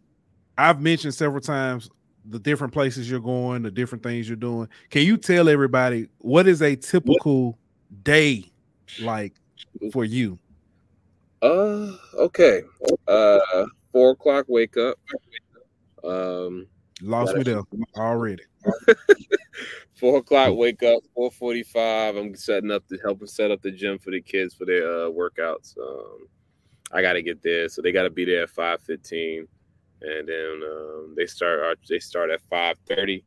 I've 0.58 0.80
mentioned 0.80 1.14
several 1.14 1.40
times 1.40 1.88
the 2.26 2.38
different 2.38 2.72
places 2.72 3.10
you're 3.10 3.20
going, 3.20 3.62
the 3.62 3.70
different 3.70 4.02
things 4.02 4.28
you're 4.28 4.36
doing. 4.36 4.68
Can 4.90 5.02
you 5.02 5.16
tell 5.16 5.48
everybody 5.48 6.08
what 6.18 6.46
is 6.46 6.60
a 6.60 6.76
typical 6.76 7.58
day 8.02 8.44
like 9.00 9.32
for 9.92 10.04
you? 10.04 10.38
Uh, 11.40 11.92
okay. 12.18 12.62
Uh, 13.08 13.66
four 13.92 14.10
o'clock 14.10 14.44
wake 14.48 14.76
up. 14.76 14.98
Um, 16.04 16.66
lost 17.02 17.36
me 17.36 17.42
there 17.42 17.62
already. 17.96 18.42
Four 19.94 20.18
o'clock, 20.18 20.56
wake 20.56 20.82
up. 20.82 21.02
Four 21.14 21.30
forty-five. 21.30 22.16
I'm 22.16 22.34
setting 22.34 22.70
up 22.70 22.86
to 22.88 22.98
helping 23.04 23.26
set 23.26 23.50
up 23.50 23.60
the 23.60 23.70
gym 23.70 23.98
for 23.98 24.10
the 24.10 24.20
kids 24.20 24.54
for 24.54 24.64
their 24.64 24.84
uh, 24.86 25.10
workouts. 25.10 25.76
Um, 25.78 26.26
I 26.92 27.02
got 27.02 27.12
to 27.14 27.22
get 27.22 27.42
there, 27.42 27.68
so 27.68 27.82
they 27.82 27.92
got 27.92 28.04
to 28.04 28.10
be 28.10 28.24
there 28.24 28.44
at 28.44 28.50
five 28.50 28.80
fifteen, 28.82 29.46
and 30.00 30.28
then 30.28 30.60
um, 30.64 31.14
they 31.16 31.26
start. 31.26 31.60
Our, 31.60 31.74
they 31.88 31.98
start 31.98 32.30
at 32.30 32.40
five 32.48 32.76
thirty. 32.88 33.24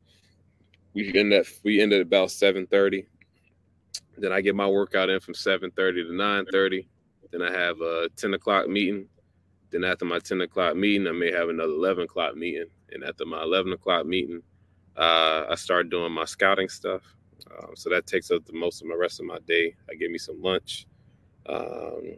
We 0.94 1.14
end 1.16 1.34
at 1.34 1.46
we 1.64 1.82
end 1.82 1.94
at 1.94 2.02
about 2.02 2.32
seven 2.32 2.66
thirty. 2.68 3.06
Then 4.18 4.32
I 4.32 4.42
get 4.42 4.56
my 4.56 4.68
workout 4.68 5.10
in 5.10 5.20
from 5.20 5.34
seven 5.34 5.72
thirty 5.72 6.04
to 6.04 6.16
nine 6.16 6.46
thirty. 6.52 6.88
Then 7.32 7.42
I 7.42 7.52
have 7.52 7.82
a 7.82 8.10
ten 8.16 8.34
o'clock 8.34 8.68
meeting. 8.68 9.08
Then 9.74 9.84
after 9.84 10.06
my 10.06 10.20
ten 10.20 10.42
o'clock 10.42 10.76
meeting, 10.76 11.08
I 11.08 11.12
may 11.12 11.32
have 11.32 11.50
another 11.50 11.74
eleven 11.74 12.04
o'clock 12.04 12.36
meeting. 12.38 12.68
And 12.92 13.04
after 13.04 13.26
my 13.26 13.42
eleven 13.42 13.74
o'clock 13.74 14.06
meeting, 14.06 14.42
uh, 14.96 15.46
I 15.50 15.56
start 15.56 15.90
doing 15.90 16.12
my 16.14 16.26
scouting 16.26 16.70
stuff. 16.70 17.02
Um, 17.52 17.72
so 17.76 17.90
that 17.90 18.06
takes 18.06 18.30
up 18.30 18.46
the 18.46 18.54
most 18.54 18.82
of 18.82 18.88
my 18.88 18.96
rest 18.96 19.20
of 19.20 19.26
my 19.26 19.40
day. 19.48 19.76
I 19.90 19.96
give 19.96 20.12
me 20.12 20.20
some 20.20 20.40
lunch, 20.42 20.86
um, 21.48 22.18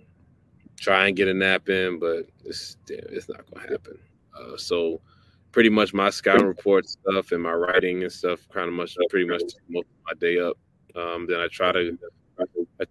try 0.78 1.08
and 1.08 1.16
get 1.16 1.30
a 1.30 1.34
nap 1.34 1.70
in, 1.70 1.98
but 1.98 2.28
it's 2.44 2.76
it's 2.90 3.30
not 3.30 3.50
gonna 3.50 3.68
happen. 3.70 3.98
Uh, 4.38 4.58
so 4.58 5.00
pretty 5.54 5.70
much 5.70 5.94
my 5.94 6.10
scouting 6.10 6.46
report 6.48 6.86
stuff 6.90 7.32
and 7.32 7.42
my 7.42 7.54
writing 7.54 8.04
and 8.04 8.12
stuff 8.12 8.46
kind 8.50 8.68
of 8.68 8.74
much 8.74 8.98
pretty 9.10 9.26
much 9.26 9.42
most 9.70 9.86
of 9.86 10.06
my 10.06 10.14
day 10.20 10.40
up. 10.40 10.58
Um, 10.96 11.26
then 11.28 11.40
I 11.40 11.48
try 11.48 11.72
to 11.72 11.98
I 12.40 12.44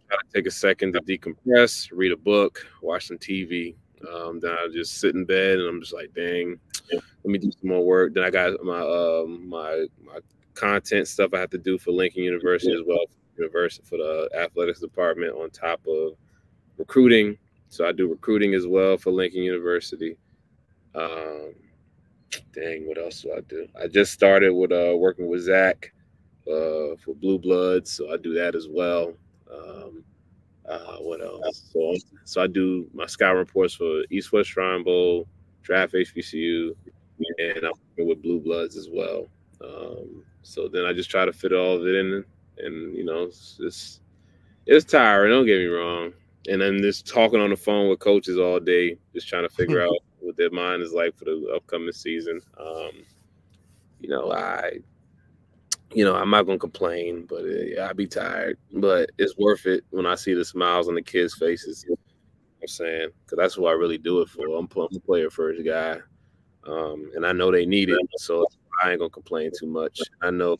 try 0.09 0.17
to 0.17 0.25
take 0.35 0.47
a 0.47 0.51
second 0.51 0.95
to 0.95 1.01
decompress, 1.01 1.91
read 1.93 2.13
a 2.13 2.17
book, 2.17 2.67
watch 2.81 3.09
some 3.09 3.19
TV. 3.19 3.75
Um, 4.13 4.41
then 4.41 4.53
I 4.53 4.69
just 4.73 4.99
sit 4.99 5.15
in 5.15 5.25
bed 5.25 5.59
and 5.59 5.69
I'm 5.69 5.81
just 5.81 5.95
like, 5.95 6.13
dang, 6.15 6.59
let 6.93 7.03
me 7.25 7.39
do 7.39 7.51
some 7.53 7.71
more 7.71 7.85
work. 7.85 8.15
Then 8.15 8.25
I 8.25 8.31
got 8.31 8.63
my 8.63 8.81
um, 8.81 9.49
my 9.49 9.87
my 10.05 10.19
content 10.55 11.09
stuff 11.09 11.35
I 11.35 11.41
have 11.41 11.51
to 11.51 11.59
do 11.59 11.79
for 11.79 11.91
Lincoln 11.91 12.23
University 12.23 12.73
as 12.73 12.83
well, 12.87 13.05
university 13.37 13.85
for 13.87 13.99
the 13.99 14.29
athletics 14.39 14.81
department 14.81 15.35
on 15.35 15.51
top 15.51 15.81
of 15.87 16.13
recruiting. 16.79 17.37
So 17.69 17.87
I 17.87 17.93
do 17.93 18.09
recruiting 18.09 18.55
as 18.55 18.67
well 18.67 18.97
for 18.97 19.11
Lincoln 19.11 19.43
University. 19.43 20.17
Um, 20.95 21.55
dang, 22.53 22.87
what 22.87 22.99
else 22.99 23.23
do 23.23 23.33
I 23.37 23.41
do? 23.41 23.67
I 23.81 23.89
just 23.89 24.13
started 24.13 24.53
with 24.53 24.73
uh, 24.73 24.97
working 24.97 25.29
with 25.29 25.43
Zach 25.43 25.93
uh, 26.47 26.95
for 27.05 27.15
Blue 27.21 27.39
Bloods, 27.39 27.91
so 27.91 28.13
I 28.13 28.17
do 28.17 28.35
that 28.35 28.55
as 28.55 28.69
well. 28.69 29.15
Um, 29.53 30.05
uh, 30.69 30.97
what 30.97 31.21
else? 31.23 31.71
So, 31.73 31.95
so 32.25 32.43
I 32.43 32.47
do 32.47 32.89
my 32.95 33.07
scout 33.07 33.37
reports 33.37 33.75
for 33.75 34.05
East 34.11 34.33
West 34.33 34.51
Shrine 34.51 34.83
Bowl, 34.83 35.27
Draft 35.63 35.93
HBCU, 35.95 36.75
and 37.39 37.65
I'm 37.65 37.73
working 37.91 38.09
with 38.09 38.23
Blue 38.23 38.41
Bloods 38.41 38.77
as 38.77 38.89
well. 38.91 39.27
Um, 39.63 40.25
so 40.43 40.69
then 40.69 40.85
I 40.85 40.93
just 40.93 41.11
try 41.11 41.25
to 41.25 41.33
fit 41.33 41.53
all 41.53 41.77
of 41.77 41.87
it 41.87 41.95
in, 41.95 42.25
and 42.59 42.97
you 42.97 43.05
know, 43.05 43.25
it's 43.25 43.57
just, 43.59 44.01
it's 44.67 44.85
tiring. 44.85 45.31
Don't 45.31 45.47
get 45.47 45.59
me 45.59 45.67
wrong. 45.67 46.13
And 46.49 46.61
then 46.61 46.83
just 46.83 47.07
talking 47.07 47.41
on 47.41 47.51
the 47.51 47.57
phone 47.57 47.89
with 47.89 48.01
coaches 48.01 48.39
all 48.39 48.61
day, 48.61 48.99
just 49.15 49.29
trying 49.29 49.49
to 49.49 49.55
figure 49.55 49.83
out 49.83 49.97
what 50.21 50.37
their 50.37 50.51
mind 50.51 50.83
is 50.83 50.93
like 50.93 51.17
for 51.17 51.25
the 51.25 51.53
upcoming 51.55 51.93
season. 51.93 52.41
Um, 52.59 53.05
you 54.01 54.09
know, 54.09 54.33
I 54.33 54.81
you 55.95 56.05
know, 56.05 56.15
I'm 56.15 56.31
not 56.31 56.45
gonna 56.45 56.59
complain, 56.59 57.27
but 57.29 57.45
uh, 57.45 57.85
I'd 57.85 57.97
be 57.97 58.07
tired. 58.07 58.59
But 58.73 59.11
it's 59.19 59.37
worth 59.39 59.67
it 59.67 59.85
when 59.91 60.07
I 60.07 60.15
see 60.15 60.35
the 60.35 60.45
smiles 60.45 60.89
on 60.89 60.95
the 60.95 61.03
kids' 61.03 61.35
faces. 61.35 61.85
You 61.85 61.91
know 61.91 61.99
I'm 62.63 62.69
saying 62.69 63.11
because 63.25 63.37
that's 63.37 63.59
what 63.59 63.71
I 63.71 63.73
really 63.73 63.99
do 63.99 64.23
it 64.23 64.29
for. 64.29 64.47
I'm, 64.57 64.69
I'm 64.75 64.97
a 64.97 65.01
player 65.01 65.31
first 65.31 65.65
guy, 65.65 65.99
um, 66.67 67.11
and 67.15 67.27
I 67.27 67.33
know 67.33 67.51
they 67.51 67.67
need 67.67 67.91
it, 67.91 67.99
so 68.17 68.47
I 68.83 68.91
ain't 68.91 69.01
gonna 69.01 69.11
complain 69.11 69.51
too 69.59 69.67
much. 69.67 70.01
I 70.23 70.31
know 70.31 70.59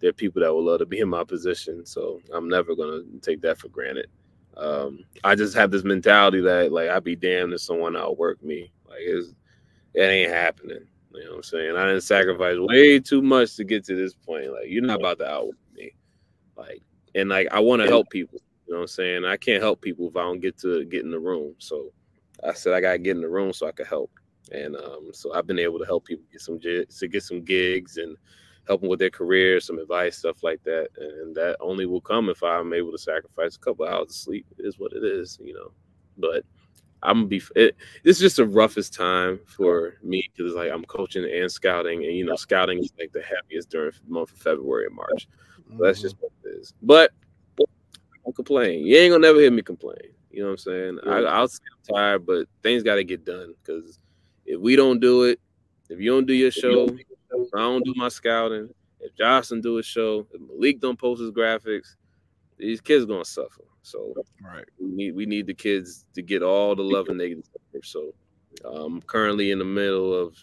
there 0.00 0.10
are 0.10 0.14
people 0.14 0.42
that 0.42 0.52
would 0.52 0.64
love 0.64 0.80
to 0.80 0.86
be 0.86 0.98
in 0.98 1.08
my 1.08 1.22
position, 1.24 1.86
so 1.86 2.20
I'm 2.32 2.48
never 2.48 2.74
gonna 2.74 3.02
take 3.22 3.40
that 3.42 3.58
for 3.58 3.68
granted. 3.68 4.08
Um, 4.56 5.04
I 5.22 5.34
just 5.34 5.54
have 5.54 5.70
this 5.70 5.84
mentality 5.84 6.40
that 6.40 6.72
like 6.72 6.88
I'd 6.90 7.04
be 7.04 7.16
damned 7.16 7.52
if 7.52 7.60
someone 7.60 7.96
outwork 7.96 8.42
me. 8.42 8.72
Like 8.88 9.00
it's, 9.00 9.34
it 9.94 10.02
ain't 10.02 10.32
happening. 10.32 10.86
You 11.14 11.24
know 11.24 11.30
what 11.30 11.36
I'm 11.36 11.42
saying? 11.44 11.76
I 11.76 11.86
didn't 11.86 12.02
sacrifice 12.02 12.56
way 12.58 12.98
too 12.98 13.22
much 13.22 13.56
to 13.56 13.64
get 13.64 13.84
to 13.86 13.94
this 13.94 14.14
point. 14.14 14.52
Like, 14.52 14.66
you're 14.66 14.82
not 14.82 15.00
about 15.00 15.18
to 15.18 15.30
outwork 15.30 15.56
me. 15.74 15.92
Like, 16.56 16.82
and 17.14 17.28
like 17.28 17.48
I 17.52 17.60
want 17.60 17.82
to 17.82 17.88
help 17.88 18.10
people. 18.10 18.40
You 18.66 18.74
know 18.74 18.78
what 18.78 18.84
I'm 18.84 18.88
saying? 18.88 19.24
I 19.24 19.36
can't 19.36 19.62
help 19.62 19.80
people 19.80 20.08
if 20.08 20.16
I 20.16 20.22
don't 20.22 20.40
get 20.40 20.58
to 20.58 20.84
get 20.84 21.04
in 21.04 21.10
the 21.10 21.18
room. 21.18 21.54
So 21.58 21.92
I 22.42 22.52
said 22.52 22.72
I 22.72 22.80
gotta 22.80 22.98
get 22.98 23.16
in 23.16 23.22
the 23.22 23.28
room 23.28 23.52
so 23.52 23.68
I 23.68 23.72
could 23.72 23.86
help. 23.86 24.10
And 24.52 24.76
um, 24.76 25.10
so 25.12 25.34
I've 25.34 25.46
been 25.46 25.58
able 25.58 25.78
to 25.78 25.84
help 25.84 26.04
people 26.04 26.24
get 26.32 26.40
some 26.40 26.58
to 26.60 27.08
get 27.08 27.22
some 27.22 27.42
gigs 27.42 27.96
and 27.98 28.16
help 28.66 28.80
them 28.80 28.90
with 28.90 28.98
their 28.98 29.10
career, 29.10 29.60
some 29.60 29.78
advice, 29.78 30.18
stuff 30.18 30.42
like 30.42 30.62
that. 30.64 30.88
And 30.98 31.34
that 31.36 31.56
only 31.60 31.86
will 31.86 32.00
come 32.00 32.28
if 32.28 32.42
I'm 32.42 32.72
able 32.72 32.92
to 32.92 32.98
sacrifice 32.98 33.56
a 33.56 33.60
couple 33.60 33.86
hours 33.86 34.08
of 34.08 34.14
sleep. 34.14 34.46
Is 34.58 34.78
what 34.78 34.92
it 34.92 35.04
is, 35.04 35.38
you 35.42 35.54
know. 35.54 35.72
But 36.16 36.44
I'm 37.04 37.18
gonna 37.18 37.26
be. 37.26 37.42
It, 37.54 37.76
this 38.02 38.16
is 38.16 38.22
just 38.22 38.36
the 38.36 38.46
roughest 38.46 38.94
time 38.94 39.38
for 39.46 39.94
me 40.02 40.28
because 40.34 40.54
like 40.54 40.70
I'm 40.72 40.84
coaching 40.84 41.24
and 41.24 41.50
scouting, 41.50 42.04
and 42.04 42.16
you 42.16 42.24
know, 42.24 42.36
scouting 42.36 42.78
is 42.78 42.92
like 42.98 43.12
the 43.12 43.22
happiest 43.22 43.70
during 43.70 43.92
the 43.92 44.12
month 44.12 44.32
of 44.32 44.38
February 44.38 44.86
and 44.86 44.96
March. 44.96 45.28
So 45.70 45.84
that's 45.84 46.00
just 46.00 46.16
what 46.18 46.32
it 46.44 46.48
is. 46.48 46.72
But 46.82 47.12
I 47.60 47.64
don't 48.24 48.34
complain. 48.34 48.86
You 48.86 48.96
ain't 48.96 49.12
gonna 49.12 49.26
never 49.26 49.38
hear 49.38 49.50
me 49.50 49.62
complain. 49.62 49.96
You 50.30 50.40
know 50.42 50.46
what 50.46 50.52
I'm 50.52 50.58
saying? 50.58 50.98
I, 51.06 51.18
I'll 51.18 51.46
say 51.48 51.60
I'm 51.70 51.94
tired, 51.94 52.26
but 52.26 52.46
things 52.62 52.82
got 52.82 52.96
to 52.96 53.04
get 53.04 53.24
done 53.24 53.54
because 53.62 54.00
if 54.46 54.60
we 54.60 54.74
don't 54.74 54.98
do 54.98 55.24
it, 55.24 55.40
if 55.88 56.00
you 56.00 56.10
don't 56.10 56.26
do 56.26 56.32
your 56.32 56.50
show, 56.50 56.88
if 56.88 57.54
I 57.54 57.58
don't 57.58 57.84
do 57.84 57.94
my 57.96 58.08
scouting, 58.08 58.68
if 58.98 59.14
Jocelyn 59.14 59.60
do 59.60 59.76
his 59.76 59.86
show, 59.86 60.26
if 60.32 60.40
Malik 60.40 60.80
don't 60.80 60.98
post 60.98 61.20
his 61.20 61.30
graphics, 61.30 61.94
these 62.64 62.80
kids 62.80 63.04
gonna 63.04 63.24
suffer. 63.24 63.64
So 63.82 64.14
right, 64.42 64.64
we 64.78 64.88
need 64.88 65.14
we 65.14 65.26
need 65.26 65.46
the 65.46 65.54
kids 65.54 66.06
to 66.14 66.22
get 66.22 66.42
all 66.42 66.74
the 66.74 66.82
love 66.82 67.08
and 67.08 67.20
they 67.20 67.34
deserve. 67.34 67.84
So 67.84 68.14
I'm 68.64 69.02
currently 69.02 69.50
in 69.50 69.58
the 69.58 69.64
middle 69.64 70.14
of 70.14 70.36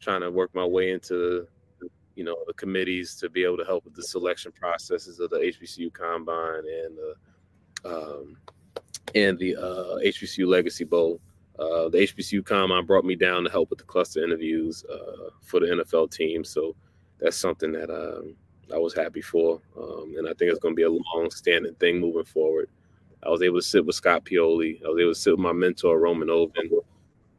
trying 0.00 0.22
to 0.22 0.30
work 0.30 0.54
my 0.54 0.64
way 0.64 0.90
into 0.90 1.46
you 2.14 2.24
know 2.24 2.36
the 2.46 2.54
committees 2.54 3.14
to 3.16 3.28
be 3.28 3.44
able 3.44 3.58
to 3.58 3.64
help 3.64 3.84
with 3.84 3.94
the 3.94 4.02
selection 4.02 4.52
processes 4.52 5.20
of 5.20 5.30
the 5.30 5.36
HBCU 5.36 5.92
combine 5.92 6.64
and 6.84 6.96
the 6.96 7.14
um, 7.84 8.36
and 9.14 9.38
the 9.38 9.56
uh, 9.56 9.98
HBCU 10.04 10.46
Legacy 10.46 10.84
Bowl. 10.84 11.20
Uh, 11.58 11.88
the 11.88 11.98
HBCU 11.98 12.44
combine 12.44 12.84
brought 12.84 13.04
me 13.04 13.16
down 13.16 13.44
to 13.44 13.50
help 13.50 13.70
with 13.70 13.78
the 13.78 13.84
cluster 13.84 14.22
interviews 14.22 14.84
uh, 14.92 15.30
for 15.42 15.60
the 15.60 15.66
NFL 15.66 16.10
team. 16.10 16.44
So 16.44 16.74
that's 17.18 17.36
something 17.36 17.72
that 17.72 17.90
um, 17.90 18.34
I 18.72 18.78
was 18.78 18.94
happy 18.94 19.20
for, 19.20 19.60
um, 19.76 20.14
and 20.18 20.28
I 20.28 20.32
think 20.34 20.50
it's 20.50 20.58
going 20.58 20.74
to 20.74 20.76
be 20.76 20.82
a 20.82 20.90
long-standing 20.90 21.74
thing 21.74 22.00
moving 22.00 22.24
forward. 22.24 22.68
I 23.22 23.28
was 23.28 23.42
able 23.42 23.58
to 23.58 23.66
sit 23.66 23.84
with 23.84 23.96
Scott 23.96 24.24
Pioli. 24.24 24.84
I 24.84 24.88
was 24.88 25.00
able 25.00 25.12
to 25.12 25.18
sit 25.18 25.32
with 25.32 25.40
my 25.40 25.52
mentor 25.52 25.98
Roman 25.98 26.30
Oben. 26.30 26.70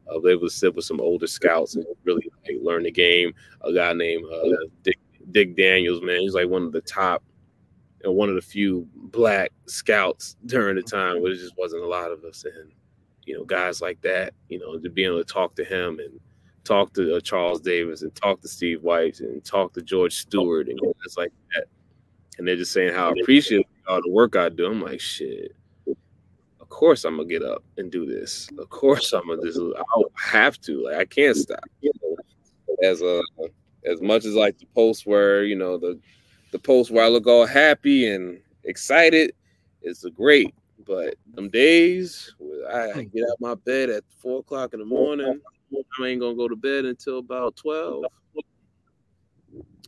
I 0.10 0.14
was 0.14 0.26
able 0.26 0.48
to 0.48 0.54
sit 0.54 0.76
with 0.76 0.86
some 0.86 1.02
older 1.02 1.28
scouts 1.28 1.76
and 1.76 1.86
really 2.04 2.30
like, 2.46 2.58
learn 2.62 2.84
the 2.84 2.92
game. 2.92 3.34
A 3.62 3.74
guy 3.74 3.94
named 3.94 4.26
uh, 4.32 4.68
Dick, 4.84 5.00
Dick 5.32 5.56
Daniels, 5.56 6.02
man, 6.02 6.22
he's 6.22 6.34
like 6.34 6.48
one 6.50 6.64
of 6.64 6.72
the 6.72 6.82
top 6.82 7.24
and 8.04 8.16
one 8.16 8.30
of 8.30 8.36
the 8.36 8.42
few 8.42 8.88
black 8.96 9.52
scouts 9.66 10.38
during 10.46 10.76
the 10.76 10.82
time 10.82 11.22
where 11.22 11.34
there 11.34 11.42
just 11.42 11.58
wasn't 11.58 11.84
a 11.84 11.88
lot 11.88 12.12
of 12.12 12.24
us. 12.24 12.46
And 12.46 12.72
you 13.26 13.38
know, 13.38 13.44
guys 13.44 13.82
like 13.82 14.02
that, 14.02 14.34
you 14.48 14.60
know, 14.60 14.80
to 14.80 14.90
be 14.90 15.04
able 15.04 15.24
to 15.24 15.34
talk 15.34 15.56
to 15.56 15.66
him 15.66 16.00
and 16.00 16.20
talk 16.68 16.94
to 16.94 17.16
uh, 17.16 17.20
Charles 17.22 17.62
Davis 17.62 18.02
and 18.02 18.14
talk 18.14 18.42
to 18.42 18.48
Steve 18.48 18.84
White 18.84 19.20
and 19.22 19.44
talk 19.44 19.74
to 19.74 19.82
George 19.82 20.16
Stewart 20.16 20.68
and 20.68 20.80
guys 20.80 21.18
like 21.18 21.32
that. 21.56 21.66
And 22.38 22.48
they're 22.48 22.56
just 22.56 22.74
saying 22.74 22.94
how 22.94 23.12
appreciative 23.12 23.66
all 23.88 24.02
the 24.02 24.12
work 24.12 24.36
I 24.36 24.50
do. 24.50 24.68
I'm 24.68 24.82
like, 24.82 25.00
shit. 25.00 25.56
Of 26.60 26.70
course 26.70 27.06
I'm 27.06 27.16
gonna 27.16 27.30
get 27.30 27.44
up 27.44 27.64
and 27.78 27.90
do 27.90 28.06
this. 28.06 28.50
Of 28.58 28.70
course 28.70 29.14
I'm 29.14 29.28
gonna 29.28 29.42
just. 29.42 29.60
I 29.60 29.84
have 30.16 30.60
to. 30.62 30.84
Like 30.84 30.98
I 30.98 31.06
can't 31.06 31.38
stop. 31.38 31.64
You 31.82 31.92
know, 32.02 32.18
as 32.84 33.02
a 33.02 33.22
as 33.86 34.02
much 34.02 34.26
as 34.26 34.34
like 34.34 34.58
the 34.58 34.68
post 34.76 35.08
where 35.08 35.44
you 35.46 35.56
know 35.56 35.78
the 35.78 35.98
the 36.52 36.60
post 36.60 36.92
where 36.92 37.06
I 37.06 37.08
look 37.08 37.26
all 37.26 37.46
happy 37.46 38.08
and 38.10 38.40
excited 38.66 39.34
is 39.82 40.06
great. 40.14 40.54
But 40.86 41.16
them 41.34 41.50
days 41.50 42.36
where 42.38 42.70
I 42.70 43.04
get 43.04 43.24
out 43.30 43.38
my 43.40 43.56
bed 43.56 43.90
at 43.90 44.04
four 44.20 44.40
o'clock 44.40 44.74
in 44.74 44.80
the 44.80 44.86
morning, 44.86 45.40
I 45.74 46.08
ain't 46.08 46.22
gonna 46.22 46.36
go 46.36 46.48
to 46.48 46.56
bed 46.56 46.86
until 46.86 47.20
about 47.20 47.56
twelve. 47.56 48.06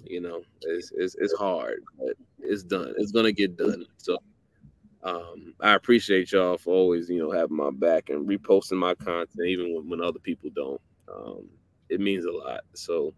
You 0.03 0.21
know, 0.21 0.41
it's 0.61 0.91
it's, 0.95 1.15
it's 1.15 1.33
hard, 1.33 1.83
but 1.97 2.15
it's 2.39 2.63
done. 2.63 2.93
It's 2.97 3.11
gonna 3.11 3.31
get 3.31 3.57
done. 3.57 3.85
So 3.97 4.17
um, 5.03 5.53
I 5.61 5.75
appreciate 5.75 6.31
y'all 6.31 6.57
for 6.57 6.73
always, 6.73 7.09
you 7.09 7.19
know, 7.19 7.31
having 7.31 7.55
my 7.55 7.71
back 7.71 8.09
and 8.09 8.27
reposting 8.27 8.77
my 8.77 8.95
content, 8.95 9.47
even 9.47 9.73
when, 9.73 9.89
when 9.89 10.01
other 10.01 10.19
people 10.19 10.49
don't. 10.53 10.81
Um, 11.13 11.47
it 11.89 11.99
means 12.01 12.25
a 12.25 12.31
lot. 12.31 12.61
So 12.73 13.13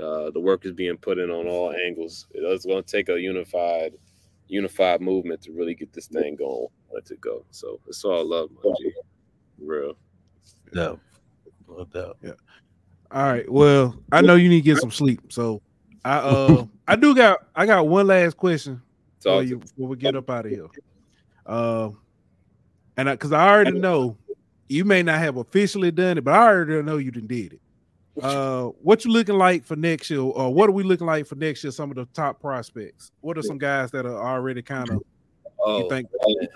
uh, 0.00 0.30
the 0.30 0.40
work 0.40 0.64
is 0.64 0.72
being 0.72 0.96
put 0.96 1.18
in 1.18 1.30
on 1.30 1.48
all 1.48 1.72
angles. 1.72 2.26
It's 2.32 2.66
going 2.66 2.82
to 2.82 2.90
take 2.90 3.08
a 3.08 3.20
unified, 3.20 3.94
unified 4.48 5.00
movement 5.00 5.42
to 5.42 5.52
really 5.52 5.74
get 5.74 5.92
this 5.92 6.06
thing 6.06 6.36
going. 6.36 6.68
Let 6.92 7.10
it 7.10 7.20
go. 7.20 7.44
So 7.50 7.80
it's 7.88 8.04
all 8.04 8.24
love, 8.24 8.50
my 8.62 8.72
G. 8.78 8.92
Real. 9.58 9.96
No, 10.72 10.98
no 11.68 11.84
doubt. 11.84 12.16
Yeah. 12.22 12.32
All 13.10 13.24
right. 13.24 13.50
Well, 13.50 13.96
I 14.10 14.20
know 14.20 14.34
you 14.34 14.48
need 14.48 14.62
to 14.62 14.64
get 14.64 14.78
some 14.78 14.90
sleep, 14.90 15.20
so 15.32 15.62
I 16.04 16.18
uh 16.18 16.66
I 16.88 16.96
do 16.96 17.14
got 17.14 17.40
I 17.54 17.66
got 17.66 17.86
one 17.86 18.06
last 18.06 18.36
question 18.36 18.82
for 19.20 19.42
you 19.42 19.58
before 19.58 19.88
we 19.88 19.96
get 19.96 20.16
up 20.16 20.28
out 20.30 20.46
of 20.46 20.52
here. 20.52 20.66
Uh, 21.46 21.90
and 22.96 23.08
because 23.08 23.32
I, 23.32 23.46
I, 23.46 23.50
already 23.50 23.78
know 23.78 24.16
you 24.68 24.84
may 24.84 25.02
not 25.02 25.18
have 25.18 25.36
officially 25.36 25.90
done 25.90 26.18
it, 26.18 26.24
but 26.24 26.34
I 26.34 26.46
already 26.46 26.82
know 26.82 26.96
you 26.96 27.10
done 27.10 27.26
did 27.26 27.54
it. 27.54 27.60
Uh, 28.22 28.66
what 28.82 29.04
you 29.04 29.10
looking 29.10 29.36
like 29.36 29.64
for 29.64 29.74
next 29.74 30.08
year, 30.08 30.20
or 30.20 30.54
what 30.54 30.68
are 30.68 30.72
we 30.72 30.84
looking 30.84 31.06
like 31.06 31.26
for 31.26 31.34
next 31.34 31.64
year? 31.64 31.72
Some 31.72 31.90
of 31.90 31.96
the 31.96 32.06
top 32.14 32.40
prospects. 32.40 33.10
What 33.20 33.36
are 33.36 33.42
some 33.42 33.58
guys 33.58 33.90
that 33.90 34.06
are 34.06 34.16
already 34.16 34.62
kind 34.62 34.88
of 34.88 35.02
oh, 35.60 35.82
you 35.82 35.88
think? 35.88 36.08
Man. 36.26 36.48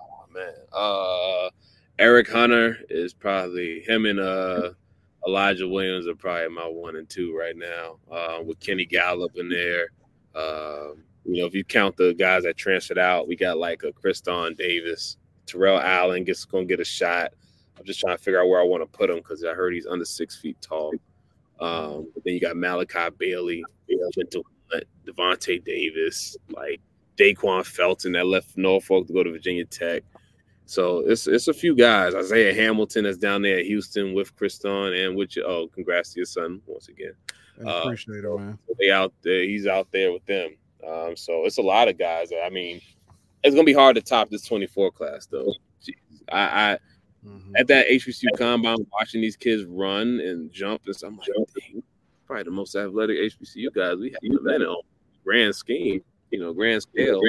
Oh 0.00 0.24
man, 0.34 0.54
uh, 0.72 1.50
Eric 1.98 2.30
Hunter 2.30 2.78
is 2.88 3.12
probably 3.12 3.80
him 3.80 4.06
and 4.06 4.20
uh 4.20 4.70
Elijah 5.26 5.68
Williams 5.68 6.06
are 6.06 6.14
probably 6.14 6.48
my 6.48 6.66
one 6.66 6.96
and 6.96 7.08
two 7.08 7.36
right 7.36 7.56
now. 7.56 7.96
Uh, 8.10 8.42
with 8.42 8.60
Kenny 8.60 8.84
Gallup 8.84 9.32
in 9.36 9.48
there. 9.48 9.88
Um, 10.34 11.02
you 11.24 11.40
know, 11.40 11.46
if 11.46 11.54
you 11.54 11.64
count 11.64 11.96
the 11.96 12.14
guys 12.14 12.44
that 12.44 12.56
transferred 12.56 12.98
out, 12.98 13.28
we 13.28 13.36
got 13.36 13.58
like 13.58 13.82
a 13.82 13.92
Kriston 13.92 14.56
Davis, 14.56 15.16
Terrell 15.46 15.78
Allen 15.78 16.24
gets 16.24 16.46
to 16.46 16.64
get 16.64 16.80
a 16.80 16.84
shot. 16.84 17.32
I'm 17.78 17.84
just 17.84 18.00
trying 18.00 18.16
to 18.16 18.22
figure 18.22 18.40
out 18.40 18.48
where 18.48 18.60
I 18.60 18.64
want 18.64 18.82
to 18.82 18.98
put 18.98 19.10
him 19.10 19.16
because 19.16 19.44
I 19.44 19.52
heard 19.52 19.74
he's 19.74 19.86
under 19.86 20.04
six 20.04 20.36
feet 20.36 20.56
tall. 20.60 20.92
Um, 21.60 22.08
but 22.14 22.24
then 22.24 22.34
you 22.34 22.40
got 22.40 22.56
Malachi 22.56 23.10
Bailey, 23.18 23.62
Devontae 25.06 25.64
Davis, 25.64 26.36
like 26.50 26.80
Daquan 27.16 27.66
Felton 27.66 28.12
that 28.12 28.26
left 28.26 28.56
Norfolk 28.56 29.06
to 29.08 29.12
go 29.12 29.22
to 29.22 29.30
Virginia 29.30 29.64
Tech. 29.64 30.04
So 30.68 30.98
it's 30.98 31.26
it's 31.26 31.48
a 31.48 31.54
few 31.54 31.74
guys. 31.74 32.14
Isaiah 32.14 32.52
Hamilton 32.52 33.06
is 33.06 33.16
down 33.16 33.40
there 33.40 33.58
at 33.58 33.64
Houston 33.64 34.12
with 34.12 34.36
Kriston 34.36 35.02
and 35.02 35.16
with 35.16 35.34
your, 35.34 35.48
oh, 35.48 35.68
congrats 35.68 36.12
to 36.12 36.18
your 36.18 36.26
son 36.26 36.60
once 36.66 36.88
again. 36.88 37.14
I 37.66 37.80
appreciate 37.80 38.22
uh, 38.26 38.34
it, 38.34 38.38
man. 38.38 38.58
They 38.78 38.90
out 38.90 39.14
there. 39.22 39.44
He's 39.44 39.66
out 39.66 39.88
there 39.92 40.12
with 40.12 40.26
them. 40.26 40.50
Um, 40.86 41.16
so 41.16 41.46
it's 41.46 41.56
a 41.56 41.62
lot 41.62 41.88
of 41.88 41.98
guys. 41.98 42.32
I 42.44 42.50
mean, 42.50 42.82
it's 43.42 43.54
gonna 43.54 43.64
be 43.64 43.72
hard 43.72 43.96
to 43.96 44.02
top 44.02 44.28
this 44.28 44.44
24 44.44 44.92
class 44.92 45.24
though. 45.24 45.54
Jeez. 45.82 45.94
I, 46.30 46.72
I 46.72 46.78
mm-hmm. 47.26 47.56
at 47.56 47.66
that 47.68 47.88
HBCU 47.88 48.36
combine 48.36 48.76
watching 48.92 49.22
these 49.22 49.38
kids 49.38 49.64
run 49.64 50.20
and 50.20 50.52
jump 50.52 50.82
and 50.84 50.94
stuff, 50.94 51.12
I'm 51.12 51.16
like, 51.16 51.28
Dang, 51.28 51.82
probably 52.26 52.42
the 52.42 52.50
most 52.50 52.76
athletic 52.76 53.16
HBCU 53.16 53.72
guys 53.72 53.96
we 53.96 54.10
have 54.10 54.18
in 54.22 54.62
a 54.62 54.66
on 54.66 54.82
grand 55.24 55.54
scheme, 55.54 56.02
you 56.30 56.40
know, 56.40 56.52
grand 56.52 56.82
scale. 56.82 57.22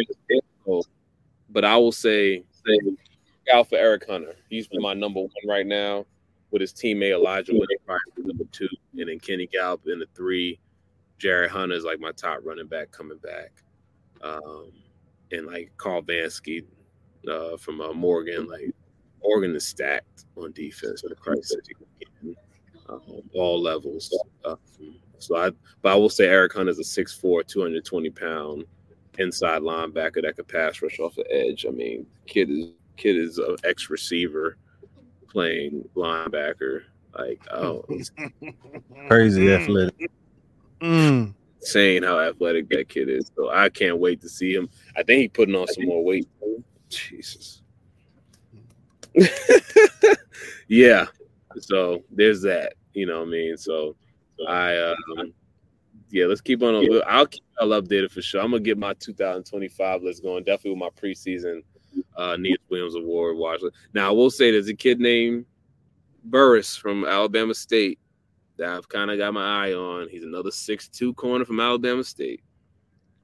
But 1.52 1.64
I 1.64 1.78
will 1.78 1.94
say, 1.94 2.44
say 2.52 2.78
out 3.52 3.70
for 3.70 3.78
Eric 3.78 4.06
Hunter. 4.08 4.36
He's 4.50 4.68
my 4.74 4.93
number 4.93 5.22
one 5.22 5.30
right 5.47 5.66
now 5.66 6.06
with 6.52 6.62
his 6.62 6.74
teammate 6.74 7.14
Elijah 7.14 7.54
Williams, 7.54 8.02
number 8.18 8.45
two, 8.52 8.68
and 8.97 9.10
then 9.10 9.20
Kenny 9.20 9.47
Gallup 9.47 9.82
in 9.88 10.00
the 10.00 10.08
three. 10.16 10.60
Jared 11.18 11.52
Hunter 11.52 11.76
is 11.76 11.84
like 11.84 12.00
my 12.00 12.12
top 12.12 12.39
running 12.43 12.68
back 12.68 12.91
coming 12.91 13.18
back. 13.18 13.52
Um, 14.22 14.72
and 15.32 15.45
like 15.45 15.72
Carl 15.78 16.02
Vansky 16.02 16.66
uh, 17.30 17.58
from 17.58 17.82
uh, 17.82 17.93
Morgan, 17.93 18.47
like 18.47 18.74
Morgan 19.22 19.56
is 19.56 19.66
stacked 19.66 20.26
on 20.36 20.52
defense 20.54 21.02
for 21.02 21.10
um, 22.89 23.22
all 23.34 23.62
levels. 23.62 24.18
Um, 24.45 24.58
so 25.20 25.36
I, 25.36 25.52
but 25.82 25.91
I 25.91 25.95
will 25.95 26.10
say 26.10 26.28
Eric 26.28 26.54
Hunter 26.54 26.72
is 26.72 26.80
a 26.80 27.04
6'4", 27.04 27.45
220 27.45 28.10
pound 28.10 28.66
inside 29.18 29.62
linebacker 29.62 30.22
that 30.24 30.38
could 30.38 30.47
pass 30.47 30.82
rush 30.82 31.00
off 31.00 31.16
the 31.16 31.26
edge. 31.30 31.66
I 31.68 31.72
mean, 31.72 32.06
kid 32.26 32.50
is 32.50 32.70
kid 33.00 33.18
is 33.18 33.38
an 33.38 33.56
ex 33.64 33.89
receiver 33.89 34.58
playing 35.30 35.88
linebacker. 35.95 36.84
Like, 37.18 37.41
oh, 37.52 37.84
crazy 39.08 39.52
athletic. 39.52 40.12
Mm. 40.82 41.34
Saying 41.62 42.04
how 42.04 42.20
athletic 42.20 42.70
that 42.70 42.89
kid 42.89 43.10
is. 43.10 43.32
So 43.36 43.50
I 43.50 43.70
can't 43.70 43.97
wait 43.97 44.22
to 44.22 44.30
see 44.30 44.54
him. 44.54 44.70
I 44.95 45.04
think 45.04 45.22
he's 45.22 45.32
putting 45.32 45.56
on 45.56 45.68
some 45.68 45.86
more 45.86 46.04
weight. 46.04 46.28
Jesus. 46.89 47.62
yeah. 50.68 51.06
So 51.60 52.04
there's 52.12 52.41
that. 52.43 52.74
You 52.93 53.08
know 53.08 53.20
what 53.20 53.28
I 53.28 53.32
mean? 53.32 53.58
So 53.58 53.95
I 54.47 54.78
um 54.78 55.34
yeah, 56.12 56.26
let's 56.26 56.41
keep 56.41 56.64
on. 56.64 56.74
a 56.74 56.80
little. 56.80 57.04
I'll 57.06 57.28
keep 57.28 57.43
y'all 57.60 57.70
updated 57.70 58.12
for 58.12 58.22
sure. 58.22 58.41
I'm 58.41 58.52
gonna 58.52 58.64
get 58.64 58.78
my 58.78 58.93
2025 58.93 60.04
list 60.04 60.24
going. 60.24 60.43
Definitely 60.43 60.72
with 60.72 60.80
my 60.80 60.89
preseason 61.02 61.62
uh 62.20 62.36
Neas 62.38 62.57
Williams 62.70 62.95
Award 62.95 63.38
watch. 63.38 63.61
Now 63.93 64.09
I 64.09 64.11
will 64.11 64.30
say 64.30 64.51
there's 64.51 64.67
a 64.67 64.76
kid 64.76 64.99
named 64.99 65.45
Burris 66.26 66.76
from 66.76 67.05
Alabama 67.05 67.53
State 67.53 67.99
that 68.57 68.70
I've 68.70 68.89
kind 68.89 69.09
of 69.09 69.17
got 69.17 69.34
my 69.34 69.67
eye 69.67 69.74
on. 69.74 70.09
He's 70.09 70.24
another 70.24 70.51
six-two 70.51 71.13
corner 71.13 71.45
from 71.45 71.61
Alabama 71.61 72.03
State, 72.03 72.41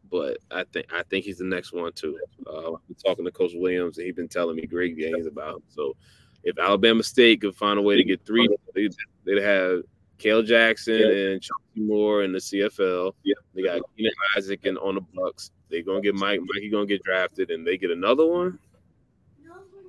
but 0.09 0.37
I 0.49 0.63
think 0.71 0.91
I 0.93 1.03
think 1.03 1.25
he's 1.25 1.39
the 1.39 1.45
next 1.45 1.73
one 1.73 1.91
too. 1.93 2.17
Uh, 2.47 2.73
I've 2.73 2.87
been 2.87 2.95
talking 3.05 3.25
to 3.25 3.31
Coach 3.31 3.51
Williams, 3.53 3.97
and 3.97 4.05
he's 4.05 4.15
been 4.15 4.29
telling 4.29 4.55
me 4.55 4.65
great 4.65 4.95
things 4.95 5.25
about 5.25 5.57
him. 5.57 5.63
So 5.67 5.95
if 6.43 6.57
Alabama 6.57 7.03
State 7.03 7.41
could 7.41 7.55
find 7.55 7.77
a 7.77 7.81
way 7.81 7.97
to 7.97 8.03
get 8.03 8.25
three, 8.25 8.47
they'd, 8.73 8.93
they'd 9.25 9.41
have 9.41 9.81
Kale 10.17 10.43
Jackson 10.43 10.99
yeah. 10.99 11.07
and 11.07 11.41
Chauncey 11.41 11.81
Moore 11.81 12.23
in 12.23 12.31
the 12.31 12.39
CFL. 12.39 13.13
Yeah. 13.23 13.33
They 13.53 13.63
got 13.63 13.81
Keenan 13.97 14.13
Isaac 14.37 14.65
and 14.65 14.77
on 14.77 14.95
the 14.95 15.01
Bucks. 15.01 15.51
They're 15.69 15.83
gonna 15.83 16.01
get 16.01 16.15
Mike. 16.15 16.39
Mikey 16.41 16.69
gonna 16.69 16.85
get 16.85 17.03
drafted, 17.03 17.51
and 17.51 17.65
they 17.65 17.77
get 17.77 17.91
another 17.91 18.25
one. 18.25 18.59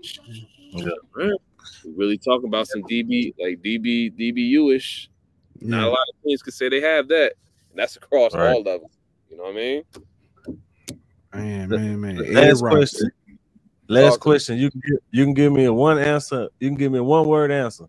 Yeah. 0.03 0.89
Right. 1.15 1.31
really 1.97 2.19
talking 2.19 2.49
about 2.49 2.69
some 2.69 2.83
DB 2.83 3.35
like 3.39 3.63
DB 3.63 4.13
DBU 4.19 4.75
ish 4.75 5.11
yeah. 5.61 5.69
Not 5.69 5.85
a 5.85 5.91
lot 5.91 6.09
of 6.09 6.23
teams 6.25 6.43
can 6.43 6.53
say 6.53 6.69
they 6.69 6.81
have 6.81 7.09
that, 7.09 7.35
and 7.71 7.79
that's 7.79 7.97
across 7.97 8.35
right. 8.35 8.53
all 8.53 8.63
levels. 8.63 8.93
You 9.31 9.37
know 9.37 9.45
what 9.45 9.53
I 9.53 9.55
mean? 9.55 9.83
Man, 11.35 11.69
man, 11.69 12.01
man. 12.01 12.33
Last 12.33 12.61
question. 12.61 13.11
Last 13.89 14.21
question. 14.21 14.59
You 14.59 14.71
can 14.71 14.81
give, 14.87 14.99
you 15.11 15.25
can 15.25 15.35
give 15.35 15.53
me 15.53 15.65
a 15.65 15.73
one 15.73 15.99
answer. 15.99 16.49
You 16.61 16.69
can 16.69 16.77
give 16.77 16.93
me 16.93 16.99
a 16.99 17.05
one 17.05 17.27
word 17.27 17.51
answer. 17.51 17.87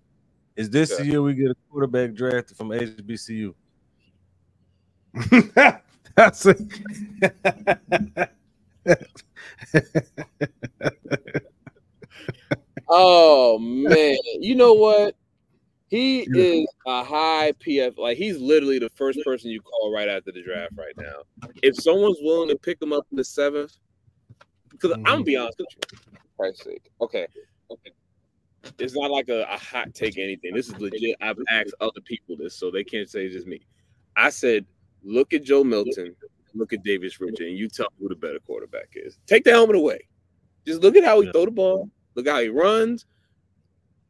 Is 0.55 0.70
this 0.70 0.93
okay. 0.93 1.03
the 1.03 1.10
year 1.10 1.22
we 1.22 1.34
get 1.34 1.51
a 1.51 1.55
quarterback 1.70 2.14
drafted 2.14 2.58
from 2.58 2.70
HBCU? 2.70 3.53
That's 6.16 6.45
it. 6.45 6.62
oh 12.90 13.60
man, 13.60 14.18
you 14.40 14.56
know 14.56 14.74
what? 14.74 15.16
He 15.88 16.20
is 16.36 16.68
a 16.86 17.04
high 17.04 17.54
PF. 17.66 17.98
Like 17.98 18.18
he's 18.18 18.40
literally 18.40 18.80
the 18.80 18.90
first 18.90 19.20
person 19.24 19.50
you 19.50 19.62
call 19.62 19.94
right 19.94 20.08
after 20.08 20.32
the 20.32 20.44
draft 20.44 20.74
right 20.78 20.96
now. 20.98 21.50
If 21.64 21.76
someone's 21.76 22.18
willing 22.22 22.50
to 22.50 22.58
pick 22.58 22.82
him 22.82 22.94
up 22.94 23.06
in 23.12 23.18
the 23.18 23.24
seventh, 23.24 23.78
because 24.72 24.92
mm-hmm. 24.92 25.08
I'm 25.08 25.14
gonna 25.14 25.24
be 25.24 25.38
honest 25.38 25.58
with 25.60 25.68
you, 25.94 26.18
Christ's 26.38 26.64
sake. 26.66 26.90
Okay, 27.02 27.28
okay. 27.72 27.92
It's 28.80 28.96
not 28.96 29.12
like 29.12 29.30
a, 29.30 29.44
a 29.44 29.58
hot 29.58 29.94
take 29.94 30.18
anything. 30.18 30.54
This 30.54 30.68
is 30.68 30.78
legit. 30.78 31.16
I've 31.22 31.38
asked 31.50 31.74
other 31.80 32.02
people 32.04 32.36
this, 32.38 32.54
so 32.56 32.70
they 32.70 32.84
can't 32.84 33.10
say 33.10 33.26
it's 33.26 33.36
just 33.36 33.48
me. 33.48 33.62
I 34.16 34.30
said, 34.30 34.66
look 35.04 35.34
at 35.34 35.44
Joe 35.44 35.64
Milton, 35.64 36.16
look 36.54 36.74
at 36.74 36.84
Davius 36.84 37.20
Richard, 37.20 37.48
and 37.48 37.58
you 37.58 37.70
tell 37.70 37.88
me 37.92 37.98
who 38.02 38.10
the 38.10 38.16
better 38.16 38.40
quarterback 38.46 38.90
is. 38.94 39.20
Take 39.26 39.44
the 39.44 39.52
helmet 39.52 39.76
away. 39.76 40.00
Just 40.66 40.82
look 40.82 40.96
at 40.96 41.04
how 41.06 41.22
he 41.22 41.28
yeah. 41.28 41.32
throw 41.32 41.46
the 41.46 41.52
ball. 41.52 41.90
Look 42.18 42.28
how 42.28 42.41
he 42.41 42.49
runs 42.49 43.05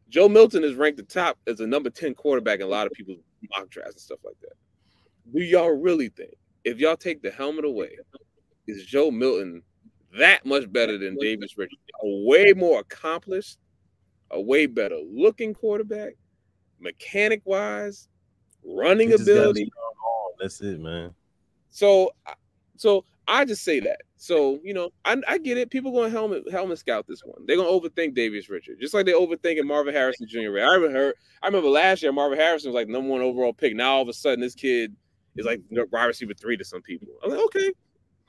Joe 0.10 0.30
Milton 0.30 0.64
is 0.64 0.76
ranked 0.76 0.98
the 0.98 1.04
top 1.04 1.38
as 1.48 1.60
a 1.60 1.68
number 1.68 1.90
10 1.90 2.14
quarterback 2.16 2.60
in 2.60 2.66
a 2.66 2.70
lot 2.70 2.88
of 2.88 2.94
people's 2.94 3.20
mock 3.50 3.70
drafts 3.70 3.96
and 3.96 4.02
stuff 4.02 4.20
like 4.24 4.40
that. 4.42 4.54
Do 5.34 5.44
y'all 5.44 5.78
really 5.78 6.10
think 6.10 6.34
if 6.64 6.80
y'all 6.80 6.96
take 6.96 7.22
the 7.22 7.32
helmet 7.32 7.66
away, 7.66 7.98
is 8.68 8.86
Joe 8.86 9.12
Milton 9.12 9.62
that 10.18 10.46
much 10.46 10.72
better 10.72 10.98
than 10.98 11.18
Davius 11.18 11.58
Richard? 11.58 11.78
A 12.04 12.26
way 12.26 12.54
more 12.54 12.80
accomplished, 12.80 13.58
a 14.32 14.40
way 14.40 14.66
better 14.66 14.98
looking 15.12 15.54
quarterback, 15.54 16.14
mechanic 16.80 17.42
wise, 17.44 18.08
running 18.64 19.14
ability. 19.14 19.70
That's 20.40 20.62
it, 20.62 20.80
man. 20.80 21.14
So, 21.70 22.12
so 22.78 23.04
I 23.28 23.44
just 23.44 23.64
say 23.64 23.80
that. 23.82 24.02
So 24.16 24.60
you 24.64 24.74
know, 24.74 24.90
I, 25.04 25.18
I 25.28 25.38
get 25.38 25.58
it. 25.58 25.70
People 25.70 25.92
going 25.92 26.12
helmet 26.12 26.50
helmet 26.52 26.80
scout 26.80 27.06
this 27.08 27.22
one. 27.24 27.46
They're 27.46 27.58
gonna 27.58 27.70
overthink 27.70 28.16
Davius 28.18 28.50
Richard, 28.50 28.78
just 28.80 28.94
like 28.94 29.06
they 29.06 29.12
overthinking 29.12 29.66
Marvin 29.66 29.94
Harrison 29.94 30.28
Jr. 30.28 30.40
I 30.40 30.76
remember 30.76 30.92
heard, 30.92 31.16
I 31.44 31.48
remember 31.48 31.70
last 31.70 32.02
year 32.02 32.12
Marvin 32.12 32.40
Harrison 32.40 32.72
was 32.72 32.76
like 32.76 32.88
number 32.88 33.10
one 33.10 33.22
overall 33.22 33.54
pick. 33.54 33.76
Now 33.76 33.96
all 33.96 34.02
of 34.02 34.08
a 34.08 34.14
sudden 34.14 34.40
this 34.40 34.56
kid 34.56 34.96
is 35.36 35.46
like 35.46 35.62
wide 35.92 36.06
receiver 36.06 36.34
three 36.34 36.58
to 36.58 36.66
some 36.66 36.82
people. 36.82 37.08
I'm 37.24 37.32
like, 37.32 37.40
okay, 37.46 37.72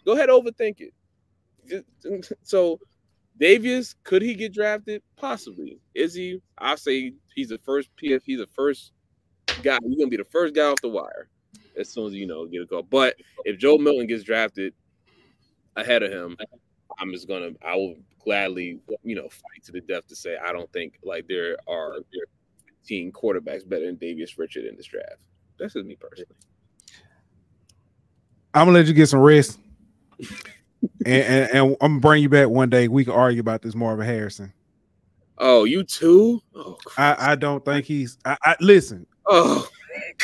go 0.04 0.12
ahead, 0.12 0.28
overthink 0.28 0.76
it. 0.80 0.92
So 2.42 2.80
Davius, 3.40 3.94
could 4.02 4.22
he 4.22 4.34
get 4.34 4.52
drafted? 4.52 5.02
Possibly. 5.16 5.78
Is 5.94 6.14
he? 6.14 6.40
I 6.58 6.74
say 6.74 7.12
he's 7.34 7.50
the 7.50 7.58
first 7.58 7.90
PF. 8.02 8.22
He's 8.24 8.40
the 8.40 8.48
first 8.48 8.92
guy. 9.62 9.78
He's 9.84 9.96
gonna 9.96 10.08
be 10.08 10.16
the 10.16 10.24
first 10.24 10.54
guy 10.54 10.64
off 10.64 10.80
the 10.80 10.88
wire 10.88 11.28
as 11.78 11.88
soon 11.88 12.06
as 12.08 12.14
you 12.14 12.26
know 12.26 12.46
get 12.46 12.62
a 12.62 12.66
call. 12.66 12.82
But 12.82 13.16
if 13.44 13.58
Joe 13.58 13.78
Milton 13.78 14.06
gets 14.06 14.24
drafted 14.24 14.74
ahead 15.78 16.02
of 16.02 16.12
him, 16.12 16.36
I'm 16.98 17.12
just 17.12 17.28
gonna 17.28 17.50
I 17.64 17.74
will 17.76 17.96
gladly 18.22 18.80
you 19.02 19.14
know 19.14 19.28
fight 19.28 19.64
to 19.64 19.72
the 19.72 19.80
death 19.80 20.06
to 20.08 20.16
say 20.16 20.36
I 20.36 20.52
don't 20.52 20.70
think 20.72 20.98
like 21.02 21.26
there 21.28 21.56
are 21.66 21.98
there 22.12 22.24
15 22.88 23.12
quarterbacks 23.12 23.68
better 23.68 23.86
than 23.86 23.96
Davius 23.96 24.38
Richard 24.38 24.64
in 24.64 24.76
this 24.76 24.86
draft. 24.86 25.20
That's 25.58 25.74
just 25.74 25.86
me 25.86 25.96
personally. 25.96 26.34
I'm 28.54 28.66
gonna 28.66 28.78
let 28.78 28.86
you 28.86 28.94
get 28.94 29.08
some 29.08 29.20
rest. 29.20 29.58
and, 31.04 31.24
and, 31.24 31.50
and, 31.50 31.76
I'm 31.80 31.90
gonna 31.92 32.00
bring 32.00 32.22
you 32.22 32.28
back 32.28 32.48
one 32.48 32.70
day. 32.70 32.88
We 32.88 33.04
can 33.04 33.12
argue 33.12 33.40
about 33.40 33.62
this 33.62 33.74
Marvin 33.74 34.06
Harrison. 34.06 34.52
Oh, 35.36 35.64
you 35.64 35.84
too? 35.84 36.42
Oh, 36.54 36.76
I, 36.96 37.32
I 37.32 37.34
don't 37.34 37.64
think 37.64 37.84
he's. 37.84 38.18
I, 38.24 38.36
I 38.42 38.56
listen. 38.60 39.06
Oh 39.26 39.68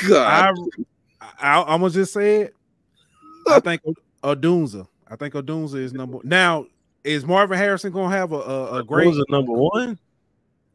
God! 0.09 0.55
I, 1.21 1.27
I, 1.39 1.75
am 1.75 1.81
gonna 1.81 1.91
just 1.91 2.13
say 2.13 2.43
it. 2.43 2.55
I 3.49 3.61
think 3.61 3.83
Odunze. 4.23 4.87
I 5.09 5.17
think 5.17 5.35
Odunze 5.35 5.75
is 5.75 5.93
number. 5.93 6.19
Now, 6.25 6.67
is 7.03 7.25
Marvin 7.25 7.59
Harrison 7.59 7.93
gonna 7.93 8.15
have 8.15 8.33
a 8.33 8.37
a, 8.37 8.79
a 8.79 8.85
great 8.85 9.15
number 9.29 9.53
one? 9.53 9.99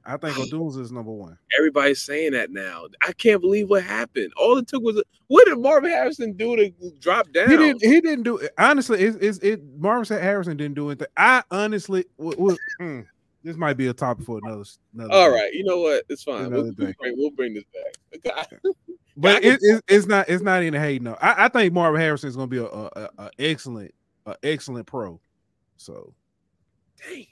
I 0.05 0.17
think 0.17 0.35
Odunze 0.37 0.79
is 0.79 0.91
number 0.91 1.11
one. 1.11 1.37
Everybody's 1.57 2.01
saying 2.01 2.31
that 2.31 2.51
now. 2.51 2.85
I 3.01 3.11
can't 3.13 3.41
believe 3.41 3.69
what 3.69 3.83
happened. 3.83 4.31
All 4.37 4.57
it 4.57 4.67
took 4.67 4.81
was 4.81 4.97
a, 4.97 5.03
what 5.27 5.45
did 5.45 5.59
Marvin 5.59 5.91
Harrison 5.91 6.33
do 6.33 6.55
to 6.55 6.71
drop 6.99 7.31
down? 7.31 7.49
He 7.49 7.57
didn't. 7.57 7.83
He 7.83 8.01
didn't 8.01 8.23
do 8.23 8.37
it. 8.37 8.51
Honestly, 8.57 9.01
it, 9.01 9.21
it, 9.21 9.43
it 9.43 9.61
Marvin 9.77 10.19
Harrison 10.19 10.57
didn't 10.57 10.75
do 10.75 10.89
anything. 10.89 11.07
I 11.15 11.43
honestly, 11.51 12.05
mm, 12.19 13.05
this 13.43 13.55
might 13.55 13.77
be 13.77 13.87
a 13.87 13.93
topic 13.93 14.25
for 14.25 14.39
another. 14.43 14.63
another 14.95 15.13
All 15.13 15.29
right, 15.29 15.53
you 15.53 15.63
know 15.63 15.79
what? 15.79 16.03
It's 16.09 16.23
fine. 16.23 16.49
We'll, 16.49 16.63
we'll, 16.63 16.73
bring, 16.73 16.95
we'll, 16.99 17.31
bring, 17.31 17.53
this 17.53 17.63
back. 18.23 18.49
but 19.15 19.43
it, 19.43 19.59
it, 19.61 19.83
it's 19.87 20.07
not. 20.07 20.27
It's 20.27 20.41
not 20.41 20.63
in 20.63 20.73
hate. 20.73 21.03
No, 21.03 21.17
I, 21.21 21.45
I 21.45 21.47
think 21.49 21.71
Marvin 21.71 22.01
Harrison 22.01 22.29
is 22.29 22.35
going 22.35 22.49
to 22.49 22.55
be 22.55 22.57
a, 22.57 22.65
a, 22.65 23.09
a 23.19 23.31
excellent, 23.37 23.93
a 24.29 24.35
excellent 24.43 24.87
pro. 24.87 25.19
So, 25.77 26.13
dang. 27.07 27.27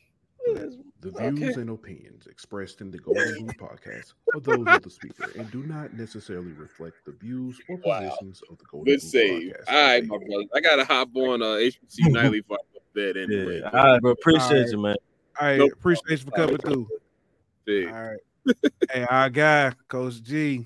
The 1.01 1.11
views 1.11 1.51
okay. 1.51 1.61
and 1.61 1.69
opinions 1.69 2.27
expressed 2.27 2.81
in 2.81 2.89
the 2.89 2.97
Golden 2.97 3.45
Boot 3.45 3.57
podcast 3.59 4.13
are 4.33 4.39
those 4.39 4.65
of 4.65 4.81
the 4.81 4.89
speaker 4.89 5.29
and 5.37 5.49
do 5.51 5.63
not 5.63 5.93
necessarily 5.93 6.53
reflect 6.53 7.05
the 7.05 7.11
views 7.11 7.59
or 7.69 7.77
positions 7.77 8.41
wow. 8.47 8.53
of 8.53 8.57
the 8.57 8.65
Golden 8.65 8.93
Good 8.93 9.01
Boot 9.01 9.09
save. 9.09 9.51
podcast. 9.51 9.63
All 9.67 9.87
right, 9.87 10.05
my 10.05 10.17
brother. 10.17 10.45
I 10.55 10.59
gotta 10.61 10.85
hop 10.85 11.09
on 11.15 11.41
uh 11.41 11.45
HBC 11.45 11.77
nightly 11.99 12.41
for 12.41 12.57
bed 12.95 13.17
anyway. 13.17 13.59
Yeah. 13.59 13.69
All 13.69 13.91
right, 13.91 14.01
bro. 14.01 14.11
Appreciate 14.11 14.61
right. 14.61 14.69
you, 14.69 14.77
man. 14.77 14.95
All 15.39 15.47
right, 15.47 15.59
nope. 15.59 15.71
appreciate 15.73 16.09
you 16.09 16.17
for 16.17 16.31
coming 16.31 16.57
through. 16.57 16.87
Big. 17.65 17.87
All 17.89 17.93
right. 17.93 18.19
hey, 18.91 19.05
our 19.09 19.29
guy, 19.29 19.73
Coach 19.87 20.23
G. 20.23 20.65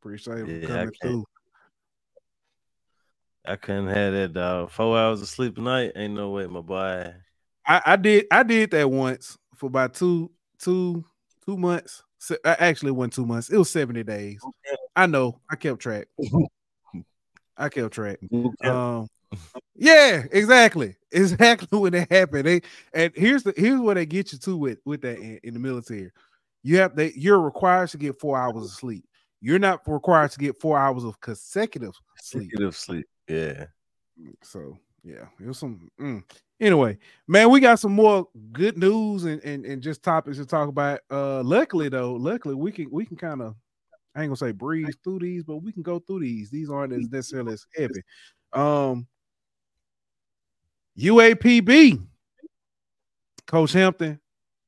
Appreciate 0.00 0.46
you 0.46 0.54
yeah, 0.54 0.66
coming 0.66 0.94
through. 1.02 1.24
I 3.46 3.56
couldn't 3.56 3.88
have 3.88 4.12
that 4.12 4.32
dog. 4.32 4.70
Four 4.70 4.98
hours 4.98 5.22
of 5.22 5.28
sleep 5.28 5.58
a 5.58 5.60
night. 5.60 5.92
Ain't 5.96 6.14
no 6.14 6.30
way, 6.30 6.46
my 6.46 6.60
boy. 6.60 7.12
I, 7.66 7.82
I 7.84 7.96
did 7.96 8.26
I 8.30 8.42
did 8.42 8.70
that 8.72 8.90
once 8.90 9.36
for 9.56 9.66
about 9.66 9.94
two 9.94 10.30
two 10.58 11.04
two 11.44 11.56
months. 11.56 12.02
I 12.44 12.56
actually 12.58 12.92
went 12.92 13.12
two 13.12 13.26
months. 13.26 13.50
It 13.50 13.58
was 13.58 13.70
70 13.70 14.02
days. 14.02 14.40
I 14.96 15.06
know. 15.06 15.40
I 15.48 15.56
kept 15.56 15.80
track. 15.80 16.08
I 17.56 17.68
kept 17.68 17.94
track. 17.94 18.18
Um, 18.64 19.06
yeah, 19.74 20.24
exactly. 20.30 20.96
Exactly 21.12 21.78
when 21.78 21.94
it 21.94 22.12
happened. 22.12 22.44
They 22.44 22.60
and 22.92 23.10
here's 23.16 23.42
the 23.42 23.54
here's 23.56 23.80
what 23.80 23.94
they 23.94 24.04
get 24.04 24.32
you 24.32 24.38
to 24.38 24.56
with 24.58 24.80
with 24.84 25.00
that 25.00 25.18
in, 25.18 25.40
in 25.44 25.54
the 25.54 25.60
military. 25.60 26.10
You 26.62 26.76
have 26.78 26.94
they 26.94 27.12
you're 27.16 27.40
required 27.40 27.88
to 27.90 27.96
get 27.96 28.20
four 28.20 28.36
hours 28.36 28.64
of 28.64 28.70
sleep. 28.70 29.06
You're 29.40 29.58
not 29.58 29.80
required 29.86 30.32
to 30.32 30.38
get 30.38 30.60
four 30.60 30.76
hours 30.76 31.04
of 31.04 31.18
consecutive 31.22 31.94
sleep. 32.20 32.50
Consecutive 32.50 32.76
sleep. 32.76 33.06
Yeah. 33.28 33.66
So 34.42 34.78
yeah, 35.02 35.26
it 35.40 35.46
was 35.46 35.58
some. 35.58 35.88
Mm. 36.00 36.24
Anyway, 36.58 36.98
man, 37.28 37.50
we 37.50 37.60
got 37.60 37.78
some 37.78 37.92
more 37.92 38.26
good 38.52 38.78
news 38.78 39.24
and, 39.24 39.42
and 39.42 39.64
and 39.64 39.82
just 39.82 40.02
topics 40.02 40.38
to 40.38 40.46
talk 40.46 40.68
about. 40.68 41.00
Uh, 41.10 41.42
luckily 41.42 41.88
though, 41.88 42.14
luckily 42.14 42.54
we 42.54 42.72
can 42.72 42.88
we 42.90 43.04
can 43.04 43.16
kind 43.16 43.42
of 43.42 43.54
I 44.14 44.22
ain't 44.22 44.30
gonna 44.30 44.36
say 44.36 44.52
breeze 44.52 44.96
through 45.04 45.20
these, 45.20 45.44
but 45.44 45.58
we 45.58 45.72
can 45.72 45.82
go 45.82 45.98
through 45.98 46.20
these. 46.20 46.50
These 46.50 46.70
aren't 46.70 46.94
as 46.94 47.08
necessarily 47.10 47.52
as 47.52 47.66
heavy. 47.76 48.02
Um, 48.52 49.06
UAPB, 50.98 52.02
Coach 53.46 53.72
Hampton, 53.72 54.18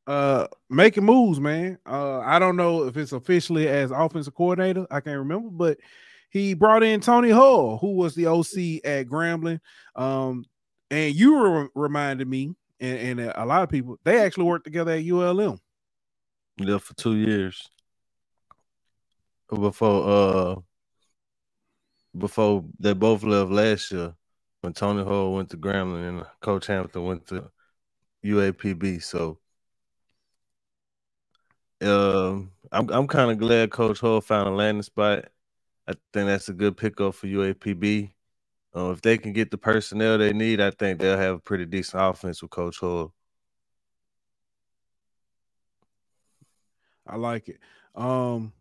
uh, 0.07 0.49
making 0.69 1.05
moves, 1.05 1.41
man. 1.41 1.79
Uh, 1.87 2.19
I 2.21 2.39
don't 2.39 2.57
know 2.57 2.85
if 2.85 2.97
it's 2.99 3.13
officially 3.13 3.67
as 3.67 3.91
offensive 3.91 4.35
coordinator. 4.35 4.87
I 4.91 5.01
can't 5.01 5.19
remember, 5.19 5.49
but 5.51 5.79
he 6.31 6.55
brought 6.55 6.83
in 6.83 7.01
Tony 7.01 7.31
Hull, 7.31 7.79
who 7.79 7.93
was 7.93 8.15
the 8.15 8.27
OC 8.27 8.85
at 8.85 9.07
Grambling. 9.07 9.61
Um, 9.97 10.45
and 10.91 11.15
you 11.15 11.71
reminded 11.75 12.29
me, 12.29 12.55
and, 12.81 13.21
and 13.21 13.33
a 13.35 13.45
lot 13.45 13.63
of 13.63 13.69
people, 13.69 13.99
they 14.05 14.21
actually 14.21 14.45
worked 14.45 14.65
together 14.65 14.93
at 14.93 15.05
ULM. 15.05 15.59
Yeah, 16.59 16.79
for 16.79 16.95
two 16.95 17.17
years. 17.17 17.69
Before 19.49 20.09
uh 20.09 20.57
before 22.17 22.65
they 22.79 22.93
both 22.93 23.23
left 23.23 23.51
last 23.51 23.93
year 23.93 24.15
when 24.61 24.75
Tony 24.75 25.05
Hull 25.05 25.33
went 25.33 25.51
to 25.51 25.57
Grambling 25.57 26.09
and 26.09 26.27
Coach 26.41 26.67
Hampton 26.67 27.05
went 27.05 27.27
to 27.29 27.51
UAPB. 28.25 29.03
So 29.03 29.39
um 31.81 32.51
I'm 32.71 32.91
I'm 32.91 33.07
kind 33.07 33.31
of 33.31 33.39
glad 33.39 33.71
Coach 33.71 34.01
Hull 34.01 34.21
found 34.21 34.49
a 34.49 34.53
landing 34.53 34.83
spot 34.83 35.29
I 35.89 35.93
think 36.13 36.27
that's 36.27 36.51
a 36.51 36.53
good 36.53 36.77
pickup 36.77 37.15
for 37.15 37.27
UAPB. 37.27 38.13
Uh, 38.77 38.91
if 38.91 39.01
they 39.01 39.17
can 39.17 39.33
get 39.33 39.51
the 39.51 39.57
personnel 39.57 40.19
they 40.19 40.35
need, 40.35 40.61
I 40.61 40.71
think 40.71 41.01
they'll 41.01 41.17
have 41.17 41.37
a 41.37 41.41
pretty 41.41 41.65
decent 41.65 42.03
offense 42.03 42.43
with 42.43 42.51
Coach 42.51 42.79
Hull. 42.79 43.15
I 47.07 47.17
like 47.17 47.49
it. 47.49 47.59
Um, 47.95 48.53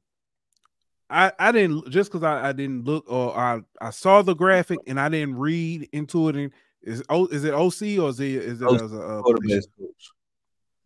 I 1.10 1.34
I 1.38 1.52
didn't 1.52 1.90
just 1.90 2.10
because 2.12 2.24
I, 2.24 2.50
I 2.50 2.52
didn't 2.54 2.86
look 2.86 3.04
or 3.12 3.38
I 3.38 3.60
I 3.82 3.90
saw 3.90 4.22
the 4.22 4.34
graphic 4.34 4.80
and 4.88 4.98
I 4.98 5.10
didn't 5.10 5.38
read 5.38 5.90
into 5.92 6.30
it. 6.30 6.36
And 6.38 6.52
is 6.82 7.04
oh 7.10 7.28
is 7.28 7.44
it 7.44 7.54
OC 7.54 8.00
or 8.00 8.10
is 8.10 8.22
it 8.22 8.32
is 8.36 8.62
it 8.62 8.72
as 8.72 8.94
a, 8.94 8.98
a 8.98 9.24
coach? 9.24 9.68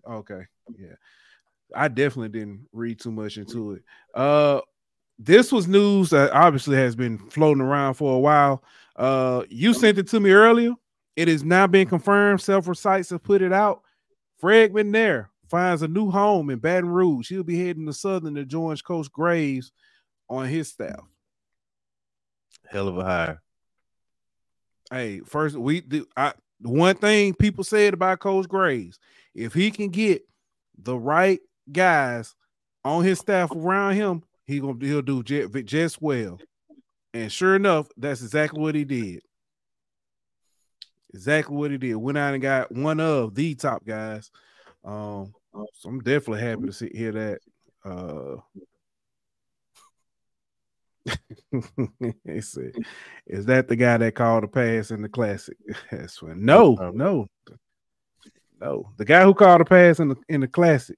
Okay, 0.09 0.41
yeah. 0.75 0.95
I 1.75 1.87
definitely 1.87 2.29
didn't 2.39 2.67
read 2.73 2.99
too 2.99 3.11
much 3.11 3.37
into 3.37 3.73
it. 3.73 3.83
Uh, 4.13 4.61
this 5.23 5.51
was 5.51 5.67
news 5.67 6.09
that 6.09 6.31
obviously 6.31 6.75
has 6.77 6.95
been 6.95 7.17
floating 7.29 7.61
around 7.61 7.93
for 7.93 8.15
a 8.15 8.19
while. 8.19 8.63
Uh, 8.95 9.43
you 9.49 9.73
sent 9.73 9.97
it 9.97 10.07
to 10.07 10.19
me 10.19 10.31
earlier. 10.31 10.73
It 11.15 11.27
has 11.27 11.43
now 11.43 11.67
been 11.67 11.87
confirmed. 11.87 12.41
Several 12.41 12.75
sites 12.75 13.11
have 13.11 13.23
put 13.23 13.41
it 13.41 13.53
out. 13.53 13.81
Fred 14.39 14.73
McNair 14.73 15.27
finds 15.47 15.83
a 15.83 15.87
new 15.87 16.09
home 16.09 16.49
in 16.49 16.57
Baton 16.57 16.89
Rouge. 16.89 17.29
He'll 17.29 17.43
be 17.43 17.63
heading 17.63 17.85
to 17.85 17.93
Southern 17.93 18.35
to 18.35 18.45
join 18.45 18.75
Coach 18.77 19.11
Graves 19.11 19.71
on 20.27 20.47
his 20.47 20.69
staff. 20.69 21.01
Hell 22.67 22.87
of 22.87 22.97
a 22.97 23.03
hire. 23.03 23.41
Hey, 24.89 25.19
first 25.19 25.55
we 25.55 25.81
do. 25.81 26.07
I 26.17 26.33
the 26.59 26.69
one 26.69 26.95
thing 26.95 27.33
people 27.33 27.63
said 27.63 27.93
about 27.93 28.19
Coach 28.19 28.47
Graves, 28.47 28.99
if 29.35 29.53
he 29.53 29.71
can 29.71 29.89
get 29.89 30.23
the 30.77 30.97
right 30.97 31.39
guys 31.71 32.33
on 32.83 33.03
his 33.03 33.19
staff 33.19 33.51
around 33.51 33.95
him, 33.95 34.23
he 34.51 34.59
gonna 34.59 34.85
he'll 34.85 35.01
do 35.01 35.23
just, 35.23 35.53
just 35.65 36.01
well. 36.01 36.39
And 37.13 37.31
sure 37.31 37.55
enough, 37.55 37.87
that's 37.97 38.21
exactly 38.21 38.59
what 38.61 38.75
he 38.75 38.83
did. 38.83 39.21
Exactly 41.13 41.55
what 41.55 41.71
he 41.71 41.77
did. 41.77 41.95
Went 41.95 42.17
out 42.17 42.33
and 42.33 42.41
got 42.41 42.71
one 42.71 42.99
of 42.99 43.35
the 43.35 43.55
top 43.55 43.85
guys. 43.85 44.31
Um, 44.83 45.33
so 45.73 45.89
I'm 45.89 45.99
definitely 45.99 46.41
happy 46.41 46.65
to 46.67 46.73
see 46.73 46.89
hear 46.93 47.11
that. 47.11 47.39
Uh, 47.83 48.37
he 52.25 52.41
said, 52.41 52.73
"Is 53.25 53.45
that 53.47 53.67
the 53.67 53.75
guy 53.75 53.97
that 53.97 54.15
called 54.15 54.43
a 54.43 54.47
pass 54.47 54.91
in 54.91 55.01
the 55.01 55.09
classic?" 55.09 55.57
That's 55.91 56.21
when 56.21 56.45
no, 56.45 56.75
no, 56.93 57.27
no. 58.61 58.91
The 58.97 59.05
guy 59.05 59.23
who 59.23 59.33
called 59.33 59.61
a 59.61 59.65
pass 59.65 59.99
in 59.99 60.09
the 60.09 60.15
in 60.29 60.41
the 60.41 60.47
classic 60.47 60.97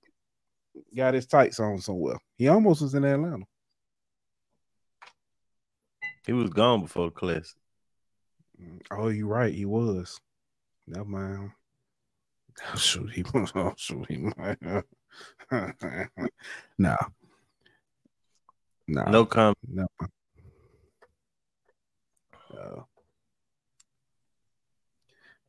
got 0.95 1.13
his 1.13 1.25
tights 1.25 1.59
on 1.59 1.79
so 1.79 1.93
well. 1.93 2.19
He 2.37 2.47
almost 2.47 2.81
was 2.81 2.93
in 2.93 3.03
Atlanta. 3.03 3.45
He 6.25 6.33
was 6.33 6.49
gone 6.49 6.81
before 6.81 7.07
the 7.07 7.11
classic. 7.11 7.57
Oh, 8.91 9.09
you're 9.09 9.27
right. 9.27 9.53
He 9.53 9.65
was. 9.65 10.19
Never 10.87 11.05
mind. 11.05 11.51
Oh, 12.71 12.77
shoot, 12.77 13.11
he 13.11 13.23
was. 13.33 13.51
Oh, 13.55 13.73
shoot, 13.75 14.05
he 14.07 14.17
might. 14.17 14.57
nah. 16.77 16.97
Nah. 18.87 19.09
No 19.09 19.25
comment. 19.25 19.57
No. 19.67 19.87
Uh, 22.57 22.81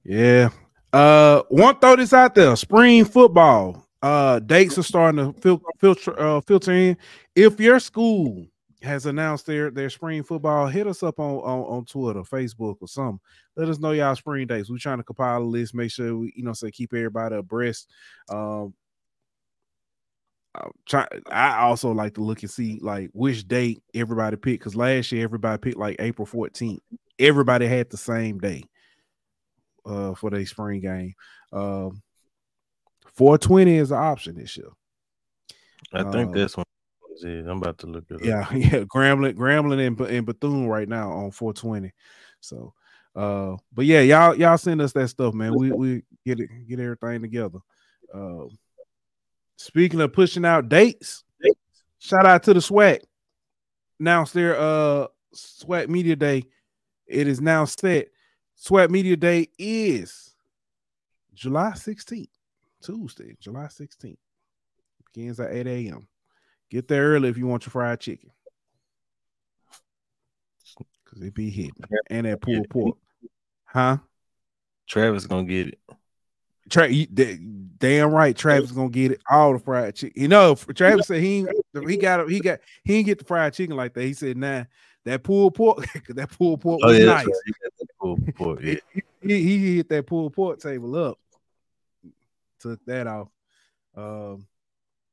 yeah. 0.05 0.51
Uh, 0.93 1.43
to 1.43 1.79
throw 1.81 1.97
this 1.97 2.13
out 2.13 2.35
there. 2.35 2.55
Spring 2.57 3.05
football. 3.05 3.84
Uh, 4.05 4.39
dates 4.39 4.77
are 4.77 4.83
starting 4.83 5.33
to 5.33 5.41
fil- 5.41 5.63
filter 5.81 6.21
uh, 6.21 6.39
filter 6.43 6.73
in. 6.73 6.95
If 7.35 7.59
your 7.59 7.81
school 7.81 8.47
has 8.83 9.07
announced 9.07 9.47
their 9.47 9.71
their 9.71 9.89
spring 9.89 10.23
football, 10.23 10.67
hit 10.67 10.87
us 10.87 11.03
up 11.03 11.19
on, 11.19 11.37
on 11.37 11.61
on 11.79 11.85
Twitter, 11.87 12.21
Facebook, 12.21 12.77
or 12.83 12.87
something. 12.87 13.19
Let 13.57 13.71
us 13.71 13.79
know 13.79 13.93
y'all 13.93 14.15
spring 14.15 14.47
dates. 14.47 14.69
We're 14.69 14.77
trying 14.77 14.99
to 14.99 15.05
compile 15.05 15.43
a 15.43 15.45
list, 15.45 15.75
make 15.75 15.91
sure 15.91 16.19
we, 16.19 16.35
you 16.37 16.45
know, 16.45 16.53
say 16.53 16.71
keep 16.71 16.93
everybody 16.93 17.37
abreast. 17.37 17.91
Um, 18.29 18.75
I. 20.93 21.07
I 21.31 21.61
also 21.63 21.93
like 21.93 22.13
to 22.17 22.21
look 22.23 22.43
and 22.43 22.51
see 22.51 22.79
like 22.83 23.09
which 23.15 23.49
date 23.49 23.83
everybody 23.95 24.37
picked 24.37 24.61
because 24.61 24.77
last 24.77 25.13
year 25.13 25.25
everybody 25.25 25.59
picked 25.59 25.79
like 25.79 25.97
April 25.99 26.27
14th. 26.27 26.81
Everybody 27.19 27.67
had 27.67 27.89
the 27.89 27.97
same 27.97 28.39
day 28.39 28.65
uh 29.87 30.13
for 30.13 30.29
their 30.29 30.45
spring 30.45 30.83
game. 30.83 31.15
Um 31.55 32.03
420 33.15 33.77
is 33.77 33.91
an 33.91 33.99
option 33.99 34.37
this 34.37 34.57
year. 34.57 34.69
I 35.93 36.03
think 36.11 36.31
Uh, 36.31 36.41
that's 36.41 36.57
one. 36.57 36.65
Yeah, 37.23 37.51
I'm 37.51 37.59
about 37.59 37.79
to 37.79 37.87
look 37.87 38.05
it 38.11 38.17
up. 38.17 38.25
Yeah, 38.25 38.53
yeah, 38.55 38.85
Grambling, 38.85 39.35
Grambling 39.35 39.87
and, 39.87 40.01
and 40.01 40.27
Bethune 40.27 40.67
right 40.67 40.89
now 40.89 41.11
on 41.11 41.31
420. 41.31 41.93
So 42.41 42.75
uh 43.15 43.57
but 43.73 43.85
yeah, 43.87 44.01
y'all 44.01 44.35
y'all 44.35 44.59
send 44.59 44.81
us 44.81 44.93
that 44.93 45.09
stuff, 45.09 45.35
man. 45.35 45.55
We 45.57 45.71
we 45.71 46.03
get 46.27 46.41
it 46.41 46.51
get 46.69 46.81
everything 46.81 47.23
together. 47.23 47.61
Uh, 48.13 48.47
speaking 49.57 50.01
of 50.01 50.13
pushing 50.13 50.45
out 50.45 50.69
dates, 50.69 51.23
shout 51.99 52.27
out 52.27 52.43
to 52.43 52.55
the 52.55 52.61
SWAC. 52.61 53.01
Announced 54.01 54.35
their 54.35 54.59
uh 54.59 55.07
SWAC 55.33 55.89
Media 55.89 56.17
Day. 56.17 56.45
It 57.07 57.29
is 57.29 57.41
now 57.41 57.65
set. 57.67 58.09
SWAC 58.61 58.91
Media 58.91 59.17
Day 59.17 59.49
is 59.59 60.35
July 61.35 61.73
16th, 61.77 62.29
Tuesday, 62.85 63.37
July 63.41 63.67
16th. 63.67 64.17
Begins 65.13 65.41
at 65.41 65.53
8 65.53 65.67
a.m. 65.67 66.07
Get 66.71 66.89
there 66.89 67.13
early 67.13 67.29
if 67.29 67.39
you 67.39 67.47
want 67.47 67.65
your 67.65 67.71
fried 67.71 68.01
chicken. 68.01 68.31
Cause 71.07 71.23
it 71.23 71.35
be 71.35 71.51
hitting. 71.51 71.73
And 72.11 72.27
that 72.27 72.41
pulled 72.41 72.69
pork. 72.69 72.97
Huh? 73.67 73.99
Travis 74.89 75.27
gonna 75.27 75.45
get 75.45 75.69
it. 75.69 75.79
Tra- 76.71 76.89
you- 76.89 77.07
da- 77.07 77.39
damn 77.79 78.11
right, 78.13 78.37
Travis 78.37 78.73
gonna 78.73 78.89
get 78.89 79.13
it 79.13 79.21
all 79.31 79.53
the 79.53 79.59
fried 79.59 79.95
chicken. 79.95 80.21
You 80.21 80.29
know, 80.29 80.55
Travis 80.55 81.07
said 81.07 81.21
he 81.23 81.39
ain't- 81.39 81.51
he 81.89 81.97
got 81.97 82.29
he 82.29 82.41
got 82.41 82.61
he 82.85 82.95
didn't 82.95 83.07
get 83.07 83.19
the 83.19 83.25
fried 83.25 83.53
chicken 83.55 83.77
like 83.77 83.95
that. 83.95 84.03
He 84.05 84.15
said, 84.15 84.37
"Nah, 84.37 84.65
that 85.05 85.23
pulled 85.23 85.55
pork, 85.55 85.79
that 86.09 86.31
pulled 86.31 86.61
pork 86.61 86.81
Oh 86.83 86.89
was 86.89 86.99
yeah, 86.99 87.07
nice." 87.07 87.27
right. 87.27 87.35
He 87.47 87.87
pulled 88.01 88.35
pork, 88.37 88.61
yeah. 88.63 88.75
He, 89.23 89.43
he 89.43 89.77
hit 89.77 89.89
that 89.91 90.07
pulled 90.07 90.33
pork 90.33 90.59
table 90.61 90.97
up, 90.97 91.19
took 92.65 92.85
that 92.87 93.07
off. 93.07 93.29
Um, 93.95 94.47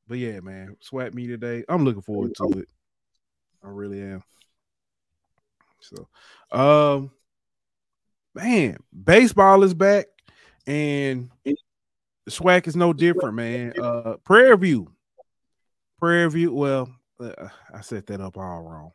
but 0.07 0.17
yeah, 0.17 0.39
man, 0.39 0.77
SWAC 0.81 1.13
Media 1.13 1.37
Day. 1.37 1.63
I'm 1.67 1.83
looking 1.83 2.01
forward 2.01 2.33
to 2.35 2.59
it. 2.59 2.67
I 3.63 3.67
really 3.67 4.01
am. 4.01 4.23
So, 5.81 6.07
um, 6.51 7.11
man, 8.33 8.77
baseball 8.91 9.63
is 9.63 9.73
back, 9.73 10.05
and 10.65 11.29
the 11.43 11.55
SWAC 12.29 12.67
is 12.67 12.75
no 12.75 12.93
different, 12.93 13.35
man. 13.35 13.73
Uh, 13.79 14.15
Prairie 14.23 14.57
View, 14.57 14.91
Prayer 15.99 16.29
View. 16.29 16.53
Well, 16.53 16.89
uh, 17.19 17.49
I 17.73 17.81
set 17.81 18.07
that 18.07 18.21
up 18.21 18.37
all 18.37 18.61
wrong. 18.61 18.91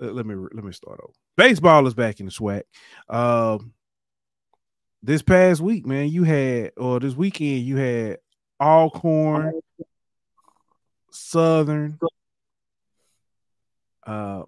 Uh, 0.00 0.12
let 0.12 0.26
me 0.26 0.34
let 0.34 0.64
me 0.64 0.72
start 0.72 1.00
over. 1.02 1.12
Baseball 1.36 1.86
is 1.86 1.94
back 1.94 2.20
in 2.20 2.26
the 2.26 2.32
SWAC. 2.32 2.62
Um, 3.08 3.72
this 5.04 5.20
past 5.20 5.60
week, 5.60 5.84
man, 5.84 6.08
you 6.08 6.24
had 6.24 6.72
or 6.78 6.98
this 6.98 7.14
weekend 7.14 7.60
you 7.60 7.76
had 7.76 8.18
Alcorn, 8.58 9.60
Southern, 11.10 11.98
uh, 14.06 14.44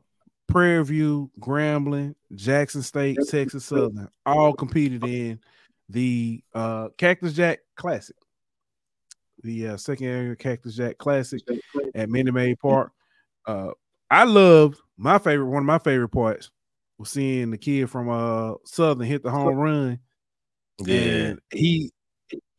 Prairie 0.48 0.84
View, 0.84 1.30
Grambling, 1.38 2.14
Jackson 2.34 2.82
State, 2.82 3.18
Texas 3.28 3.66
Southern, 3.66 4.08
all 4.24 4.54
competed 4.54 5.04
in 5.04 5.40
the 5.90 6.42
uh, 6.54 6.88
Cactus 6.96 7.34
Jack 7.34 7.58
Classic, 7.76 8.16
the 9.42 9.68
uh, 9.68 9.76
second 9.76 10.06
annual 10.06 10.36
Cactus 10.36 10.74
Jack 10.74 10.96
Classic 10.96 11.42
at 11.94 12.08
Minute 12.08 12.32
Maid 12.32 12.58
Park. 12.60 12.92
Uh, 13.44 13.72
I 14.10 14.24
loved 14.24 14.78
my 14.96 15.18
favorite. 15.18 15.50
One 15.50 15.64
of 15.64 15.66
my 15.66 15.80
favorite 15.80 16.08
parts 16.08 16.50
was 16.96 17.10
seeing 17.10 17.50
the 17.50 17.58
kid 17.58 17.90
from 17.90 18.08
uh 18.08 18.54
Southern 18.64 19.06
hit 19.06 19.22
the 19.22 19.30
home 19.30 19.56
run. 19.56 19.98
Yeah. 20.78 20.96
And 20.96 21.40
he 21.50 21.92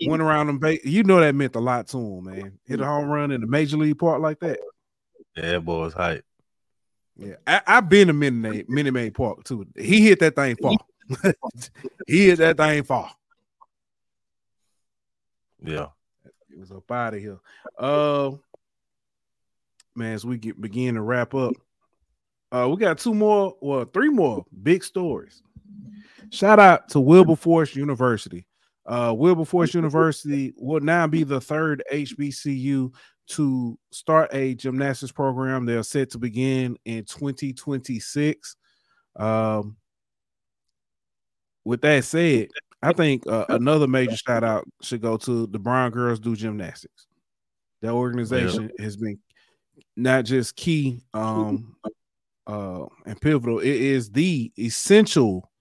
went 0.06 0.22
around 0.22 0.48
them. 0.48 0.60
Ba- 0.60 0.88
you 0.88 1.04
know 1.04 1.20
that 1.20 1.36
meant 1.36 1.56
a 1.56 1.60
lot 1.60 1.88
to 1.90 1.98
him, 1.98 2.24
man. 2.26 2.60
Hit 2.66 2.82
a 2.82 2.86
home 2.86 3.08
run 3.08 3.32
in 3.32 3.42
the 3.42 3.48
major 3.48 3.78
league 3.78 4.00
park 4.00 4.22
like 4.22 4.40
that. 4.40 4.60
Yeah, 5.36 5.52
that 5.52 5.66
boy 5.66 5.82
was 5.82 5.94
hype. 5.94 6.26
Yeah, 7.16 7.36
I, 7.46 7.62
I've 7.66 7.90
been 7.90 8.08
to 8.08 8.14
Minute 8.14 8.70
Minute 8.70 8.94
Maid 8.94 9.16
Park 9.16 9.44
too. 9.44 9.66
He 9.76 10.02
hit 10.02 10.20
that 10.20 10.36
thing 10.36 10.56
far. 10.62 10.78
he 12.08 12.28
hit 12.28 12.38
that 12.40 12.58
thing 12.58 12.84
far. 12.84 13.12
Yeah. 15.64 15.88
It 16.26 16.60
was 16.60 16.72
up 16.72 16.92
out 16.92 17.14
of 17.16 17.20
here. 17.20 17.40
Uh, 17.78 18.32
man, 19.96 20.14
as 20.14 20.26
we 20.26 20.38
get 20.38 20.60
begin 20.60 20.96
to 20.96 21.02
wrap 21.02 21.34
up, 21.34 21.54
uh, 22.52 22.68
we 22.70 22.78
got 22.78 22.98
two 22.98 23.14
more, 23.14 23.56
well, 23.62 23.86
three 23.86 24.10
more 24.10 24.46
big 24.64 24.84
stories. 24.84 25.42
Shout 26.32 26.60
out 26.60 26.90
to 26.90 27.00
Wilberforce 27.00 27.76
University. 27.76 28.46
Uh, 28.86 29.14
Wilberforce 29.16 29.74
University 29.74 30.54
will 30.56 30.80
now 30.80 31.08
be 31.08 31.24
the 31.24 31.42
third 31.42 31.84
HBCU 31.92 32.94
to 33.28 33.78
start 33.92 34.30
a 34.34 34.56
gymnastics 34.56 35.12
program. 35.12 35.66
They're 35.66 35.84
set 35.84 36.12
to 36.12 36.18
begin 36.18 36.78
in 36.86 37.04
2026. 37.04 38.56
Um, 39.18 39.76
with 41.66 41.82
that 41.82 42.06
said, 42.06 42.48
I 42.82 42.94
think 42.94 43.28
uh, 43.28 43.46
another 43.50 43.88
major 43.88 44.16
shout 44.16 44.44
out 44.44 44.66
should 44.82 45.02
go 45.02 45.18
to 45.18 45.48
the 45.48 45.60
Brown 45.60 45.92
Girls 45.92 46.20
Do 46.20 46.36
Gymnastics. 46.36 47.08
That 47.82 47.92
organization 47.92 48.72
has 48.80 48.96
been 48.96 49.20
not 49.96 50.26
just 50.26 50.56
key 50.56 51.02
um, 51.14 51.76
uh, 52.46 52.86
and 53.06 53.20
pivotal; 53.20 53.60
it 53.60 53.68
is 53.68 54.10
the 54.12 54.52
essential 54.58 55.52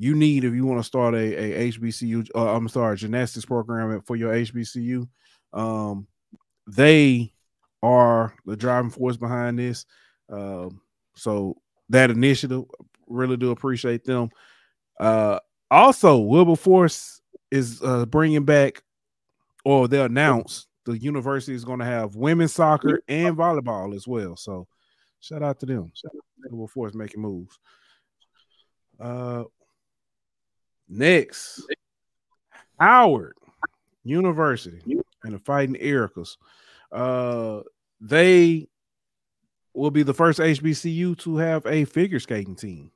you 0.00 0.14
need 0.14 0.44
if 0.44 0.54
you 0.54 0.64
want 0.64 0.80
to 0.80 0.84
start 0.84 1.12
a, 1.12 1.18
a 1.18 1.68
HBCU. 1.72 2.30
Uh, 2.34 2.56
I'm 2.56 2.70
sorry, 2.70 2.96
gymnastics 2.96 3.44
program 3.44 4.00
for 4.00 4.16
your 4.16 4.32
HBCU. 4.32 5.06
Um, 5.52 6.06
they 6.66 7.34
are 7.82 8.34
the 8.46 8.56
driving 8.56 8.90
force 8.90 9.18
behind 9.18 9.58
this. 9.58 9.84
Um, 10.30 10.80
so 11.14 11.58
that 11.90 12.10
initiative, 12.10 12.64
really 13.08 13.36
do 13.36 13.50
appreciate 13.50 14.06
them. 14.06 14.30
Uh, 14.98 15.38
also, 15.70 16.16
Wilberforce 16.16 17.20
is 17.50 17.82
uh, 17.82 18.06
bringing 18.06 18.46
back, 18.46 18.82
or 19.66 19.86
they 19.86 20.00
announced 20.00 20.66
the 20.86 20.96
university 20.96 21.54
is 21.54 21.66
going 21.66 21.80
to 21.80 21.84
have 21.84 22.16
women's 22.16 22.54
soccer 22.54 23.02
and 23.06 23.36
volleyball 23.36 23.94
as 23.94 24.08
well. 24.08 24.34
So, 24.34 24.66
shout 25.20 25.42
out 25.42 25.60
to 25.60 25.66
them. 25.66 25.92
Shout 25.92 26.12
out 26.16 26.48
to 26.48 26.56
Wilberforce 26.56 26.94
making 26.94 27.20
moves. 27.20 27.58
Uh, 28.98 29.44
next, 30.90 31.62
Howard 32.78 33.36
University 34.04 34.80
and 35.22 35.34
the 35.34 35.38
Fighting 35.38 35.76
Ericas. 35.76 36.36
Uh, 36.92 37.62
they 38.00 38.68
will 39.72 39.90
be 39.90 40.02
the 40.02 40.14
first 40.14 40.38
HBCU 40.38 41.16
to 41.18 41.36
have 41.36 41.64
a 41.66 41.84
figure 41.84 42.18
skating 42.20 42.56
team. 42.56 42.90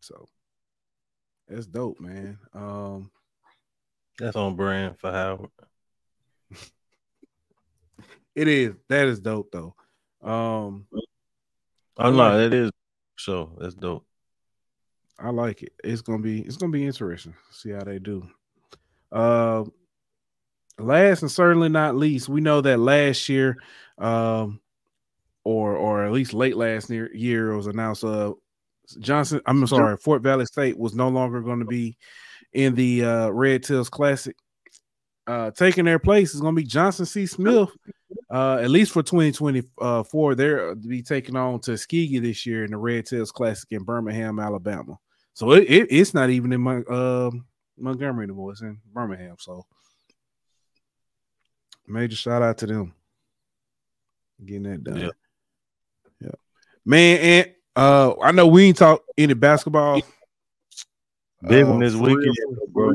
So 0.00 0.26
that's 1.48 1.66
dope, 1.66 2.00
man. 2.00 2.38
Um, 2.54 3.10
That's 4.18 4.36
on 4.36 4.56
brand 4.56 4.98
for 4.98 5.10
Howard. 5.10 5.50
It 8.34 8.48
is. 8.48 8.74
That 8.88 9.08
is 9.08 9.20
dope 9.20 9.50
though. 9.52 9.74
Um 10.22 10.86
Oh 11.98 12.10
no, 12.10 12.40
it 12.40 12.54
is 12.54 12.70
so 13.18 13.58
that's 13.60 13.74
dope. 13.74 14.06
I 15.18 15.30
like 15.30 15.62
it. 15.62 15.72
It's 15.84 16.02
gonna 16.02 16.22
be 16.22 16.40
it's 16.42 16.56
gonna 16.56 16.72
be 16.72 16.86
interesting. 16.86 17.34
See 17.50 17.70
how 17.70 17.84
they 17.84 17.98
do. 17.98 18.28
Uh, 19.10 19.64
last 20.78 21.22
and 21.22 21.30
certainly 21.30 21.68
not 21.68 21.96
least, 21.96 22.28
we 22.28 22.40
know 22.40 22.60
that 22.60 22.78
last 22.78 23.28
year, 23.28 23.56
um, 23.98 24.60
or 25.44 25.76
or 25.76 26.04
at 26.04 26.12
least 26.12 26.34
late 26.34 26.56
last 26.56 26.90
year, 26.90 27.14
year 27.14 27.54
was 27.56 27.66
announced. 27.66 28.04
Uh, 28.04 28.32
Johnson, 28.98 29.40
I'm 29.46 29.66
sorry, 29.66 29.96
Fort 29.96 30.22
Valley 30.22 30.46
State 30.46 30.78
was 30.78 30.94
no 30.94 31.08
longer 31.08 31.40
going 31.40 31.60
to 31.60 31.64
be 31.64 31.96
in 32.52 32.74
the 32.74 33.04
uh, 33.04 33.28
Red 33.28 33.62
Tails 33.62 33.88
Classic. 33.88 34.36
Uh, 35.26 35.50
taking 35.52 35.84
their 35.84 36.00
place 36.00 36.34
is 36.34 36.40
going 36.40 36.54
to 36.54 36.60
be 36.60 36.66
Johnson 36.66 37.06
C. 37.06 37.26
Smith. 37.26 37.68
Uh, 38.30 38.58
at 38.62 38.70
least 38.70 38.92
for 38.92 39.02
2024, 39.02 40.34
they're 40.34 40.70
uh, 40.70 40.74
to 40.74 40.88
be 40.88 41.02
taking 41.02 41.36
on 41.36 41.60
Tuskegee 41.60 42.18
this 42.18 42.44
year 42.46 42.64
in 42.64 42.70
the 42.70 42.76
Red 42.76 43.06
Tails 43.06 43.30
Classic 43.30 43.68
in 43.70 43.84
Birmingham, 43.84 44.38
Alabama. 44.38 44.98
So 45.34 45.52
it, 45.52 45.64
it 45.64 45.88
it's 45.90 46.14
not 46.14 46.30
even 46.30 46.52
in 46.52 46.60
my 46.60 46.78
uh, 46.78 47.30
Montgomery 47.78 48.24
anymore. 48.24 48.52
It's 48.52 48.62
in 48.62 48.78
Birmingham. 48.92 49.36
So 49.38 49.66
major 51.86 52.16
shout 52.16 52.42
out 52.42 52.58
to 52.58 52.66
them 52.66 52.94
getting 54.44 54.64
that 54.64 54.84
done. 54.84 54.96
Yeah. 54.98 55.10
yeah. 56.20 56.30
Man, 56.84 57.18
and 57.18 57.54
uh 57.76 58.14
I 58.22 58.32
know 58.32 58.46
we 58.46 58.64
ain't 58.64 58.76
talk 58.76 59.02
any 59.16 59.34
basketball. 59.34 60.02
Big 61.48 61.64
uh, 61.64 61.70
one 61.70 61.80
this 61.80 61.94
weekend, 61.94 62.36
bro. 62.68 62.92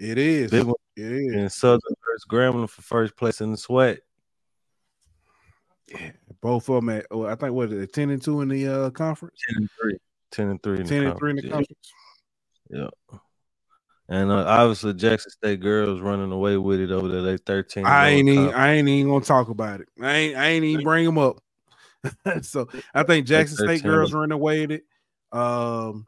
It 0.00 0.16
is. 0.16 0.50
Big 0.50 0.64
one 0.64 0.74
It 0.96 1.12
is. 1.12 1.34
in 1.34 1.50
Southern 1.50 1.80
first 2.02 2.26
Grambling 2.26 2.70
for 2.70 2.80
first 2.80 3.14
place 3.16 3.42
in 3.42 3.50
the 3.50 3.58
SWAC. 3.58 3.98
Yeah, 5.88 6.12
both 6.40 6.70
of 6.70 6.76
them 6.76 6.88
at 6.88 7.06
oh, 7.10 7.26
I 7.26 7.34
think 7.34 7.52
what 7.52 7.70
is 7.70 7.82
it, 7.82 7.92
10 7.92 8.08
and 8.08 8.22
2 8.22 8.40
in 8.40 8.48
the 8.48 8.66
uh 8.66 8.90
conference? 8.90 9.38
10 9.48 9.56
and 9.58 9.70
3. 9.78 9.96
10 10.30 10.48
and 10.48 10.62
3 10.62 10.80
in 10.80 10.86
10 10.86 11.04
the 11.04 11.10
and 11.10 11.18
3 11.18 11.30
in 11.30 11.36
the 11.36 11.42
conference. 11.42 11.68
conference. 12.70 12.90
Yeah. 13.10 13.18
And 14.08 14.30
uh, 14.30 14.44
obviously 14.46 14.94
Jackson 14.94 15.32
State 15.32 15.60
girls 15.60 16.00
running 16.00 16.32
away 16.32 16.56
with 16.56 16.80
it 16.80 16.90
over 16.90 17.08
there. 17.08 17.22
They 17.22 17.36
13. 17.36 17.84
I 17.84 18.08
ain't 18.08 18.28
even 18.28 18.54
I 18.54 18.72
ain't 18.72 18.88
even 18.88 19.12
gonna 19.12 19.24
talk 19.24 19.50
about 19.50 19.80
it. 19.82 19.88
I 20.00 20.16
ain't 20.16 20.36
I 20.36 20.46
ain't 20.46 20.64
even 20.64 20.84
bring 20.84 21.04
them 21.04 21.18
up. 21.18 21.42
so 22.42 22.68
I 22.94 23.02
think 23.02 23.26
Jackson 23.26 23.56
State 23.58 23.82
13. 23.82 23.82
girls 23.82 24.14
running 24.14 24.32
away 24.32 24.62
with 24.62 24.70
it. 24.70 24.84
Um 25.30 26.06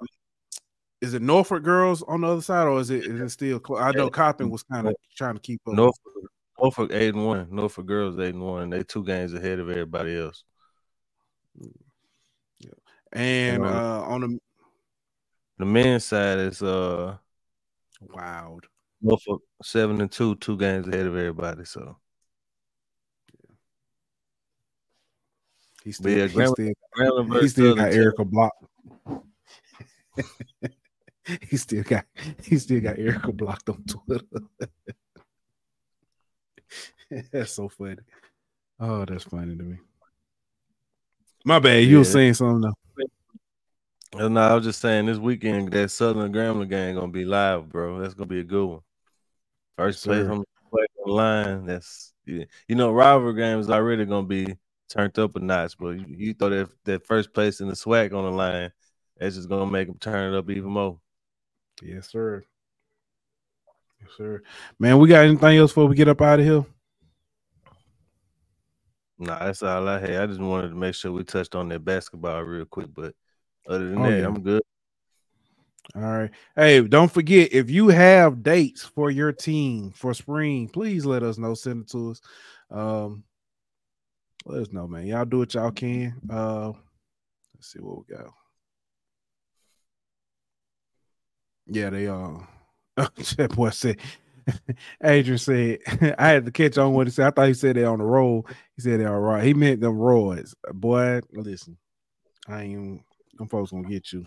is 1.03 1.14
it 1.14 1.20
Norfolk 1.20 1.64
girls 1.64 2.03
on 2.05 2.20
the 2.20 2.28
other 2.28 2.40
side, 2.40 2.68
or 2.68 2.78
is 2.80 2.90
it 2.90 3.05
is 3.05 3.20
it 3.20 3.28
still? 3.30 3.61
I 3.76 3.90
know 3.90 4.09
Coppin 4.09 4.48
was 4.50 4.62
kind 4.62 4.86
of 4.86 4.94
trying 5.16 5.34
to 5.34 5.40
keep 5.40 5.61
up. 5.66 5.74
Norfolk, 5.74 6.12
Norfolk 6.61 6.90
8 6.92 7.14
and 7.14 7.26
1. 7.26 7.48
Norfolk 7.50 7.86
girls 7.86 8.18
8 8.18 8.28
and 8.34 8.42
1. 8.42 8.70
They 8.70 8.84
two 8.84 9.05
games 9.05 9.34
ahead 9.34 9.59
of 9.59 9.68
everybody 9.68 10.16
else. 10.16 10.44
and 13.12 13.66
uh, 13.66 14.03
on 14.05 14.20
the 14.20 14.38
The 15.59 15.64
men's 15.66 16.05
side 16.05 16.38
is 16.38 16.62
uh 16.62 17.16
wild, 18.00 18.66
Norfolk 19.00 19.42
7 19.64 20.00
and 20.00 20.11
2, 20.11 20.36
two 20.36 20.57
games 20.57 20.86
ahead 20.86 21.07
of 21.07 21.16
everybody. 21.16 21.64
So 21.64 21.96
he 25.82 25.90
still, 25.90 26.16
yeah, 26.16 26.26
he 26.28 26.38
Grambling- 26.38 26.53
still, 26.53 26.72
Grambling 26.96 27.40
he 27.42 27.48
still 27.48 27.74
got 27.74 27.92
Erica 27.92 28.24
Block. 28.24 28.53
he 31.49 31.57
still 31.57 31.83
got 31.83 32.05
he 32.43 32.59
still 32.59 32.81
got 32.81 32.99
Erica 32.99 33.33
blocked 33.33 33.68
on 33.68 33.83
Twitter. 33.85 34.25
that's 37.33 37.53
so 37.53 37.68
funny. 37.68 37.97
Oh, 38.81 39.05
that's 39.05 39.25
funny 39.25 39.57
to 39.57 39.62
me. 39.62 39.77
My 41.45 41.59
bad. 41.59 41.85
You 41.85 41.99
were 41.99 42.05
saying 42.05 42.35
something 42.35 42.61
though. 42.61 42.75
Uh, 44.25 44.29
No, 44.29 44.41
I 44.41 44.55
was 44.55 44.64
just 44.64 44.81
saying 44.81 45.07
this 45.07 45.18
weekend 45.18 45.73
that 45.73 45.91
Southern 45.91 46.33
Grambling 46.33 46.68
game 46.68 46.97
gonna 46.97 47.09
be 47.09 47.25
live, 47.25 47.68
bro. 47.68 48.01
That's 48.01 48.14
gonna 48.14 48.27
be 48.27 48.41
a 48.41 48.45
good 48.45 48.66
one. 48.66 48.81
First 49.77 50.05
place 50.05 50.27
on 50.27 50.41
the 50.41 50.45
play 50.70 50.87
on 50.99 51.07
the 51.07 51.12
line. 51.12 51.66
That's 51.66 52.12
yeah. 52.27 52.45
you 52.68 52.77
know, 52.77 52.93
rivalry 52.93 53.35
games 53.35 53.70
already 53.70 54.05
gonna 54.05 54.27
be 54.27 54.57
turned 54.89 55.18
up 55.18 55.37
a 55.37 55.41
notch, 55.41 55.79
but 55.79 55.91
you, 55.91 56.05
you 56.09 56.35
throw 56.35 56.51
that 56.51 56.68
that 56.85 57.07
first 57.07 57.33
place 57.33 57.61
in 57.61 57.68
the 57.68 57.75
SWAC 57.75 58.12
on 58.12 58.25
the 58.25 58.31
line, 58.31 58.73
that's 59.18 59.37
just 59.37 59.49
gonna 59.49 59.70
make 59.70 59.89
them 59.89 59.99
turn 59.99 60.35
it 60.35 60.37
up 60.39 60.51
even 60.51 60.70
more. 60.70 60.99
Yes, 61.83 62.09
sir. 62.11 62.45
Yes, 64.01 64.11
sir. 64.16 64.43
Man, 64.78 64.99
we 64.99 65.09
got 65.09 65.24
anything 65.24 65.59
else 65.59 65.72
before 65.72 65.87
we 65.87 65.97
get 65.97 66.09
up 66.09 66.20
out 66.20 66.39
of 66.39 66.47
here? 66.47 66.64
Nah, 69.18 69.39
that's 69.39 69.62
all 69.62 69.89
I 69.89 69.99
had. 69.99 70.16
I 70.16 70.26
just 70.26 70.41
wanted 70.41 70.68
to 70.68 70.74
make 70.74 70.95
sure 70.95 71.12
we 71.12 71.24
touched 71.24 71.55
on 71.55 71.68
that 71.68 71.85
basketball 71.85 72.43
real 72.43 72.64
quick, 72.64 72.89
but 72.95 73.14
other 73.68 73.91
than 73.91 73.99
Oh, 73.99 74.11
that, 74.11 74.18
yeah. 74.18 74.26
I'm 74.26 74.43
good. 74.43 74.62
All 75.95 76.03
right. 76.03 76.30
Hey, 76.57 76.80
don't 76.80 77.12
forget 77.12 77.53
if 77.53 77.68
you 77.68 77.89
have 77.89 78.43
dates 78.43 78.83
for 78.83 79.11
your 79.11 79.33
team 79.33 79.93
for 79.93 80.14
spring, 80.14 80.68
please 80.68 81.05
let 81.05 81.22
us 81.22 81.39
know. 81.39 81.55
Send 81.55 81.83
it 81.83 81.91
to 81.91 82.12
us. 82.12 82.20
Um, 82.70 83.24
let 84.45 84.62
us 84.62 84.72
know, 84.72 84.87
man. 84.87 85.07
Y'all 85.07 85.24
do 85.24 85.39
what 85.39 85.55
y'all 85.55 85.70
can. 85.70 86.14
Uh, 86.30 86.72
let's 87.55 87.72
see 87.72 87.80
what 87.80 87.99
we 87.99 88.14
got. 88.14 88.33
Yeah, 91.67 91.91
they 91.91 92.07
are. 92.07 92.49
that 92.97 93.53
boy 93.55 93.71
said. 93.71 93.99
Adrian 95.05 95.39
said, 95.39 95.79
I 96.19 96.29
had 96.29 96.45
to 96.47 96.51
catch 96.51 96.77
on 96.77 96.95
what 96.95 97.07
he 97.07 97.13
said. 97.13 97.29
I 97.29 97.31
thought 97.31 97.47
he 97.49 97.55
said 97.55 97.77
they 97.77 97.85
on 97.85 97.99
the 97.99 98.05
roll. 98.05 98.47
He 98.77 98.83
said 98.83 99.01
they 99.01 99.05
all 99.05 99.21
right. 99.21 99.45
He 99.45 99.55
meant 99.55 99.81
them 99.81 99.97
roids. 99.97 100.55
Boy, 100.73 101.21
listen, 101.33 101.77
I 102.49 102.63
ain't 102.63 102.73
even- 102.73 103.05
them 103.39 103.49
folks 103.49 103.71
gonna 103.71 103.89
get 103.89 104.13
you. 104.13 104.27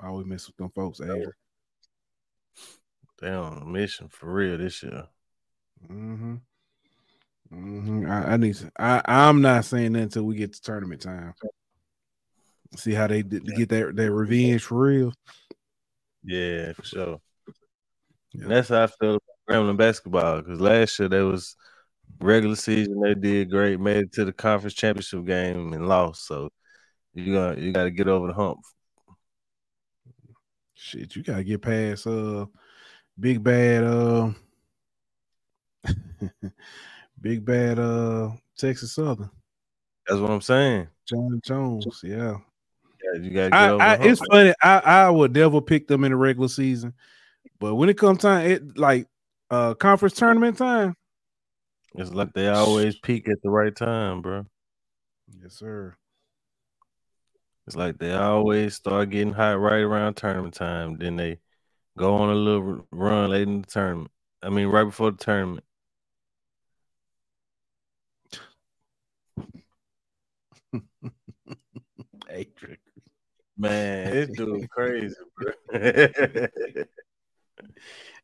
I 0.00 0.08
always 0.08 0.26
mess 0.26 0.46
with 0.46 0.56
them 0.56 0.70
folks, 0.74 1.00
Adrian. 1.00 1.32
They 3.20 3.28
on 3.28 3.62
a 3.62 3.64
mission 3.64 4.08
for 4.08 4.32
real 4.32 4.58
this 4.58 4.82
year. 4.82 5.06
Mm-hmm. 5.88 6.36
Mm-hmm. 7.52 8.10
I, 8.10 8.32
I 8.32 8.36
need 8.36 8.54
to. 8.56 8.72
I, 8.78 9.02
I'm 9.04 9.42
not 9.42 9.64
saying 9.64 9.92
that 9.92 10.02
until 10.02 10.24
we 10.24 10.36
get 10.36 10.54
to 10.54 10.62
tournament 10.62 11.02
time. 11.02 11.34
See 12.76 12.92
how 12.92 13.06
they 13.06 13.22
did, 13.22 13.44
get 13.56 13.68
their 13.68 13.92
their 13.92 14.12
revenge 14.12 14.62
for 14.64 14.78
real. 14.78 15.12
Yeah, 16.22 16.72
for 16.72 16.84
sure. 16.84 17.20
Yeah. 18.32 18.42
And 18.42 18.50
that's 18.50 18.68
how 18.68 18.84
I 18.84 18.86
feel 18.86 19.16
about 19.16 19.22
Grambling 19.48 19.76
basketball 19.76 20.42
because 20.42 20.60
last 20.60 20.98
year 20.98 21.08
they 21.08 21.22
was 21.22 21.56
regular 22.20 22.56
season 22.56 23.00
they 23.00 23.14
did 23.14 23.50
great, 23.50 23.80
made 23.80 24.04
it 24.04 24.12
to 24.12 24.24
the 24.24 24.32
conference 24.32 24.74
championship 24.74 25.24
game 25.24 25.72
and 25.72 25.88
lost. 25.88 26.26
So 26.26 26.50
you 27.14 27.34
got 27.34 27.58
you 27.58 27.72
got 27.72 27.84
to 27.84 27.90
get 27.90 28.08
over 28.08 28.28
the 28.28 28.34
hump. 28.34 28.58
Shit, 30.74 31.14
you 31.14 31.22
gotta 31.22 31.44
get 31.44 31.60
past 31.60 32.06
uh 32.06 32.46
big 33.18 33.42
bad 33.42 33.84
uh 33.84 34.30
big 37.20 37.44
bad 37.44 37.78
uh 37.78 38.30
Texas 38.56 38.94
Southern. 38.94 39.30
That's 40.06 40.20
what 40.20 40.30
I'm 40.30 40.40
saying. 40.40 40.88
John 41.06 41.40
Jones, 41.44 42.00
yeah. 42.02 42.38
You 43.14 43.30
got 43.30 43.44
to 43.44 43.50
get 43.50 43.52
I, 43.52 43.94
I, 43.94 43.94
it's 44.06 44.20
funny. 44.30 44.54
I, 44.62 44.78
I 44.78 45.10
would 45.10 45.34
never 45.34 45.60
pick 45.60 45.88
them 45.88 46.04
in 46.04 46.12
the 46.12 46.16
regular 46.16 46.48
season, 46.48 46.94
but 47.58 47.74
when 47.74 47.88
it 47.88 47.98
comes 47.98 48.18
time, 48.20 48.50
it 48.50 48.78
like 48.78 49.06
uh 49.50 49.74
conference 49.74 50.14
tournament 50.14 50.58
time. 50.58 50.94
It's 51.94 52.12
like 52.12 52.32
they 52.32 52.48
always 52.48 52.96
peak 52.98 53.28
at 53.28 53.42
the 53.42 53.50
right 53.50 53.74
time, 53.74 54.22
bro. 54.22 54.46
Yes, 55.42 55.54
sir. 55.54 55.96
It's 57.66 57.76
like 57.76 57.98
they 57.98 58.12
always 58.12 58.74
start 58.74 59.10
getting 59.10 59.32
hot 59.32 59.60
right 59.60 59.80
around 59.80 60.14
tournament 60.14 60.54
time. 60.54 60.96
Then 60.98 61.16
they 61.16 61.38
go 61.96 62.14
on 62.16 62.30
a 62.30 62.34
little 62.34 62.86
run 62.90 63.30
late 63.30 63.46
in 63.46 63.62
the 63.62 63.66
tournament. 63.66 64.10
I 64.42 64.50
mean, 64.50 64.66
right 64.68 64.84
before 64.84 65.12
the 65.12 65.18
tournament. 65.18 65.64
Adrian. 72.28 72.79
Man, 73.60 74.10
this 74.10 74.28
dude 74.36 74.70
crazy, 74.70 75.14
bro. 75.36 75.52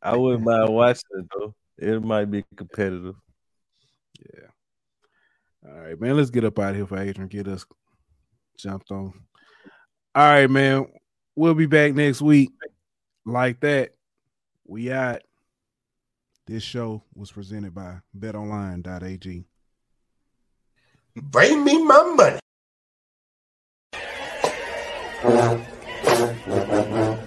I 0.01 0.17
wouldn't 0.17 0.43
mind 0.43 0.73
watching 0.73 1.03
it 1.13 1.25
though. 1.31 1.53
It 1.77 2.03
might 2.03 2.25
be 2.25 2.43
competitive. 2.55 3.13
Yeah. 4.19 4.47
All 5.69 5.79
right, 5.79 6.01
man. 6.01 6.17
Let's 6.17 6.31
get 6.31 6.43
up 6.43 6.57
out 6.57 6.71
of 6.71 6.75
here 6.77 6.87
for 6.87 6.97
Adrian. 6.97 7.27
Get 7.27 7.47
us 7.47 7.67
jumped 8.57 8.89
on. 8.89 9.13
All 10.15 10.31
right, 10.31 10.49
man. 10.49 10.87
We'll 11.35 11.53
be 11.53 11.67
back 11.67 11.93
next 11.93 12.23
week. 12.23 12.49
Like 13.23 13.59
that. 13.59 13.91
We 14.65 14.91
out. 14.91 15.21
This 16.47 16.63
show 16.63 17.03
was 17.13 17.31
presented 17.31 17.75
by 17.75 17.99
betonline.ag. 18.17 19.45
Bring 21.15 21.63
me 21.63 21.83
my 21.83 22.13
money. 22.15 22.39
Thank 25.19 25.61
you. 27.21 27.26